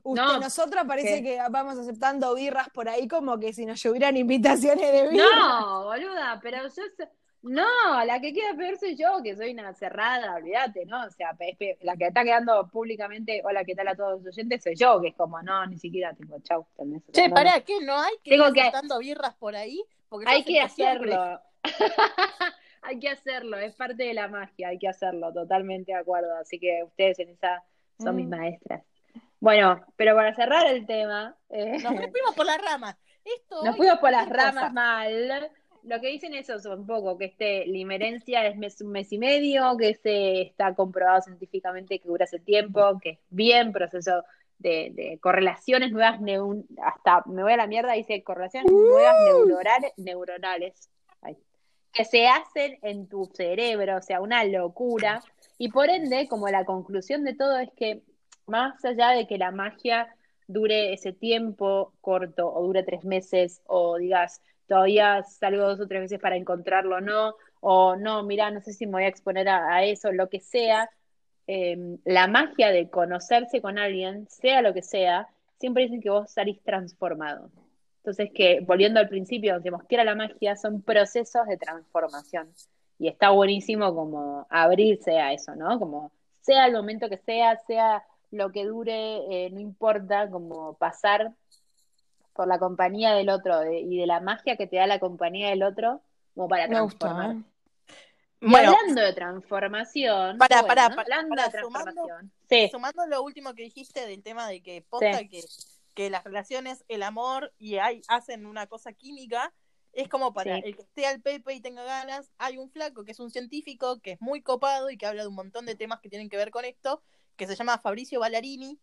Usted, 0.02 0.22
No. 0.22 0.38
nosotros 0.40 0.84
parece 0.86 1.22
¿Qué? 1.22 1.36
que 1.36 1.38
vamos 1.50 1.78
aceptando 1.78 2.34
birras 2.34 2.68
por 2.70 2.88
ahí 2.88 3.06
como 3.08 3.38
que 3.38 3.52
si 3.52 3.64
nos 3.66 3.82
llovieran 3.82 4.16
invitaciones 4.16 4.92
de 4.92 5.08
birra. 5.08 5.24
No, 5.36 5.84
boluda, 5.84 6.38
pero 6.42 6.62
yo 6.64 6.68
sé- 6.70 7.08
no, 7.42 8.04
la 8.04 8.20
que 8.20 8.34
queda 8.34 8.54
peor 8.54 8.76
soy 8.76 8.96
yo, 8.96 9.22
que 9.22 9.34
soy 9.34 9.52
una 9.52 9.72
cerrada, 9.72 10.34
olvídate, 10.34 10.84
¿no? 10.84 11.04
O 11.06 11.10
sea, 11.10 11.34
la 11.80 11.96
que 11.96 12.06
está 12.08 12.22
quedando 12.22 12.68
públicamente, 12.68 13.40
hola, 13.44 13.64
¿qué 13.64 13.74
tal 13.74 13.88
a 13.88 13.94
todos 13.94 14.22
los 14.22 14.36
oyentes? 14.36 14.62
Soy 14.62 14.74
yo, 14.76 15.00
que 15.00 15.08
es 15.08 15.14
como, 15.16 15.40
no, 15.40 15.64
ni 15.66 15.78
siquiera, 15.78 16.12
tipo, 16.12 16.38
chau. 16.42 16.66
¿entendés? 16.76 17.02
Che, 17.12 17.28
No, 17.28 17.34
pará, 17.34 17.60
¿qué? 17.62 17.80
¿No 17.82 17.98
hay 17.98 18.12
que 18.22 18.32
Tengo 18.32 18.48
ir 18.48 18.52
que- 18.52 18.60
aceptando 18.60 18.98
birras 18.98 19.34
por 19.36 19.56
ahí? 19.56 19.82
Porque 20.10 20.26
Hay 20.28 20.44
que 20.44 20.60
hacerlo. 20.60 21.40
hay 22.82 22.98
que 22.98 23.08
hacerlo, 23.08 23.56
es 23.58 23.74
parte 23.74 24.02
de 24.04 24.14
la 24.14 24.28
magia, 24.28 24.68
hay 24.68 24.78
que 24.78 24.88
hacerlo, 24.88 25.32
totalmente 25.32 25.92
de 25.92 25.98
acuerdo. 25.98 26.36
Así 26.36 26.58
que 26.58 26.82
ustedes 26.84 27.18
en 27.20 27.30
esa 27.30 27.62
son 27.98 28.16
mis 28.16 28.26
Mm. 28.26 28.30
maestras. 28.30 28.82
Bueno, 29.40 29.84
pero 29.96 30.14
para 30.14 30.34
cerrar 30.34 30.66
el 30.66 30.86
tema, 30.86 31.34
eh, 31.48 31.78
Nos 31.82 31.82
fuimos 32.12 32.34
por 32.36 32.46
las 32.46 32.60
ramas. 32.62 32.96
Esto 33.24 33.64
nos 33.64 33.76
fuimos 33.76 33.98
por 33.98 34.10
las 34.10 34.28
ramas 34.28 34.54
cosa. 34.54 34.70
mal. 34.70 35.50
Lo 35.82 36.00
que 36.00 36.08
dicen 36.08 36.34
eso 36.34 36.56
es 36.56 36.66
un 36.66 36.86
poco 36.86 37.16
que 37.16 37.26
este 37.26 37.66
limerencia 37.66 38.46
es 38.46 38.56
mes, 38.56 38.80
un 38.82 38.92
mes 38.92 39.10
y 39.12 39.18
medio, 39.18 39.76
que 39.78 39.94
se 39.94 40.42
está 40.42 40.74
comprobado 40.74 41.22
científicamente 41.22 41.98
que 41.98 42.08
dura 42.08 42.26
ese 42.26 42.38
tiempo, 42.38 42.98
que 43.02 43.10
es 43.10 43.18
bien 43.30 43.72
proceso 43.72 44.24
de, 44.58 44.90
de 44.94 45.18
correlaciones 45.20 45.90
nuevas, 45.90 46.20
hasta 46.82 47.22
me 47.26 47.42
voy 47.42 47.52
a 47.52 47.56
la 47.56 47.66
mierda, 47.66 47.94
dice 47.94 48.22
correlaciones 48.22 48.70
nuevas 48.70 49.14
neuronales, 49.24 49.92
neuronales 49.96 50.90
ay, 51.22 51.38
que 51.92 52.04
se 52.04 52.28
hacen 52.28 52.78
en 52.82 53.08
tu 53.08 53.30
cerebro, 53.32 53.96
o 53.96 54.02
sea, 54.02 54.20
una 54.20 54.44
locura. 54.44 55.22
Y 55.56 55.70
por 55.70 55.88
ende, 55.88 56.28
como 56.28 56.48
la 56.48 56.66
conclusión 56.66 57.24
de 57.24 57.34
todo 57.34 57.58
es 57.58 57.70
que 57.72 58.02
más 58.50 58.84
allá 58.84 59.10
de 59.10 59.26
que 59.26 59.38
la 59.38 59.50
magia 59.50 60.14
dure 60.46 60.92
ese 60.92 61.12
tiempo 61.12 61.92
corto 62.00 62.52
o 62.52 62.62
dure 62.66 62.82
tres 62.82 63.04
meses 63.04 63.62
o 63.66 63.96
digas, 63.96 64.42
todavía 64.66 65.22
salgo 65.22 65.68
dos 65.68 65.80
o 65.80 65.86
tres 65.86 66.02
veces 66.02 66.18
para 66.18 66.36
encontrarlo 66.36 67.00
no, 67.00 67.34
o 67.60 67.96
no, 67.96 68.22
mira, 68.24 68.50
no 68.50 68.60
sé 68.60 68.72
si 68.72 68.86
me 68.86 68.92
voy 68.92 69.04
a 69.04 69.08
exponer 69.08 69.48
a, 69.48 69.84
eso, 69.84 70.12
lo 70.12 70.28
que 70.28 70.40
sea, 70.40 70.90
eh, 71.46 71.96
la 72.04 72.26
magia 72.26 72.70
de 72.70 72.90
conocerse 72.90 73.60
con 73.60 73.78
alguien, 73.78 74.26
sea 74.28 74.62
lo 74.62 74.74
que 74.74 74.82
sea, 74.82 75.28
siempre 75.58 75.84
dicen 75.84 76.00
que 76.00 76.10
vos 76.10 76.30
salís 76.30 76.60
transformado. 76.62 77.50
Entonces, 77.98 78.30
que 78.34 78.60
volviendo 78.60 78.98
al 78.98 79.08
principio, 79.08 79.56
decimos 79.56 79.84
que 79.84 79.94
era 79.96 80.04
la 80.04 80.14
magia, 80.14 80.56
son 80.56 80.82
procesos 80.82 81.46
de 81.46 81.58
transformación. 81.58 82.48
Y 82.98 83.08
está 83.08 83.30
buenísimo 83.30 83.94
como 83.94 84.46
abrirse 84.50 85.18
a 85.18 85.32
eso, 85.32 85.54
¿no? 85.54 85.78
Como 85.78 86.12
sea 86.40 86.66
el 86.66 86.72
momento 86.72 87.08
que 87.08 87.18
sea, 87.18 87.56
sea 87.66 88.04
lo 88.30 88.52
que 88.52 88.64
dure, 88.64 89.46
eh, 89.46 89.50
no 89.50 89.60
importa, 89.60 90.28
como 90.30 90.74
pasar 90.74 91.32
por 92.32 92.46
la 92.46 92.58
compañía 92.58 93.12
del 93.14 93.28
otro 93.28 93.58
de- 93.60 93.80
y 93.80 93.98
de 93.98 94.06
la 94.06 94.20
magia 94.20 94.56
que 94.56 94.66
te 94.66 94.76
da 94.76 94.86
la 94.86 94.98
compañía 95.00 95.50
del 95.50 95.62
otro, 95.62 96.00
como 96.34 96.48
para 96.48 96.68
Me 96.68 96.80
gusta, 96.80 96.98
transformar. 97.08 97.36
¿eh? 97.36 97.42
Y 98.42 98.50
Bueno, 98.50 98.70
hablando 98.74 99.02
de 99.02 99.12
transformación, 99.12 100.38
Pará, 100.38 100.62
bueno, 100.62 100.68
pará, 100.68 100.88
pará, 100.88 101.02
hablando 101.02 101.42
de 101.42 101.50
transformación, 101.50 101.94
sumando- 102.06 102.30
sí, 102.48 102.68
sumando 102.70 103.06
lo 103.06 103.22
último 103.22 103.54
que 103.54 103.64
dijiste 103.64 104.06
del 104.06 104.22
tema 104.22 104.48
de 104.48 104.62
que 104.62 104.82
posta 104.88 105.18
Sí. 105.18 105.28
que, 105.28 105.42
que 105.94 106.08
las 106.08 106.24
relaciones, 106.24 106.84
el 106.88 107.02
amor 107.02 107.52
y 107.58 107.76
hay, 107.76 108.00
hacen 108.08 108.46
una 108.46 108.66
cosa 108.66 108.92
química, 108.94 109.52
es 109.92 110.08
como 110.08 110.32
para 110.32 110.54
Sí. 110.56 110.62
el 110.64 110.76
que 110.76 110.82
esté 110.82 111.06
al 111.06 111.20
pepe 111.20 111.52
y 111.52 111.60
tenga 111.60 111.82
ganas, 111.82 112.30
hay 112.38 112.56
un 112.56 112.70
flaco 112.70 113.04
que 113.04 113.10
es 113.10 113.20
un 113.20 113.30
científico, 113.30 113.98
que 114.00 114.12
es 114.12 114.20
muy 114.22 114.40
copado 114.40 114.88
y 114.88 114.96
que 114.96 115.04
habla 115.04 115.22
de 115.22 115.28
un 115.28 115.34
montón 115.34 115.66
de 115.66 115.74
temas 115.74 116.00
que 116.00 116.08
tienen 116.08 116.30
que 116.30 116.36
ver 116.38 116.50
con 116.52 116.64
esto, 116.64 117.02
que 117.40 117.46
se 117.46 117.56
llama 117.56 117.78
Fabricio 117.78 118.20
Ballarini, 118.20 118.78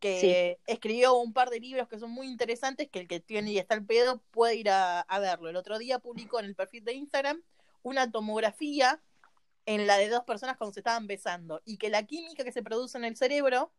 que 0.00 0.58
escribió 0.66 1.14
un 1.18 1.34
par 1.34 1.50
de 1.50 1.60
libros 1.60 1.88
que 1.88 1.98
son 1.98 2.10
muy 2.10 2.26
interesantes, 2.26 2.88
que 2.88 3.00
el 3.00 3.06
que 3.06 3.20
tiene 3.20 3.52
y 3.52 3.58
está 3.58 3.74
al 3.74 3.84
pedo 3.84 4.22
puede 4.30 4.56
ir 4.56 4.70
a, 4.70 5.00
a 5.00 5.18
verlo. 5.18 5.50
El 5.50 5.56
otro 5.56 5.78
día 5.78 5.98
publicó 5.98 6.40
en 6.40 6.46
el 6.46 6.54
perfil 6.54 6.84
de 6.84 6.94
Instagram 6.94 7.42
una 7.82 8.10
tomografía 8.10 9.02
en 9.66 9.86
la 9.86 9.98
de 9.98 10.08
dos 10.08 10.24
personas 10.24 10.56
cuando 10.56 10.72
se 10.72 10.80
estaban 10.80 11.06
besando 11.06 11.60
y 11.66 11.76
que 11.76 11.90
la 11.90 12.02
química 12.04 12.44
que 12.44 12.52
se 12.52 12.62
produce 12.62 12.96
en 12.96 13.04
el 13.04 13.14
cerebro 13.14 13.70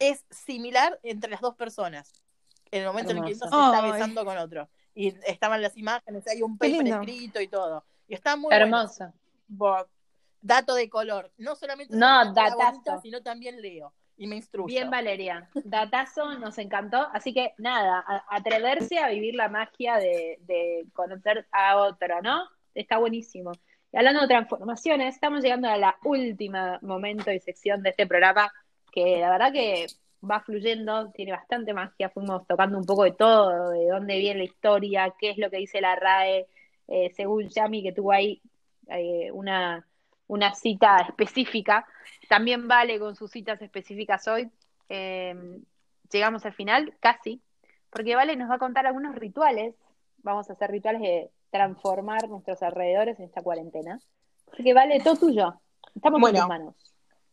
es 0.00 0.24
similar 0.30 0.98
entre 1.04 1.30
las 1.30 1.40
dos 1.40 1.54
personas 1.54 2.24
en 2.72 2.80
el 2.80 2.88
momento 2.88 3.12
en 3.12 3.18
el 3.18 3.24
que 3.24 3.34
uno 3.34 3.44
Hermoso. 3.44 3.70
se 3.70 3.76
está 3.76 3.84
Ay. 3.84 3.92
besando 3.92 4.24
con 4.24 4.36
otro 4.36 4.68
y 4.96 5.14
estaban 5.26 5.62
las 5.62 5.76
imágenes 5.76 6.26
hay 6.26 6.42
un 6.42 6.58
paper 6.58 6.88
escrito 6.88 7.40
y 7.40 7.46
todo 7.46 7.84
y 8.08 8.14
está 8.14 8.34
muy 8.34 8.46
bueno. 8.46 8.64
hermoso. 8.64 9.12
Dato 10.46 10.74
de 10.74 10.90
color 10.90 11.32
no 11.38 11.56
solamente 11.56 11.96
No, 11.96 12.32
datazo. 12.34 12.56
bonita, 12.58 12.98
sino 13.00 13.22
también 13.22 13.62
leo 13.62 13.94
y 14.18 14.26
me 14.26 14.36
instruyo 14.36 14.66
Bien, 14.66 14.90
Valeria. 14.90 15.48
Datazo, 15.64 16.38
nos 16.38 16.58
encantó. 16.58 17.08
Así 17.12 17.32
que 17.32 17.54
nada, 17.58 18.04
a- 18.06 18.24
atreverse 18.30 18.98
a 18.98 19.08
vivir 19.08 19.34
la 19.34 19.48
magia 19.48 19.96
de, 19.96 20.38
de 20.42 20.84
conocer 20.92 21.46
a 21.50 21.78
otro, 21.78 22.20
¿no? 22.22 22.44
Está 22.74 22.98
buenísimo. 22.98 23.52
Y 23.90 23.96
hablando 23.96 24.20
de 24.20 24.28
transformaciones, 24.28 25.14
estamos 25.14 25.42
llegando 25.42 25.68
a 25.68 25.78
la 25.78 25.96
última 26.04 26.78
momento 26.82 27.32
y 27.32 27.40
sección 27.40 27.82
de 27.82 27.90
este 27.90 28.06
programa, 28.06 28.52
que 28.92 29.18
la 29.20 29.30
verdad 29.30 29.52
que 29.52 29.86
va 30.28 30.40
fluyendo, 30.40 31.10
tiene 31.12 31.32
bastante 31.32 31.72
magia, 31.72 32.10
fuimos 32.10 32.46
tocando 32.46 32.76
un 32.78 32.84
poco 32.84 33.04
de 33.04 33.12
todo, 33.12 33.70
de 33.70 33.86
dónde 33.88 34.18
viene 34.18 34.38
la 34.40 34.44
historia, 34.44 35.14
qué 35.18 35.30
es 35.30 35.38
lo 35.38 35.50
que 35.50 35.56
dice 35.56 35.80
la 35.80 35.96
RAE, 35.96 36.46
eh, 36.88 37.10
según 37.16 37.48
Yami, 37.48 37.82
que 37.82 37.92
tuvo 37.92 38.12
ahí 38.12 38.40
eh, 38.88 39.30
una, 39.32 39.86
una 40.26 40.54
cita 40.54 40.96
específica, 41.08 41.86
también 42.28 42.66
vale 42.68 42.98
con 42.98 43.14
sus 43.16 43.30
citas 43.30 43.60
específicas 43.62 44.26
hoy. 44.28 44.50
Eh, 44.88 45.60
llegamos 46.10 46.44
al 46.46 46.54
final, 46.54 46.96
casi, 47.00 47.40
porque 47.90 48.16
Vale 48.16 48.36
nos 48.36 48.50
va 48.50 48.54
a 48.56 48.58
contar 48.58 48.86
algunos 48.86 49.14
rituales, 49.14 49.74
vamos 50.18 50.48
a 50.50 50.54
hacer 50.54 50.70
rituales 50.70 51.02
de 51.02 51.30
transformar 51.50 52.28
nuestros 52.28 52.62
alrededores 52.62 53.18
en 53.18 53.26
esta 53.26 53.42
cuarentena. 53.42 54.00
Así 54.52 54.64
que 54.64 54.74
Vale, 54.74 55.00
todo 55.00 55.16
tuyo, 55.16 55.60
estamos 55.94 56.20
Bueno. 56.20 56.38
en 56.38 56.42
tus 56.42 56.48
manos. 56.48 56.74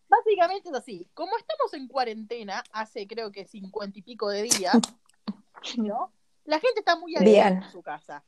Básicamente 0.09 0.69
es 0.69 0.75
así. 0.75 1.07
Como 1.13 1.37
estamos 1.37 1.73
en 1.73 1.87
cuarentena, 1.87 2.63
hace 2.73 3.07
creo 3.07 3.31
que 3.31 3.45
cincuenta 3.45 3.97
y 3.97 4.01
pico 4.01 4.29
de 4.29 4.43
días, 4.43 4.77
¿no? 5.77 6.11
La 6.43 6.59
gente 6.59 6.79
está 6.79 6.97
muy 6.97 7.13
Bien. 7.17 7.45
alegre 7.45 7.65
en 7.65 7.71
su 7.71 7.81
casa. 7.81 8.23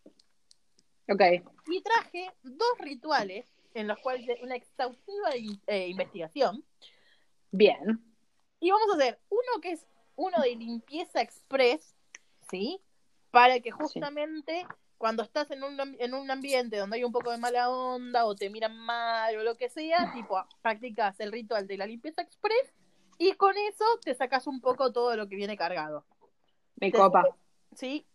Ok, 1.09 1.21
Y 1.67 1.81
traje 1.81 2.31
dos 2.43 2.77
rituales 2.79 3.45
en 3.73 3.87
los 3.87 3.99
cuales 3.99 4.25
de 4.27 4.39
una 4.41 4.55
exhaustiva 4.55 5.29
eh, 5.67 5.87
investigación. 5.87 6.63
bien. 7.51 8.03
Y 8.59 8.71
vamos 8.71 8.87
a 8.93 8.95
hacer 8.97 9.19
uno 9.29 9.61
que 9.61 9.71
es 9.71 9.85
uno 10.15 10.41
de 10.41 10.55
limpieza 10.55 11.21
express, 11.21 11.95
¿sí? 12.49 12.79
Para 13.31 13.59
que 13.59 13.71
justamente 13.71 14.65
cuando 14.97 15.21
estás 15.23 15.51
en 15.51 15.63
un, 15.63 15.77
en 15.99 16.13
un 16.13 16.31
ambiente 16.31 16.77
donde 16.77 16.95
hay 16.97 17.03
un 17.03 17.11
poco 17.11 17.31
de 17.31 17.37
mala 17.37 17.69
onda 17.69 18.25
o 18.25 18.35
te 18.35 18.49
miran 18.49 18.77
mal 18.77 19.35
o 19.37 19.43
lo 19.43 19.57
que 19.57 19.67
sea, 19.69 20.13
tipo, 20.13 20.41
practicas 20.61 21.19
el 21.19 21.31
ritual 21.33 21.67
de 21.67 21.77
la 21.77 21.85
limpieza 21.85 22.21
express 22.21 22.73
y 23.17 23.33
con 23.33 23.57
eso 23.57 23.83
te 24.01 24.15
sacas 24.15 24.47
un 24.47 24.61
poco 24.61 24.93
todo 24.93 25.15
lo 25.17 25.27
que 25.27 25.35
viene 25.35 25.57
cargado, 25.57 26.05
Me 26.77 26.89
Te- 26.91 26.97
copa. 26.97 27.25
¿sí? 27.75 28.05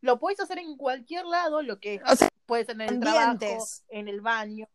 Lo 0.00 0.18
puedes 0.18 0.40
hacer 0.40 0.58
en 0.58 0.76
cualquier 0.76 1.24
lado, 1.24 1.62
lo 1.62 1.78
que 1.78 2.00
O 2.10 2.16
sea, 2.16 2.27
puede 2.48 2.64
ser 2.64 2.74
en 2.76 2.80
el 2.80 2.98
trabajo, 3.00 3.30
ambientes. 3.30 3.84
en 3.90 4.08
el 4.08 4.20
baño. 4.20 4.66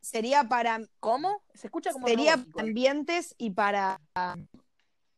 sería 0.00 0.44
para, 0.44 0.78
¿Cómo? 1.00 1.42
Se 1.54 1.66
escucha 1.66 1.92
como 1.92 2.06
sería 2.06 2.32
robótico. 2.36 2.56
para 2.56 2.68
ambientes 2.68 3.34
y 3.36 3.50
para, 3.50 4.00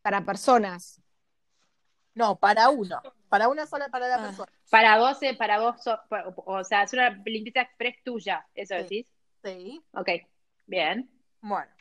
para 0.01 0.25
personas. 0.25 0.99
No, 2.15 2.37
para 2.39 2.69
uno. 2.69 3.01
Para 3.29 3.47
una 3.47 3.65
sola, 3.67 3.87
para 3.89 4.07
la 4.07 4.15
Ah. 4.15 4.21
persona. 4.27 4.51
Para 4.69 4.97
vos, 4.97 5.21
eh, 5.21 5.35
para 5.35 5.59
vos, 5.59 5.81
so- 5.83 5.99
o 6.35 6.63
sea, 6.63 6.83
es 6.83 6.93
una 6.93 7.09
limpieza 7.25 7.61
express 7.61 7.95
tuya, 8.03 8.45
eso 8.55 8.75
Sí. 8.75 8.81
decís. 8.81 9.07
Sí. 9.43 9.81
Ok, 9.93 10.09
bien. 10.65 11.09
Bueno, 11.41 11.71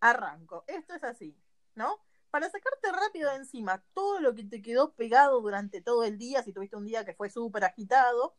arranco. 0.00 0.64
Esto 0.66 0.94
es 0.94 1.04
así, 1.04 1.36
¿no? 1.74 1.98
Para 2.30 2.48
sacarte 2.50 2.92
rápido 2.92 3.30
de 3.30 3.36
encima 3.36 3.82
todo 3.94 4.20
lo 4.20 4.34
que 4.34 4.44
te 4.44 4.60
quedó 4.62 4.92
pegado 4.92 5.40
durante 5.40 5.80
todo 5.80 6.04
el 6.04 6.18
día, 6.18 6.42
si 6.42 6.52
tuviste 6.52 6.76
un 6.76 6.84
día 6.86 7.04
que 7.04 7.14
fue 7.14 7.30
súper 7.30 7.64
agitado, 7.64 8.36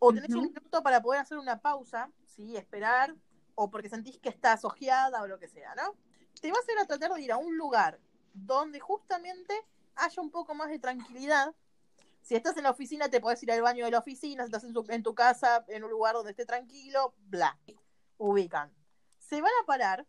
o 0.00 0.12
tenés 0.12 0.30
un 0.34 0.52
minuto 0.54 0.82
para 0.82 1.00
poder 1.00 1.20
hacer 1.20 1.38
una 1.38 1.60
pausa, 1.60 2.10
¿sí? 2.26 2.56
Esperar, 2.56 3.14
o 3.54 3.70
porque 3.70 3.88
sentís 3.88 4.18
que 4.18 4.28
estás 4.30 4.64
ojeada 4.64 5.22
o 5.22 5.26
lo 5.28 5.38
que 5.38 5.46
sea, 5.48 5.74
¿no? 5.76 5.94
Te 6.40 6.50
vas 6.50 6.68
a 6.68 6.72
ir 6.72 6.78
a 6.78 6.86
tratar 6.86 7.12
de 7.12 7.20
ir 7.22 7.30
a 7.32 7.36
un 7.36 7.56
lugar 7.56 8.00
donde 8.32 8.80
justamente 8.80 9.54
haya 9.96 10.22
un 10.22 10.30
poco 10.30 10.54
más 10.54 10.68
de 10.70 10.78
tranquilidad. 10.78 11.54
Si 12.22 12.34
estás 12.34 12.56
en 12.56 12.64
la 12.64 12.70
oficina, 12.70 13.08
te 13.08 13.20
podés 13.20 13.42
ir 13.42 13.52
al 13.52 13.62
baño 13.62 13.84
de 13.84 13.90
la 13.90 13.98
oficina, 13.98 14.44
si 14.44 14.48
estás 14.48 14.64
en, 14.64 14.72
su- 14.72 14.86
en 14.88 15.02
tu 15.02 15.14
casa, 15.14 15.64
en 15.68 15.84
un 15.84 15.90
lugar 15.90 16.14
donde 16.14 16.30
esté 16.30 16.46
tranquilo, 16.46 17.14
bla. 17.28 17.58
Ubican. 18.18 18.72
Se 19.18 19.40
van 19.40 19.52
a 19.62 19.66
parar, 19.66 20.06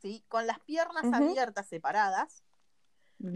¿sí? 0.00 0.24
Con 0.28 0.46
las 0.46 0.60
piernas 0.60 1.04
abiertas, 1.12 1.66
separadas. 1.68 2.42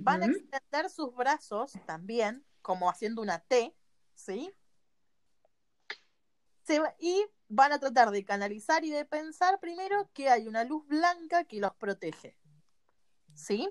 Van 0.04 0.22
a 0.22 0.26
extender 0.26 0.90
sus 0.90 1.14
brazos 1.14 1.72
también, 1.86 2.44
como 2.62 2.88
haciendo 2.88 3.22
una 3.22 3.40
T, 3.40 3.74
¿sí? 4.14 4.52
Se 6.72 6.78
va- 6.78 6.94
y 6.98 7.22
van 7.48 7.70
a 7.72 7.78
tratar 7.78 8.10
de 8.12 8.24
canalizar 8.24 8.82
y 8.82 8.90
de 8.90 9.04
pensar 9.04 9.60
primero 9.60 10.08
que 10.14 10.30
hay 10.30 10.48
una 10.48 10.64
luz 10.64 10.86
blanca 10.86 11.44
que 11.44 11.60
los 11.60 11.74
protege. 11.74 12.34
¿Sí? 13.34 13.68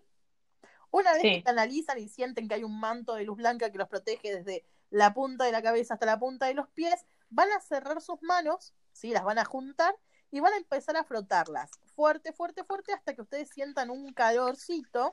Una 0.92 1.14
vez 1.14 1.22
Sí. 1.24 1.30
que 1.32 1.44
canalizan 1.44 1.98
y 1.98 2.08
sienten 2.08 2.48
que 2.48 2.54
hay 2.54 2.64
un 2.64 2.80
manto 2.80 3.16
de 3.16 3.24
luz 3.24 3.38
blanca 3.38 3.72
que 3.72 3.80
los 3.80 3.88
protege 3.88 4.36
desde 4.36 4.68
la 4.92 5.16
punta 5.16 5.46
de 5.46 5.52
la 5.52 5.64
cabeza 5.64 5.96
hasta 5.96 6.06
la 6.06 6.20
punta 6.20 6.46
de 6.46 6.54
los 6.54 6.70
pies, 6.70 7.08
van 7.32 7.52
a 7.54 7.60
cerrar 7.60 8.00
sus 8.02 8.22
manos, 8.22 8.76
¿sí? 8.92 9.10
Las 9.10 9.24
van 9.24 9.40
a 9.40 9.46
juntar 9.46 9.98
y 10.30 10.40
van 10.40 10.54
a 10.54 10.58
empezar 10.58 10.96
a 10.96 11.04
frotarlas. 11.04 11.72
Fuerte, 11.96 12.34
fuerte, 12.34 12.64
fuerte, 12.64 12.94
hasta 12.94 13.16
que 13.16 13.24
ustedes 13.24 13.50
sientan 13.50 13.90
un 13.90 14.14
calorcito, 14.14 15.12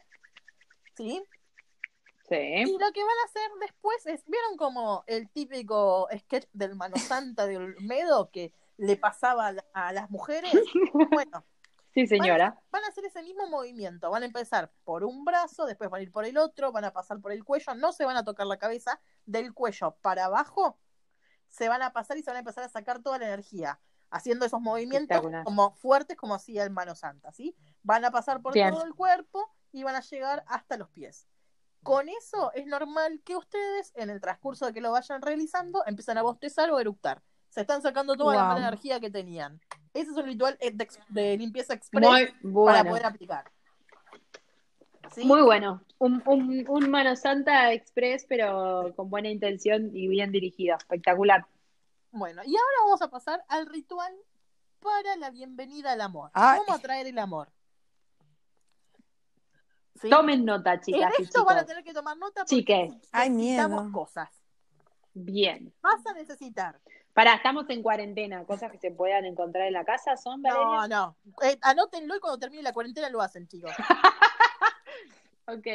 ¿sí? 0.95 1.25
Sí. 2.29 2.37
Y 2.37 2.65
lo 2.79 2.93
que 2.93 3.03
van 3.03 3.17
a 3.23 3.25
hacer 3.27 3.51
después 3.61 4.07
es, 4.07 4.23
¿vieron 4.27 4.57
como 4.57 5.03
el 5.07 5.31
típico 5.31 6.09
sketch 6.17 6.47
del 6.53 6.77
Mano 6.77 6.97
Santa 6.97 7.47
de 7.47 7.57
Olmedo 7.57 8.31
que 8.31 8.53
le 8.77 8.97
pasaba 8.97 9.47
a, 9.49 9.53
la- 9.53 9.65
a 9.73 9.93
las 9.93 10.11
mujeres? 10.11 10.53
Bueno, 11.11 11.45
Sí, 11.95 12.07
señora. 12.07 12.61
van 12.71 12.85
a 12.85 12.89
hacer 12.89 13.07
ese 13.07 13.23
mismo 13.23 13.49
movimiento. 13.49 14.11
Van 14.11 14.23
a 14.23 14.27
empezar 14.27 14.71
por 14.85 15.05
un 15.05 15.25
brazo, 15.25 15.65
después 15.67 15.89
van 15.91 16.01
a 16.01 16.03
ir 16.03 16.13
por 16.13 16.25
el 16.27 16.37
otro, 16.37 16.71
van 16.71 16.85
a 16.85 16.93
pasar 16.93 17.19
por 17.21 17.33
el 17.33 17.45
cuello, 17.45 17.75
no 17.75 17.93
se 17.93 18.05
van 18.05 18.17
a 18.17 18.25
tocar 18.25 18.47
la 18.47 18.59
cabeza, 18.59 19.01
del 19.25 19.53
cuello 19.55 19.97
para 20.03 20.27
abajo 20.27 20.79
se 21.49 21.67
van 21.71 21.81
a 21.81 21.95
pasar 21.95 22.19
y 22.19 22.23
se 22.23 22.29
van 22.31 22.37
a 22.37 22.41
empezar 22.41 22.63
a 22.65 22.69
sacar 22.69 23.01
toda 23.03 23.19
la 23.19 23.25
energía, 23.27 23.81
haciendo 24.11 24.45
esos 24.45 24.61
movimientos 24.61 25.19
como 25.45 25.71
fuertes 25.73 26.15
como 26.19 26.35
hacía 26.35 26.63
el 26.63 26.71
Mano 26.71 26.95
Santa, 26.95 27.33
¿sí? 27.33 27.57
Van 27.83 28.05
a 28.05 28.11
pasar 28.11 28.43
por 28.43 28.53
Bien. 28.53 28.71
todo 28.71 28.85
el 28.85 28.95
cuerpo 28.95 29.51
y 29.73 29.83
van 29.83 29.97
a 29.97 30.03
llegar 30.03 30.45
hasta 30.47 30.77
los 30.77 30.91
pies. 30.91 31.27
Con 31.83 32.09
eso 32.09 32.53
es 32.55 32.67
normal 32.67 33.21
que 33.25 33.37
ustedes, 33.37 33.93
en 33.95 34.11
el 34.11 34.21
transcurso 34.21 34.67
de 34.67 34.73
que 34.73 34.81
lo 34.81 34.93
vayan 34.93 35.23
realizando, 35.23 35.83
empiezan 35.87 36.19
a 36.19 36.23
bostezar 36.23 36.71
o 36.71 36.79
eructar. 36.79 37.23
Se 37.49 37.63
están 37.63 37.83
sacando 37.83 38.17
toda 38.17 38.37
la 38.37 38.45
mala 38.45 38.69
energía 38.69 39.01
que 39.01 39.11
tenían. 39.11 39.61
Ese 39.95 40.11
es 40.11 40.17
un 40.17 40.27
ritual 40.27 40.59
eh, 40.61 40.77
de, 41.09 41.37
limpieza 41.39 41.75
express 41.75 42.35
Muy 42.43 42.67
para 42.67 42.85
poder 42.85 43.07
aplicar. 43.07 43.51
¿Sí? 45.15 45.25
Muy 45.25 45.41
bueno. 45.41 45.83
Un, 45.99 46.23
un, 46.27 46.65
un 46.69 46.91
Mano 46.91 47.17
Santa 47.17 47.73
Express, 47.73 48.27
pero 48.29 48.93
con 48.95 49.09
buena 49.09 49.31
intención 49.31 49.91
y 49.97 50.09
bien 50.09 50.31
dirigido. 50.31 50.77
Espectacular. 50.77 51.47
Bueno, 52.11 52.43
y 52.45 52.55
ahora 52.55 52.77
vamos 52.85 53.03
a 53.03 53.09
pasar 53.09 53.45
al 53.49 53.67
ritual 53.67 54.15
para 54.81 55.17
la 55.17 55.31
bienvenida 55.31 55.93
al 55.93 56.01
amor. 56.03 56.31
Ay. 56.35 56.61
¿Cómo 56.61 56.75
atraer 56.75 57.07
el 57.07 57.19
amor? 57.19 57.49
¿Sí? 60.01 60.09
Tomen 60.11 60.45
nota, 60.45 60.75
en 60.75 60.81
chicas 60.81 61.13
y 61.19 61.23
esto 61.23 61.45
van 61.45 61.59
a 61.59 61.65
tener 61.67 61.83
que 61.85 61.93
tomar 61.93 62.17
nota 62.17 62.43
porque 62.45 62.55
Chiques. 62.57 62.95
Miedo. 63.31 63.91
cosas. 63.93 64.29
Bien. 65.15 65.73
Vas 65.83 66.05
a 66.07 66.13
necesitar. 66.15 66.81
Pará, 67.13 67.35
estamos 67.35 67.69
en 67.71 67.83
cuarentena. 67.83 68.45
Cosas 68.45 68.71
que 68.71 68.79
se 68.79 68.93
puedan 68.93 69.25
encontrar 69.25 69.67
en 69.67 69.73
la 69.73 69.85
casa 69.85 70.17
son, 70.17 70.41
No, 70.43 70.51
Valeria. 70.71 70.97
no. 70.97 71.17
Eh, 71.43 71.59
anótenlo 71.63 72.15
y 72.15 72.21
cuando 72.21 72.39
termine 72.39 72.63
la 72.63 72.73
cuarentena 72.73 73.09
lo 73.11 73.21
hacen, 73.21 73.49
chicos. 73.49 73.73
Ok, 75.47 75.67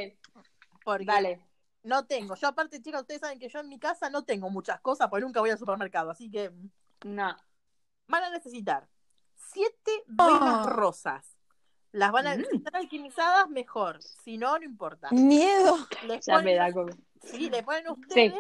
Porque 0.86 1.06
vale. 1.06 1.42
no 1.82 2.06
tengo. 2.06 2.36
Yo 2.36 2.48
aparte, 2.48 2.80
chicos, 2.82 3.02
ustedes 3.02 3.22
saben 3.22 3.40
que 3.40 3.50
yo 3.50 3.60
en 3.60 3.68
mi 3.70 3.80
casa 3.80 4.10
no 4.12 4.24
tengo 4.24 4.50
muchas 4.52 4.80
cosas 4.82 5.10
porque 5.10 5.26
nunca 5.26 5.40
voy 5.40 5.50
al 5.50 5.58
supermercado. 5.58 6.12
Así 6.12 6.30
que 6.30 6.52
No. 7.04 7.36
van 8.08 8.24
a 8.24 8.30
necesitar 8.30 8.88
siete 9.36 10.04
Oh. 10.20 10.64
rosas. 10.68 11.26
Las 11.94 12.12
van 12.12 12.28
a 12.28 12.36
Mm. 12.36 12.44
si 12.50 12.58
están 12.58 12.76
alquimizadas, 12.76 13.50
mejor. 13.50 14.02
Si 14.04 14.38
no, 14.38 14.58
no 14.60 14.66
importa. 14.66 15.10
Miedo. 15.12 15.78
Les 16.08 16.26
Ya 16.26 16.40
me 16.40 16.52
ponen- 16.54 16.58
da 16.58 16.74
como. 16.74 16.92
Sí, 17.24 17.50
le 17.50 17.64
ponen 17.64 17.88
ustedes, 17.90 18.34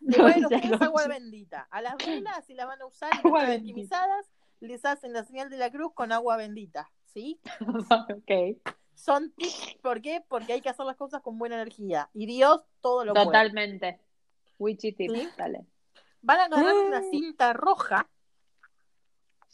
le 0.00 0.16
No, 0.18 0.24
ponen 0.24 0.44
ustedes 0.44 0.70
no. 0.80 0.86
agua 0.86 1.06
bendita. 1.06 1.68
A 1.70 1.80
las 1.80 1.94
velas, 1.96 2.44
si 2.46 2.54
las 2.54 2.66
van 2.66 2.82
a 2.82 2.86
usar 2.86 3.10
y 3.14 3.16
están 3.26 3.50
alquimizadas, 3.50 4.26
les 4.60 4.84
hacen 4.84 5.12
la 5.14 5.24
señal 5.24 5.48
de 5.50 5.56
la 5.56 5.70
cruz 5.70 5.92
con 5.94 6.12
agua 6.12 6.36
bendita, 6.36 6.90
¿sí? 7.06 7.40
ok. 8.10 8.58
Son 8.94 9.30
tips, 9.32 9.76
¿por 9.80 10.02
qué? 10.02 10.22
Porque 10.28 10.52
hay 10.52 10.60
que 10.60 10.68
hacer 10.68 10.84
las 10.84 10.96
cosas 10.96 11.22
con 11.22 11.38
buena 11.38 11.54
energía. 11.54 12.10
Y 12.12 12.26
Dios 12.26 12.62
todo 12.82 13.04
lo 13.06 13.14
puede. 13.14 13.24
Totalmente. 13.26 14.00
Witchy 14.58 14.92
tip. 14.92 15.10
¿Sí? 15.10 15.28
Dale. 15.38 15.64
Van 16.20 16.40
a 16.40 16.44
agarrar 16.44 16.74
Mm. 16.74 16.86
una 16.88 17.02
cinta 17.02 17.52
roja, 17.54 18.06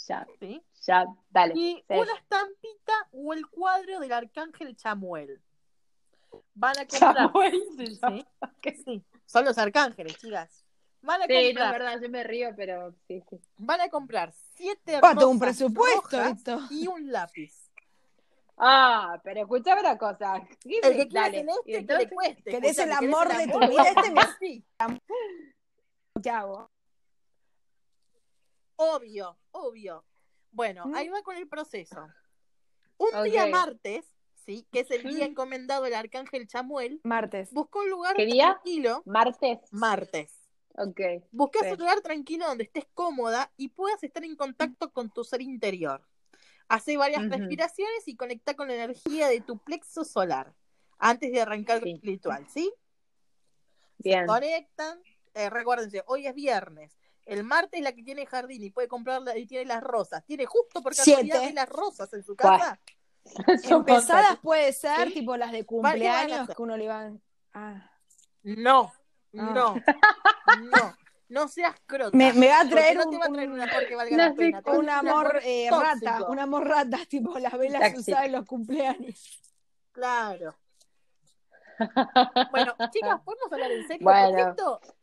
Ya, 0.09 0.27
¿sí? 0.41 0.63
Ya, 0.87 1.05
dale. 1.31 1.55
Y 1.57 1.75
Sí. 1.89 1.95
una 1.95 2.15
estampita 2.15 2.93
o 3.13 3.33
el 3.33 3.47
cuadro 3.49 4.01
del 4.01 4.13
arcángel 4.13 4.77
Chamuel. 4.77 5.41
Van 6.55 6.75
a 6.79 6.87
comprar. 7.33 8.25
Son 9.27 9.45
los 9.45 9.59
arcángeles, 9.59 10.17
chicas. 10.19 10.65
Van 11.03 11.23
a 11.23 11.27
Sí, 11.27 11.33
no 11.33 11.61
comprar, 11.61 11.73
verdad, 11.73 12.01
yo 12.03 12.09
me 12.11 12.25
río, 12.25 12.51
pero 12.57 12.93
sí, 13.07 13.23
sí. 13.31 13.41
van 13.59 13.81
a 13.81 13.89
comprar 13.89 14.33
siete 14.57 14.99
tengo 15.01 15.29
un 15.29 15.39
presupuesto 15.39 16.17
rojas 16.19 16.37
esto. 16.39 16.61
y 16.71 16.87
un 16.89 17.13
lápiz. 17.13 17.53
Ah, 18.59 19.21
pero 19.23 19.43
escuchame 19.43 19.81
una 19.83 19.99
cosa. 19.99 20.37
El 20.65 20.81
que 20.97 21.07
Dale. 21.11 21.41
en 21.41 21.49
este, 21.51 21.61
Y 21.67 21.73
que 21.73 21.79
entonces- 21.79 22.09
le 22.09 22.15
cueste. 22.15 22.51
¿Querés 22.51 22.79
el 22.79 22.93
amor 22.93 23.29
¿querés 23.29 23.47
de 23.47 23.53
tu 23.53 23.59
vida? 23.61 23.83
Este 23.83 24.11
me- 24.13 24.21
Sí. 24.41 24.65
¿Qué 26.23 26.31
hago? 26.31 26.71
Obvio, 28.77 29.37
obvio. 29.53 30.05
Bueno, 30.57 30.91
ahí 30.95 31.09
va 31.11 31.23
con 31.23 31.37
el 31.37 31.47
proceso. 31.47 32.09
Un 32.97 33.25
día 33.25 33.47
martes, 33.47 34.07
¿sí? 34.47 34.67
Que 34.73 34.81
es 34.81 34.91
el 34.91 35.03
día 35.03 35.27
encomendado 35.27 35.85
del 35.85 35.93
arcángel 35.95 36.49
Chamuel, 36.49 36.99
Martes. 37.05 37.53
buscó 37.53 37.81
un 37.81 37.91
lugar 37.91 38.17
¿Qué 38.17 38.25
día? 38.25 38.53
tranquilo. 38.55 39.03
Martes. 39.05 39.59
Martes. 39.71 40.33
Ok. 40.79 40.99
Buscas 41.31 41.65
Sí. 41.65 41.73
un 41.73 41.79
lugar 41.79 42.01
tranquilo 42.01 42.47
donde 42.47 42.65
estés 42.65 42.87
cómoda 42.95 43.53
y 43.59 43.69
puedas 43.69 44.03
estar 44.03 44.25
en 44.25 44.35
contacto 44.35 44.91
con 44.95 45.11
tu 45.11 45.25
ser 45.25 45.43
interior. 45.43 46.03
Hace 46.69 46.97
varias 46.97 47.29
respiraciones 47.29 48.09
y 48.09 48.17
conecta 48.17 48.55
con 48.55 48.69
la 48.69 48.77
energía 48.77 49.29
de 49.29 49.43
tu 49.43 49.59
plexo 49.59 50.05
solar 50.07 50.55
antes 50.99 51.33
de 51.33 51.43
arrancar 51.43 51.83
Sí. 51.83 51.91
el 51.93 52.01
ritual, 52.01 52.47
¿sí? 52.49 52.73
Bien. 53.99 54.27
Conectan. 54.27 54.99
Eh, 55.35 55.51
recuérdense, 55.51 56.03
hoy 56.07 56.27
es 56.27 56.35
viernes. 56.35 56.97
El 57.27 57.45
martes 57.45 57.81
la 57.83 57.93
que 57.93 58.03
tiene 58.03 58.25
jardín 58.25 58.63
y 58.63 58.71
puede 58.71 58.89
comprarla 58.89 59.37
y 59.37 59.47
tiene 59.47 59.65
las 59.67 59.83
rosas. 59.83 60.25
Tiene 60.25 60.47
justo 60.47 60.81
por 60.83 60.95
casualidad 60.97 61.37
Siete. 61.39 61.49
de 61.49 61.53
las 61.55 61.69
rosas 61.69 62.11
en 62.15 62.23
su 62.25 62.35
casa. 62.37 62.81
Son 63.65 63.81
Empezadas 63.81 64.39
puede 64.41 64.73
ser, 64.73 65.09
Sí. 65.09 65.15
tipo 65.15 65.37
las 65.37 65.53
de 65.53 65.67
cumpleaños 65.67 66.49
que 66.49 66.63
uno 66.63 66.77
le 66.77 66.87
van. 66.89 67.21
Ah. 67.53 67.91
No, 68.45 68.93
Ah. 69.39 69.53
no, 69.55 69.75
no. 70.73 70.97
No 71.29 71.49
seas 71.49 71.75
crota. 71.87 72.17
Me, 72.17 72.33
me 72.35 72.47
va 72.47 72.59
a 72.61 72.63
porque 72.63 72.75
traer 72.77 72.97
no 72.99 73.03
un, 73.07 73.11
te 73.11 73.19
va 73.19 73.25
a 73.27 73.29
traer 73.33 73.49
un- 73.49 73.55
una 73.57 73.67
flor 73.67 73.89
que 73.89 73.97
valga 73.97 74.17
No 74.17 74.23
la 74.29 74.35
pena. 74.35 74.63
un 74.67 74.89
amor 74.89 75.41
eh, 75.43 75.69
rata, 75.73 76.25
un 76.29 76.39
amor 76.39 76.69
rata, 76.69 76.99
tipo 77.09 77.37
las 77.41 77.59
velas 77.59 77.99
usadas 77.99 78.27
en 78.27 78.33
los 78.33 78.47
cumpleaños. 78.47 79.43
Claro. 79.91 80.55
Bueno, 82.51 82.75
chicas, 82.93 83.21
¿podemos 83.25 83.53
hablar 83.53 83.71
en 83.73 83.87
serio? 83.87 84.05
Bueno. 84.05 84.57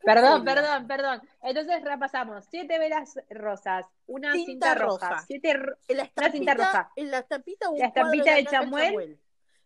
Perdón, 0.04 0.44
perdón, 0.44 0.86
perdón. 0.86 1.22
Entonces 1.42 1.82
repasamos. 1.82 2.44
Siete 2.50 2.78
velas 2.78 3.18
rosas, 3.30 3.86
una 4.06 4.32
Cinta 4.32 4.46
cinta, 4.46 4.74
roja, 4.74 5.08
roja. 5.10 5.24
siete 5.26 5.52
ro- 5.54 5.76
En 5.88 5.96
la 5.98 6.02
Una 6.16 6.30
cinta 6.30 6.52
estampita, 6.52 6.54
roja. 6.54 6.92
en 6.96 7.10
la 7.10 7.18
estampita 7.18 7.70
un 7.70 7.78
La 7.78 7.86
estampita 7.86 8.34
de 8.34 8.44
Chamuel. 8.46 9.18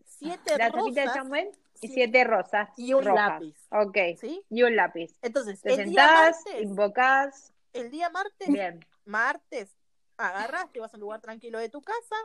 Siete 0.04 0.58
la 0.58 0.70
tapita 0.70 1.00
de 1.00 1.06
rosas, 1.06 1.14
Samuel 1.22 1.50
y 1.80 1.88
siete 1.88 2.24
rosas. 2.24 2.68
Y 2.76 2.92
un 2.92 3.04
rojas. 3.04 3.30
lápiz. 3.30 3.56
Ok. 3.70 3.96
¿sí? 4.20 4.42
Y 4.50 4.62
un 4.64 4.74
lápiz. 4.74 5.14
Entonces, 5.22 5.60
Te 5.60 5.70
el 5.74 5.76
día 5.90 6.02
sentás, 6.06 6.44
martes, 6.44 6.62
invocás. 6.62 7.52
el 7.72 7.90
día 7.90 8.10
martes, 8.10 8.48
Bien. 8.48 8.84
martes, 9.04 9.76
agarras, 10.16 10.72
te 10.72 10.80
vas 10.80 10.92
a 10.92 10.96
un 10.96 11.02
lugar 11.02 11.20
tranquilo 11.20 11.58
de 11.60 11.68
tu 11.68 11.80
casa, 11.82 12.16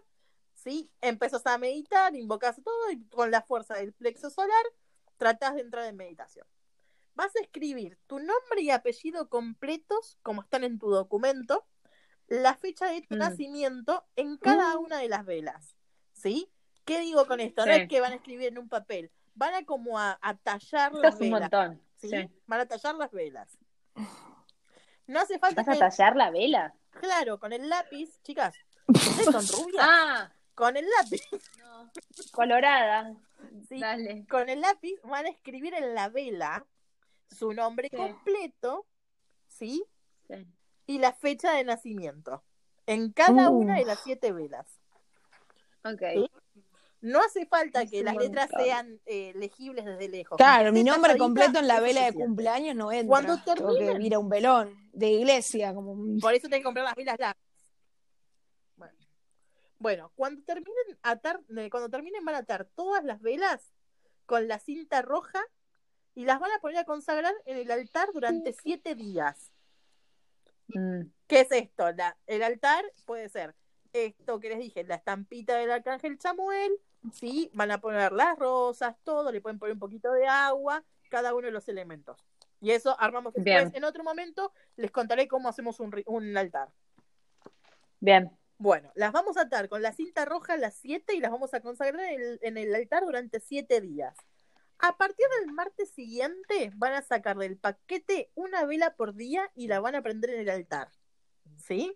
¿sí? 0.64 0.90
Empezás 1.02 1.46
a 1.46 1.58
meditar, 1.58 2.16
invocas 2.16 2.62
todo 2.64 2.92
y 2.92 3.04
con 3.10 3.32
la 3.32 3.42
fuerza 3.42 3.76
del 3.76 3.94
plexo 3.94 4.30
solar 4.30 4.64
tratás 5.18 5.56
de 5.56 5.62
entrar 5.62 5.86
en 5.86 5.96
meditación. 5.98 6.48
Vas 7.16 7.36
a 7.36 7.42
escribir 7.42 8.00
tu 8.08 8.18
nombre 8.20 8.62
y 8.62 8.72
apellido 8.72 9.30
completos, 9.30 10.18
como 10.24 10.42
están 10.42 10.64
en 10.64 10.80
tu 10.80 10.90
documento, 10.90 11.66
la 12.28 12.56
fecha 12.56 12.88
de 12.88 13.02
tu 13.02 13.16
Mm. 13.16 13.20
nacimiento 13.20 14.06
en 14.16 14.38
cada 14.38 14.76
Mm. 14.78 14.80
una 14.84 14.98
de 14.98 15.10
las 15.10 15.26
velas, 15.26 15.76
¿sí? 16.14 16.50
¿Qué 16.86 17.00
digo 17.02 17.28
con 17.28 17.40
esto? 17.40 17.66
No 17.66 17.72
es 17.74 17.88
que 17.88 18.02
van 18.02 18.14
a 18.14 18.16
escribir 18.16 18.48
en 18.48 18.58
un 18.58 18.68
papel, 18.70 19.12
van 19.36 19.54
a 19.54 19.66
como 19.66 20.00
a, 20.00 20.18
a 20.22 20.36
tallar 20.38 20.92
Esto 20.92 21.02
las 21.02 21.16
es 21.16 21.22
un 21.22 21.28
velas, 21.32 21.42
montón. 21.42 21.82
¿sí? 21.98 22.10
Sí. 22.10 22.30
Van 22.48 22.60
a 22.62 22.66
tallar 22.66 22.96
las 22.96 23.12
velas. 23.12 23.58
No 25.06 25.20
hace 25.20 25.38
falta 25.38 25.64
¿Vas 25.64 25.76
a 25.76 25.80
tallar 25.90 26.16
la 26.16 26.32
vela? 26.32 26.74
Claro, 26.92 27.40
con 27.40 27.52
el 27.54 27.68
lápiz, 27.70 28.22
chicas, 28.24 28.56
¿ustedes 28.88 29.26
son 29.26 29.46
rubias? 29.68 29.86
Ah, 29.88 30.32
Con 30.56 30.78
el 30.78 30.86
lápiz, 30.98 31.22
no. 31.60 31.92
colorada. 32.32 33.16
sí, 33.68 33.80
Dale. 33.80 34.26
con 34.30 34.50
el 34.50 34.62
lápiz 34.62 34.96
van 35.04 35.26
a 35.26 35.30
escribir 35.30 35.74
en 35.74 35.96
la 35.96 36.10
vela 36.10 36.66
su 37.30 37.54
nombre 37.54 37.90
Sí. 37.90 37.98
completo, 37.98 38.86
¿sí? 39.48 39.84
Sí. 40.28 40.46
Y 40.86 41.00
la 41.00 41.14
fecha 41.14 41.54
de 41.54 41.64
nacimiento. 41.64 42.44
En 42.86 43.12
cada 43.14 43.50
Uh. 43.50 43.58
una 43.58 43.78
de 43.78 43.86
las 43.86 44.02
siete 44.04 44.32
velas. 44.32 44.68
Ok. 45.86 46.02
Sí. 46.14 46.32
No 47.02 47.20
hace 47.20 47.46
falta 47.46 47.82
Es 47.82 47.92
que 47.92 48.02
las 48.04 48.16
letras 48.16 48.50
montón. 48.50 48.66
sean 48.66 49.00
eh, 49.06 49.34
legibles 49.36 49.84
desde 49.84 50.08
lejos. 50.08 50.38
Claro, 50.38 50.72
mi 50.72 50.84
nombre 50.86 51.18
completo 51.18 51.60
en 51.60 51.68
la 51.68 51.82
vela 51.82 52.06
de 52.06 52.14
cumpleaños 52.14 52.76
no 52.78 52.92
entra. 52.94 53.08
Cuando 53.08 53.38
Tengo 53.44 53.74
que 53.74 53.80
terminen. 53.86 54.02
ir 54.02 54.16
a 54.16 54.20
un 54.20 54.30
velón 54.30 54.90
de 54.94 55.10
iglesia, 55.10 55.74
como 55.74 55.92
un- 55.92 56.20
Por 56.20 56.34
eso 56.34 56.44
tenés 56.48 56.60
que 56.60 56.64
comprar 56.64 56.86
las 56.86 56.96
velas 56.96 57.20
largas. 57.20 57.43
Bueno. 59.84 60.14
Cuando 60.16 60.42
terminen 60.46 60.98
atar, 61.02 61.42
eh, 61.58 61.70
cuando 61.70 61.90
terminen 61.90 62.24
van 62.24 62.36
a 62.36 62.40
atar 62.40 62.66
todas 62.74 63.04
las 63.04 63.22
velas 63.22 63.74
con 64.26 64.48
la 64.48 64.58
cinta 64.58 65.02
roja 65.02 65.42
y 66.16 66.24
las 66.24 66.40
van 66.40 66.52
a 66.54 66.60
poner 66.60 66.78
a 66.78 66.86
consagrar 66.86 67.34
en 67.46 67.58
el 67.58 67.70
altar 67.70 68.08
durante 68.14 68.54
siete 68.54 68.96
días. 68.96 69.52
Mm. 70.70 71.02
¿Qué 71.28 71.42
es 71.42 71.52
esto? 71.52 71.92
La- 71.92 72.18
el 72.28 72.44
altar 72.44 72.86
puede 73.06 73.28
ser 73.28 73.56
esto 73.92 74.40
que 74.40 74.50
les 74.50 74.60
dije, 74.60 74.86
la 74.86 74.96
estampita 74.96 75.58
del 75.58 75.70
arcángel 75.70 76.18
Chamuel, 76.18 76.72
sí, 77.12 77.52
van 77.54 77.72
a 77.72 77.82
poner 77.82 78.14
las 78.14 78.40
rosas, 78.40 78.96
todo, 79.04 79.34
le 79.34 79.42
pueden 79.42 79.60
poner 79.60 79.74
un 79.74 79.80
poquito 79.80 80.14
de 80.14 80.26
agua, 80.28 80.82
cada 81.10 81.36
uno 81.36 81.48
de 81.48 81.52
los 81.52 81.68
elementos. 81.68 82.18
Y 82.62 82.72
eso 82.72 82.96
armamos 83.02 83.34
después. 83.34 83.44
Bien. 83.66 83.72
En 83.76 83.84
otro 83.84 84.06
momento 84.06 84.54
les 84.78 84.92
contaré 84.92 85.28
cómo 85.28 85.50
hacemos 85.50 85.82
un, 85.82 85.94
un 86.06 86.38
altar. 86.38 86.70
Bien. 88.00 88.32
Bueno, 88.64 88.94
las 88.96 89.12
vamos 89.12 89.36
a 89.36 89.42
atar 89.42 89.68
con 89.68 89.82
la 89.82 89.92
cinta 89.92 90.24
roja 90.24 90.54
a 90.54 90.58
las 90.58 90.76
7 90.76 91.16
y 91.16 91.20
las 91.20 91.32
vamos 91.32 91.54
a 91.54 91.60
consagrar 91.60 92.00
en 92.00 92.22
el, 92.22 92.40
en 92.42 92.56
el 92.56 92.74
altar 92.74 93.04
durante 93.04 93.42
7 93.42 93.82
días. 93.82 94.16
A 94.78 94.96
partir 94.96 95.26
del 95.42 95.52
martes 95.52 95.90
siguiente 95.90 96.72
van 96.76 96.94
a 96.94 97.02
sacar 97.02 97.38
del 97.38 97.58
paquete 97.58 98.32
una 98.36 98.64
vela 98.64 98.96
por 98.96 99.16
día 99.16 99.52
y 99.54 99.68
la 99.68 99.82
van 99.82 99.96
a 99.96 100.02
prender 100.02 100.30
en 100.30 100.40
el 100.40 100.50
altar. 100.50 100.88
¿Sí? 101.58 101.94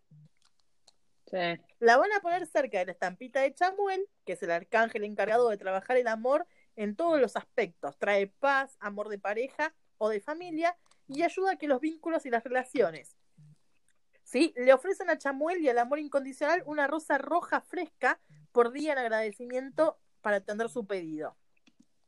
Sí. 1.31 1.37
La 1.79 1.95
van 1.95 2.11
a 2.11 2.19
poner 2.19 2.45
cerca 2.45 2.79
de 2.79 2.87
la 2.87 2.91
estampita 2.91 3.39
de 3.39 3.53
Chamuel, 3.53 4.05
que 4.25 4.33
es 4.33 4.43
el 4.43 4.51
arcángel 4.51 5.05
encargado 5.05 5.47
de 5.47 5.55
trabajar 5.55 5.95
el 5.95 6.07
amor 6.09 6.45
en 6.75 6.97
todos 6.97 7.21
los 7.21 7.37
aspectos. 7.37 7.97
Trae 7.97 8.27
paz, 8.27 8.75
amor 8.81 9.07
de 9.07 9.19
pareja 9.19 9.73
o 9.99 10.09
de 10.09 10.19
familia 10.19 10.77
y 11.07 11.23
ayuda 11.23 11.51
a 11.51 11.55
que 11.55 11.69
los 11.69 11.79
vínculos 11.79 12.25
y 12.25 12.29
las 12.29 12.43
relaciones. 12.43 13.16
¿Sí? 14.27 14.53
Le 14.57 14.73
ofrecen 14.73 15.09
a 15.09 15.17
Chamuel 15.17 15.61
y 15.61 15.69
al 15.69 15.77
amor 15.77 15.99
incondicional 15.99 16.61
una 16.65 16.85
rosa 16.85 17.17
roja 17.17 17.61
fresca 17.61 18.19
por 18.51 18.73
día 18.73 18.91
en 18.91 18.97
agradecimiento 18.97 19.97
para 20.19 20.37
atender 20.37 20.67
su 20.67 20.85
pedido. 20.85 21.37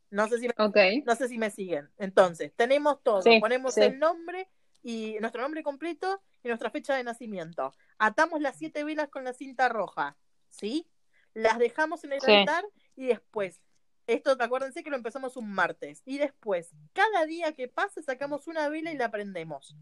No 0.10 0.28
sé 0.28 0.40
si 0.40 0.50
me, 0.50 0.54
Ok. 0.58 0.76
no 1.06 1.16
sé 1.16 1.30
si 1.30 1.38
me 1.38 1.50
siguen. 1.50 1.90
Entonces, 1.98 2.52
tenemos 2.58 3.02
todo. 3.04 3.22
Sí, 3.22 3.40
Ponemos 3.40 3.76
sí. 3.76 3.84
el 3.84 4.00
nombre 4.00 4.50
y 4.84 5.16
nuestro 5.22 5.42
nombre 5.42 5.64
completo 5.64 6.22
y 6.44 6.50
nuestra 6.50 6.70
fecha 6.70 6.94
de 6.94 7.06
nacimiento. 7.06 7.74
Atamos 7.98 8.42
las 8.42 8.58
siete 8.58 8.84
velas 8.84 9.08
con 9.08 9.24
la 9.24 9.32
cinta 9.32 9.70
roja, 9.70 10.18
¿sí? 10.50 10.90
Las 11.34 11.58
dejamos 11.58 12.04
en 12.04 12.12
el 12.12 12.20
Sí. 12.20 12.32
altar 12.34 12.66
y 12.98 13.06
después, 13.06 13.62
esto 14.08 14.36
acuérdense 14.38 14.84
que 14.84 14.90
lo 14.90 14.98
empezamos 14.98 15.38
un 15.38 15.50
martes, 15.54 16.02
y 16.04 16.18
después, 16.18 16.74
cada 16.92 17.26
día 17.26 17.54
que 17.54 17.70
pase 17.70 18.02
sacamos 18.02 18.48
una 18.48 18.68
vela 18.68 18.92
y 18.92 18.98
la 18.98 19.10
prendemos, 19.10 19.74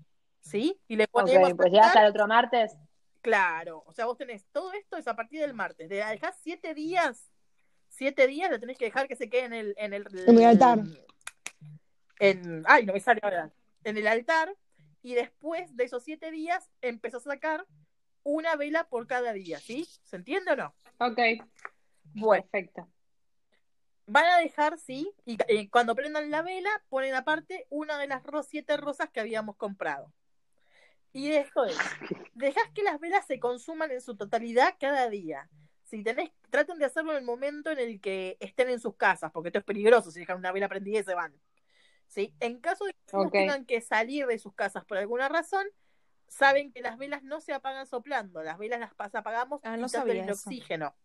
¿sí? 0.47 0.79
Y 0.87 0.95
le 0.95 1.03
Ok, 1.11 1.11
ponemos 1.23 1.53
pues 1.55 1.71
a 1.73 1.75
ya 1.75 1.79
hasta 1.85 1.99
estar- 1.99 2.03
el 2.05 2.09
otro 2.11 2.27
martes. 2.27 2.75
Claro, 3.21 3.83
o 3.85 3.93
sea, 3.93 4.05
vos 4.05 4.17
tenés 4.17 4.45
todo 4.51 4.71
esto 4.73 4.95
es 4.97 5.07
a 5.07 5.15
partir 5.15 5.41
del 5.41 5.53
martes. 5.53 5.89
De 5.89 5.97
dejás 5.97 6.37
siete 6.41 6.73
días, 6.73 7.29
siete 7.89 8.25
días 8.27 8.49
la 8.49 8.59
tenés 8.59 8.77
que 8.77 8.85
dejar 8.85 9.07
que 9.07 9.15
se 9.15 9.29
quede 9.29 9.45
en 9.45 9.53
el, 9.53 9.73
en 9.77 9.93
el, 9.93 10.05
En 10.27 10.37
el 10.37 10.45
altar. 10.45 10.79
En, 12.19 12.63
ay, 12.67 12.85
no 12.85 12.93
me 12.93 12.99
sale 12.99 13.19
ahora. 13.23 13.51
En 13.83 13.97
el 13.97 14.07
altar. 14.07 14.55
Y 15.03 15.13
después 15.13 15.75
de 15.75 15.83
esos 15.85 16.03
siete 16.03 16.31
días 16.31 16.69
empezás 16.81 17.25
a 17.27 17.31
sacar 17.31 17.65
una 18.23 18.55
vela 18.55 18.85
por 18.89 19.07
cada 19.07 19.31
día, 19.33 19.59
¿sí? 19.59 19.87
¿Se 20.03 20.15
entiende 20.17 20.51
o 20.51 20.55
no? 20.55 20.75
Ok. 20.99 21.19
Bueno, 22.13 22.43
Perfecto. 22.49 22.87
van 24.05 24.25
a 24.25 24.37
dejar, 24.39 24.77
sí, 24.79 25.11
y 25.25 25.67
cuando 25.69 25.95
prendan 25.95 26.31
la 26.31 26.41
vela, 26.41 26.69
ponen 26.89 27.13
aparte 27.13 27.67
una 27.69 27.97
de 27.97 28.07
las 28.07 28.23
ro- 28.23 28.43
siete 28.43 28.75
rosas 28.75 29.09
que 29.11 29.19
habíamos 29.19 29.55
comprado. 29.55 30.11
Y 31.17 31.31
es, 31.31 31.49
dejás 32.35 32.69
que 32.75 32.83
las 32.83 32.99
velas 32.99 33.25
se 33.25 33.39
consuman 33.39 33.89
en 33.89 34.01
su 34.01 34.15
totalidad 34.15 34.75
cada 34.79 35.09
día. 35.09 35.49
Si 35.83 36.03
tenés, 36.03 36.29
traten 36.51 36.77
de 36.77 36.85
hacerlo 36.85 37.13
en 37.13 37.17
el 37.17 37.23
momento 37.23 37.71
en 37.71 37.79
el 37.79 37.99
que 37.99 38.37
estén 38.39 38.69
en 38.69 38.79
sus 38.79 38.95
casas, 38.97 39.31
porque 39.31 39.49
esto 39.49 39.57
es 39.57 39.65
peligroso 39.65 40.11
si 40.11 40.19
dejan 40.19 40.37
una 40.37 40.51
vela 40.51 40.69
prendida 40.69 40.99
y 40.99 41.03
se 41.03 41.15
van. 41.15 41.33
¿Sí? 42.05 42.35
En 42.39 42.59
caso 42.59 42.85
de 42.85 42.93
que 42.93 42.99
no 43.13 43.23
Ok. 43.23 43.31
tengan 43.31 43.65
que 43.65 43.81
salir 43.81 44.27
de 44.27 44.37
sus 44.37 44.53
casas 44.53 44.85
por 44.85 44.99
alguna 44.99 45.27
razón, 45.27 45.65
saben 46.27 46.71
que 46.71 46.81
las 46.81 46.99
velas 46.99 47.23
no 47.23 47.41
se 47.41 47.51
apagan 47.51 47.87
soplando, 47.87 48.43
las 48.43 48.59
velas 48.59 48.79
las 48.79 49.15
apagamos 49.15 49.59
Ah, 49.63 49.75
no 49.75 49.87
quitando 49.87 50.13
el 50.13 50.29
oxígeno. 50.29 50.95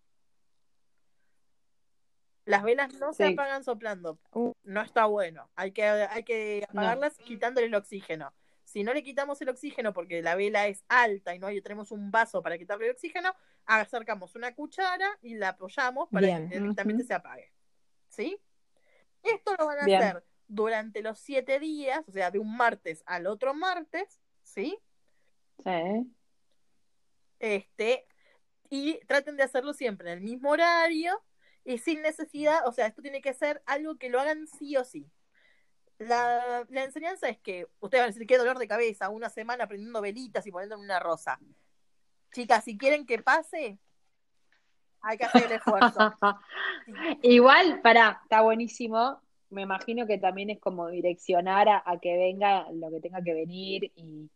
Las 2.45 2.65
velas 2.65 2.93
no 2.95 3.15
se 3.15 3.29
apagan 3.29 3.65
soplando. 3.65 4.19
Uh. 4.33 4.53
No 4.63 4.83
está 4.83 5.07
bueno. 5.07 5.49
Hay 5.55 5.73
que, 5.73 5.85
hay 5.85 6.25
que 6.25 6.67
apagarlas 6.69 7.17
quitándole 7.17 7.69
el 7.69 7.75
oxígeno. 7.75 8.35
Si 8.73 8.85
no 8.85 8.95
le 8.95 9.03
quitamos 9.03 9.39
el 9.43 9.51
oxígeno 9.51 9.93
porque 9.93 10.23
la 10.23 10.35
vela 10.35 10.67
es 10.67 10.83
alta 10.89 11.35
y 11.35 11.39
no 11.39 11.47
hay, 11.47 11.61
tenemos 11.61 11.91
un 11.91 12.11
vaso 12.11 12.43
para 12.43 12.57
quitarle 12.57 12.87
el 12.87 12.93
oxígeno, 12.93 13.35
acercamos 13.67 14.35
una 14.35 14.55
cuchara 14.55 15.19
y 15.21 15.35
la 15.35 15.51
apoyamos 15.51 16.09
para 16.09 16.27
Bien. 16.27 16.49
que 16.49 16.59
directamente 16.59 17.05
se 17.05 17.13
apague. 17.13 17.53
¿Sí? 18.09 18.41
Esto 19.23 19.55
lo 19.59 19.67
van 19.67 19.81
a 19.81 19.85
Bien. 19.85 20.03
hacer 20.03 20.25
durante 20.49 21.03
los 21.03 21.19
siete 21.19 21.61
días, 21.61 22.03
o 22.09 22.13
sea, 22.13 22.31
de 22.31 22.39
un 22.39 22.57
martes 22.57 23.03
al 23.05 23.27
otro 23.27 23.53
martes, 23.53 24.23
¿sí? 24.43 24.79
Sí. 25.63 26.15
Este, 27.41 28.07
y 28.71 29.01
traten 29.07 29.37
de 29.37 29.43
hacerlo 29.43 29.75
siempre 29.75 30.11
en 30.11 30.17
el 30.17 30.25
mismo 30.25 30.49
horario 30.49 31.23
y 31.63 31.77
sin 31.77 32.01
necesidad, 32.01 32.67
o 32.67 32.73
sea, 32.73 32.87
esto 32.87 33.03
tiene 33.03 33.21
que 33.21 33.35
ser 33.35 33.63
algo 33.67 33.99
que 33.99 34.09
lo 34.09 34.19
hagan 34.19 34.47
sí 34.47 34.79
o 34.79 34.85
sí. 34.85 35.11
La, 36.07 36.67
la 36.69 36.85
enseñanza 36.85 37.29
es 37.29 37.39
que 37.39 37.67
ustedes 37.81 38.03
van 38.03 38.11
a 38.11 38.13
decir 38.13 38.27
qué 38.27 38.39
dolor 38.39 38.59
de 38.59 38.69
cabeza, 38.69 39.09
una 39.09 39.29
semana 39.29 39.67
prendiendo 39.67 40.01
velitas 40.01 40.47
y 40.47 40.53
poniendo 40.53 40.79
una 40.79 41.01
rosa. 41.01 41.39
Chicas, 42.33 42.65
si 42.65 42.79
quieren 42.79 43.07
que 43.07 43.23
pase, 43.23 43.79
hay 45.03 45.19
que 45.19 45.25
hacer 45.25 45.45
el 45.45 45.53
esfuerzo. 45.53 46.15
Igual, 47.23 47.81
pará, 47.83 48.21
está 48.23 48.41
buenísimo. 48.41 49.21
Me 49.51 49.63
imagino 49.63 50.07
que 50.07 50.19
también 50.19 50.51
es 50.51 50.61
como 50.61 50.89
direccionar 50.89 51.69
a, 51.69 51.83
a 51.85 51.99
que 51.99 52.17
venga 52.17 52.67
lo 52.73 52.91
que 52.91 53.01
tenga 53.01 53.23
que 53.23 53.35
venir 53.35 53.93
y, 53.97 54.31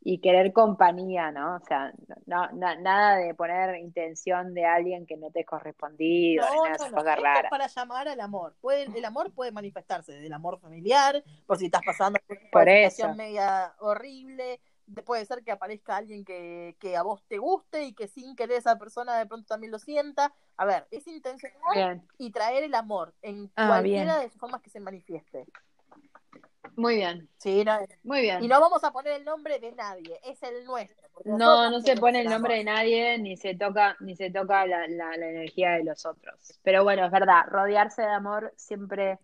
y 0.00 0.20
querer 0.20 0.52
compañía, 0.52 1.32
¿no? 1.32 1.56
O 1.56 1.60
sea, 1.66 1.92
no, 2.26 2.48
na- 2.52 2.76
nada 2.76 3.16
de 3.16 3.34
poner 3.34 3.76
intención 3.76 4.54
de 4.54 4.64
alguien 4.64 5.06
que 5.06 5.16
no 5.16 5.30
te 5.30 5.40
es 5.40 5.46
correspondido, 5.46 6.44
No, 6.46 6.62
nada 6.64 6.72
de 6.72 6.78
no, 6.78 6.84
no. 6.90 6.96
cosas 6.96 7.16
Esto 7.16 7.18
es 7.18 7.22
raras. 7.34 7.50
para 7.50 7.66
llamar 7.66 8.08
al 8.08 8.20
amor. 8.20 8.54
Puede, 8.60 8.84
el 8.96 9.04
amor 9.04 9.32
puede 9.32 9.52
manifestarse 9.52 10.12
desde 10.12 10.26
el 10.26 10.32
amor 10.32 10.60
familiar, 10.60 11.22
por 11.46 11.58
si 11.58 11.66
estás 11.66 11.82
pasando 11.84 12.18
por 12.26 12.38
Por 12.50 12.62
una 12.62 12.72
eso. 12.72 12.90
situación 12.90 13.16
media 13.16 13.74
horrible. 13.80 14.60
De- 14.86 15.02
Puede 15.02 15.26
ser 15.26 15.42
que 15.44 15.50
aparezca 15.52 15.96
alguien 15.98 16.24
que, 16.24 16.74
que 16.80 16.96
a 16.96 17.02
vos 17.02 17.22
te 17.28 17.36
guste 17.36 17.84
y 17.84 17.92
que 17.92 18.08
sin 18.08 18.34
querer 18.36 18.56
esa 18.56 18.78
persona 18.78 19.18
de 19.18 19.26
pronto 19.26 19.46
también 19.46 19.70
lo 19.70 19.78
sienta. 19.78 20.32
A 20.56 20.64
ver, 20.64 20.86
es 20.90 21.06
intencional 21.06 21.60
Bien, 21.74 22.08
y 22.18 22.30
traer 22.30 22.62
el 22.64 22.74
amor 22.74 23.12
en 23.20 23.50
Ah, 23.56 23.66
cualquiera 23.68 24.14
bien. 24.14 24.24
de 24.24 24.30
sus 24.30 24.40
formas 24.40 24.62
que 24.62 24.70
se 24.70 24.80
manifieste. 24.80 25.44
Muy 26.78 26.96
bien, 26.96 27.28
Sí, 27.38 27.64
no- 27.64 27.78
muy 28.04 28.22
bien. 28.22 28.42
y 28.42 28.48
no 28.48 28.60
vamos 28.60 28.82
a 28.84 28.92
poner 28.92 29.14
el 29.14 29.24
nombre 29.24 29.58
de 29.58 29.72
nadie, 29.72 30.18
es 30.24 30.42
el 30.42 30.64
nuestro. 30.64 31.08
No, 31.24 31.70
no 31.70 31.80
se 31.80 31.96
pone 31.96 32.20
el 32.20 32.28
nombre 32.28 32.54
de 32.54 32.64
nadie, 32.64 33.18
ni 33.18 33.36
se 33.36 33.54
toca, 33.54 33.96
ni 34.00 34.14
se 34.16 34.30
toca 34.30 34.66
la, 34.66 34.86
la, 34.88 35.16
la 35.16 35.28
energía 35.28 35.72
de 35.72 35.84
los 35.84 36.06
otros. 36.06 36.58
Pero 36.62 36.84
bueno, 36.84 37.04
es 37.04 37.10
verdad, 37.10 37.42
rodearse 37.48 38.02
de 38.02 38.08
amor 38.08 38.52
siempre 38.56 39.18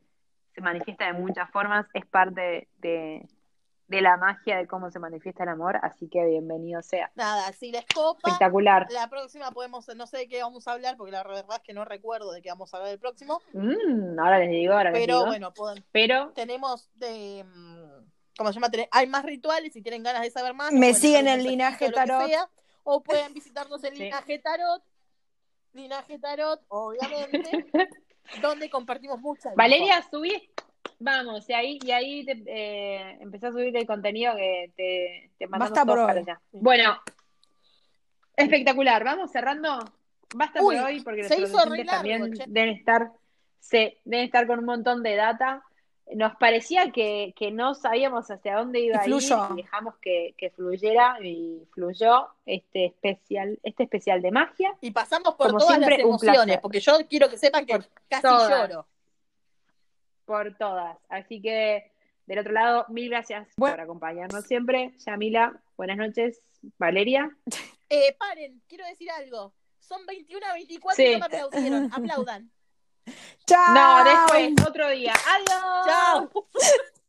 se 0.55 0.61
manifiesta 0.61 1.07
de 1.07 1.15
muchas 1.15 1.51
formas, 1.51 1.87
es 1.95 2.05
parte 2.07 2.69
de, 2.79 3.27
de 3.87 4.01
la 4.01 4.17
magia 4.17 4.57
de 4.57 4.67
cómo 4.67 4.91
se 4.91 4.99
manifiesta 4.99 5.43
el 5.43 5.51
amor, 5.51 5.79
así 5.83 6.09
que 6.09 6.25
bienvenido 6.25 6.81
sea. 6.83 7.11
Nada, 7.15 7.53
si 7.53 7.71
les 7.71 7.85
copa, 7.95 8.29
Espectacular. 8.31 8.87
la 8.91 9.09
próxima 9.09 9.51
podemos, 9.51 9.87
no 9.95 10.07
sé 10.07 10.19
de 10.19 10.29
qué 10.29 10.43
vamos 10.43 10.67
a 10.67 10.73
hablar, 10.73 10.97
porque 10.97 11.13
la 11.13 11.23
verdad 11.23 11.45
es 11.57 11.61
que 11.63 11.75
no 11.75 11.85
recuerdo 11.85 12.33
de 12.33 12.41
qué 12.41 12.49
vamos 12.49 12.73
a 12.73 12.79
hablar 12.79 12.93
el 12.93 12.99
próximo. 12.99 13.41
Mm, 13.53 14.19
ahora 14.19 14.39
les 14.39 14.51
digo, 14.51 14.73
ahora 14.73 14.91
les 14.91 15.01
Pero 15.01 15.15
digo. 15.19 15.27
bueno, 15.27 15.53
pueden- 15.53 15.85
Pero 15.93 16.33
tenemos 16.35 16.89
de 16.95 17.45
mm, 17.45 18.05
¿cómo 18.39 18.53
se 18.53 18.55
llama? 18.61 18.69
Hay 18.91 19.07
más 19.07 19.23
rituales 19.25 19.73
si 19.73 19.83
tienen 19.83 20.03
ganas 20.03 20.23
de 20.23 20.31
saber 20.31 20.55
más. 20.55 20.73
Me 20.73 20.95
siguen 20.95 21.29
en 21.29 21.43
Linaje 21.43 21.91
Tarot. 21.91 22.27
sea, 22.27 22.49
o 22.85 23.03
pueden 23.03 23.33
visitarnos 23.35 23.85
en 23.85 23.95
Sí. 23.97 24.05
Linaje 24.05 24.39
Tarot. 24.39 24.83
Linaje 25.73 26.19
Tarot, 26.19 26.61
obviamente, 26.69 27.51
donde 28.43 28.71
compartimos 28.71 29.21
mucha 29.21 29.49
info. 29.51 29.57
Valeria, 29.57 30.03
subí. 30.11 30.51
Vamos, 30.99 31.49
y 31.49 31.53
ahí, 31.53 31.79
y 31.83 31.91
ahí 31.91 32.25
te, 32.25 32.43
eh, 32.47 33.19
empecé 33.21 33.49
a 33.49 33.53
subir 33.53 33.77
el 33.77 33.87
contenido 33.87 34.35
que 34.37 34.73
te, 34.77 35.31
te 35.39 35.47
mandamos 35.47 35.71
Basta 35.73 35.85
por 35.87 35.97
para 36.07 36.13
hoy. 36.15 36.19
allá. 36.21 36.41
Bueno, 36.53 36.99
espectacular. 38.37 39.05
Vamos 39.05 39.31
cerrando. 39.31 39.79
Basta 40.35 40.63
Uy, 40.63 40.77
por 40.77 40.85
hoy 40.87 41.01
porque 41.03 41.25
se 41.25 41.37
nuestros 41.39 41.51
hizo 41.51 41.69
re 41.69 41.71
oyentes 41.73 41.87
largo, 41.87 42.09
también 42.11 42.33
che. 42.35 42.45
deben 42.49 42.71
estar, 42.71 43.11
se, 43.61 43.99
deben 44.05 44.25
estar 44.27 44.47
con 44.47 44.59
un 44.61 44.65
montón 44.65 45.03
de 45.03 45.15
data. 45.17 45.63
Nos 46.15 46.37
parecía 46.37 46.91
que, 46.91 47.33
que 47.37 47.51
no 47.51 47.75
sabíamos 47.75 48.31
hacia 48.31 48.57
dónde 48.57 48.81
iba 48.81 48.97
Y 48.97 48.99
a 48.99 49.03
ir 49.05 49.05
fluyó. 49.07 49.49
y 49.53 49.57
dejamos 49.63 49.97
que, 49.99 50.35
que 50.37 50.51
fluyera 50.51 51.17
y 51.23 51.67
fluyó 51.73 52.29
este 52.45 52.87
especial, 52.87 53.59
este 53.63 53.85
especial 53.85 54.21
de 54.21 54.31
magia. 54.31 54.75
Y 54.83 54.91
pasamos 54.91 55.35
por 55.35 55.47
Como 55.49 55.59
todas 55.61 55.77
siempre, 55.77 55.97
las 55.99 56.07
emociones, 56.07 56.59
porque 56.61 56.81
yo 56.81 56.93
quiero 57.09 57.31
que 57.31 57.39
sepan 57.39 57.65
que 57.65 57.75
Por 57.75 57.87
casi 58.09 58.23
todas. 58.23 58.69
lloro. 58.71 58.87
Por 60.25 60.57
todas. 60.57 60.97
Así 61.09 61.41
que 61.41 61.93
del 62.27 62.39
otro 62.39 62.53
lado, 62.53 62.87
mil 62.89 63.09
gracias 63.11 63.49
Bueno. 63.57 63.75
por 63.77 63.81
acompañarnos 63.85 64.45
siempre. 64.47 64.95
Yamila, 65.05 65.61
buenas 65.77 65.97
noches. 65.97 66.41
Valeria. 66.79 67.31
Eh, 67.91 68.17
paren, 68.19 68.61
quiero 68.67 68.85
decir 68.87 69.09
algo. 69.11 69.53
Son 69.79 70.05
21 70.07 70.45
a 70.47 70.55
24 70.55 70.97
Sí. 70.97 71.03
y 71.05 71.13
no 71.13 71.19
me 71.19 71.25
aplaudieron. 71.27 71.91
Aplaudan. 71.93 72.51
¡Chao! 73.47 73.75
No, 73.75 74.05
después, 74.05 74.67
otro 74.67 74.89
día. 74.89 75.13
Adiós. 75.13 75.87
Chao. 75.87 76.31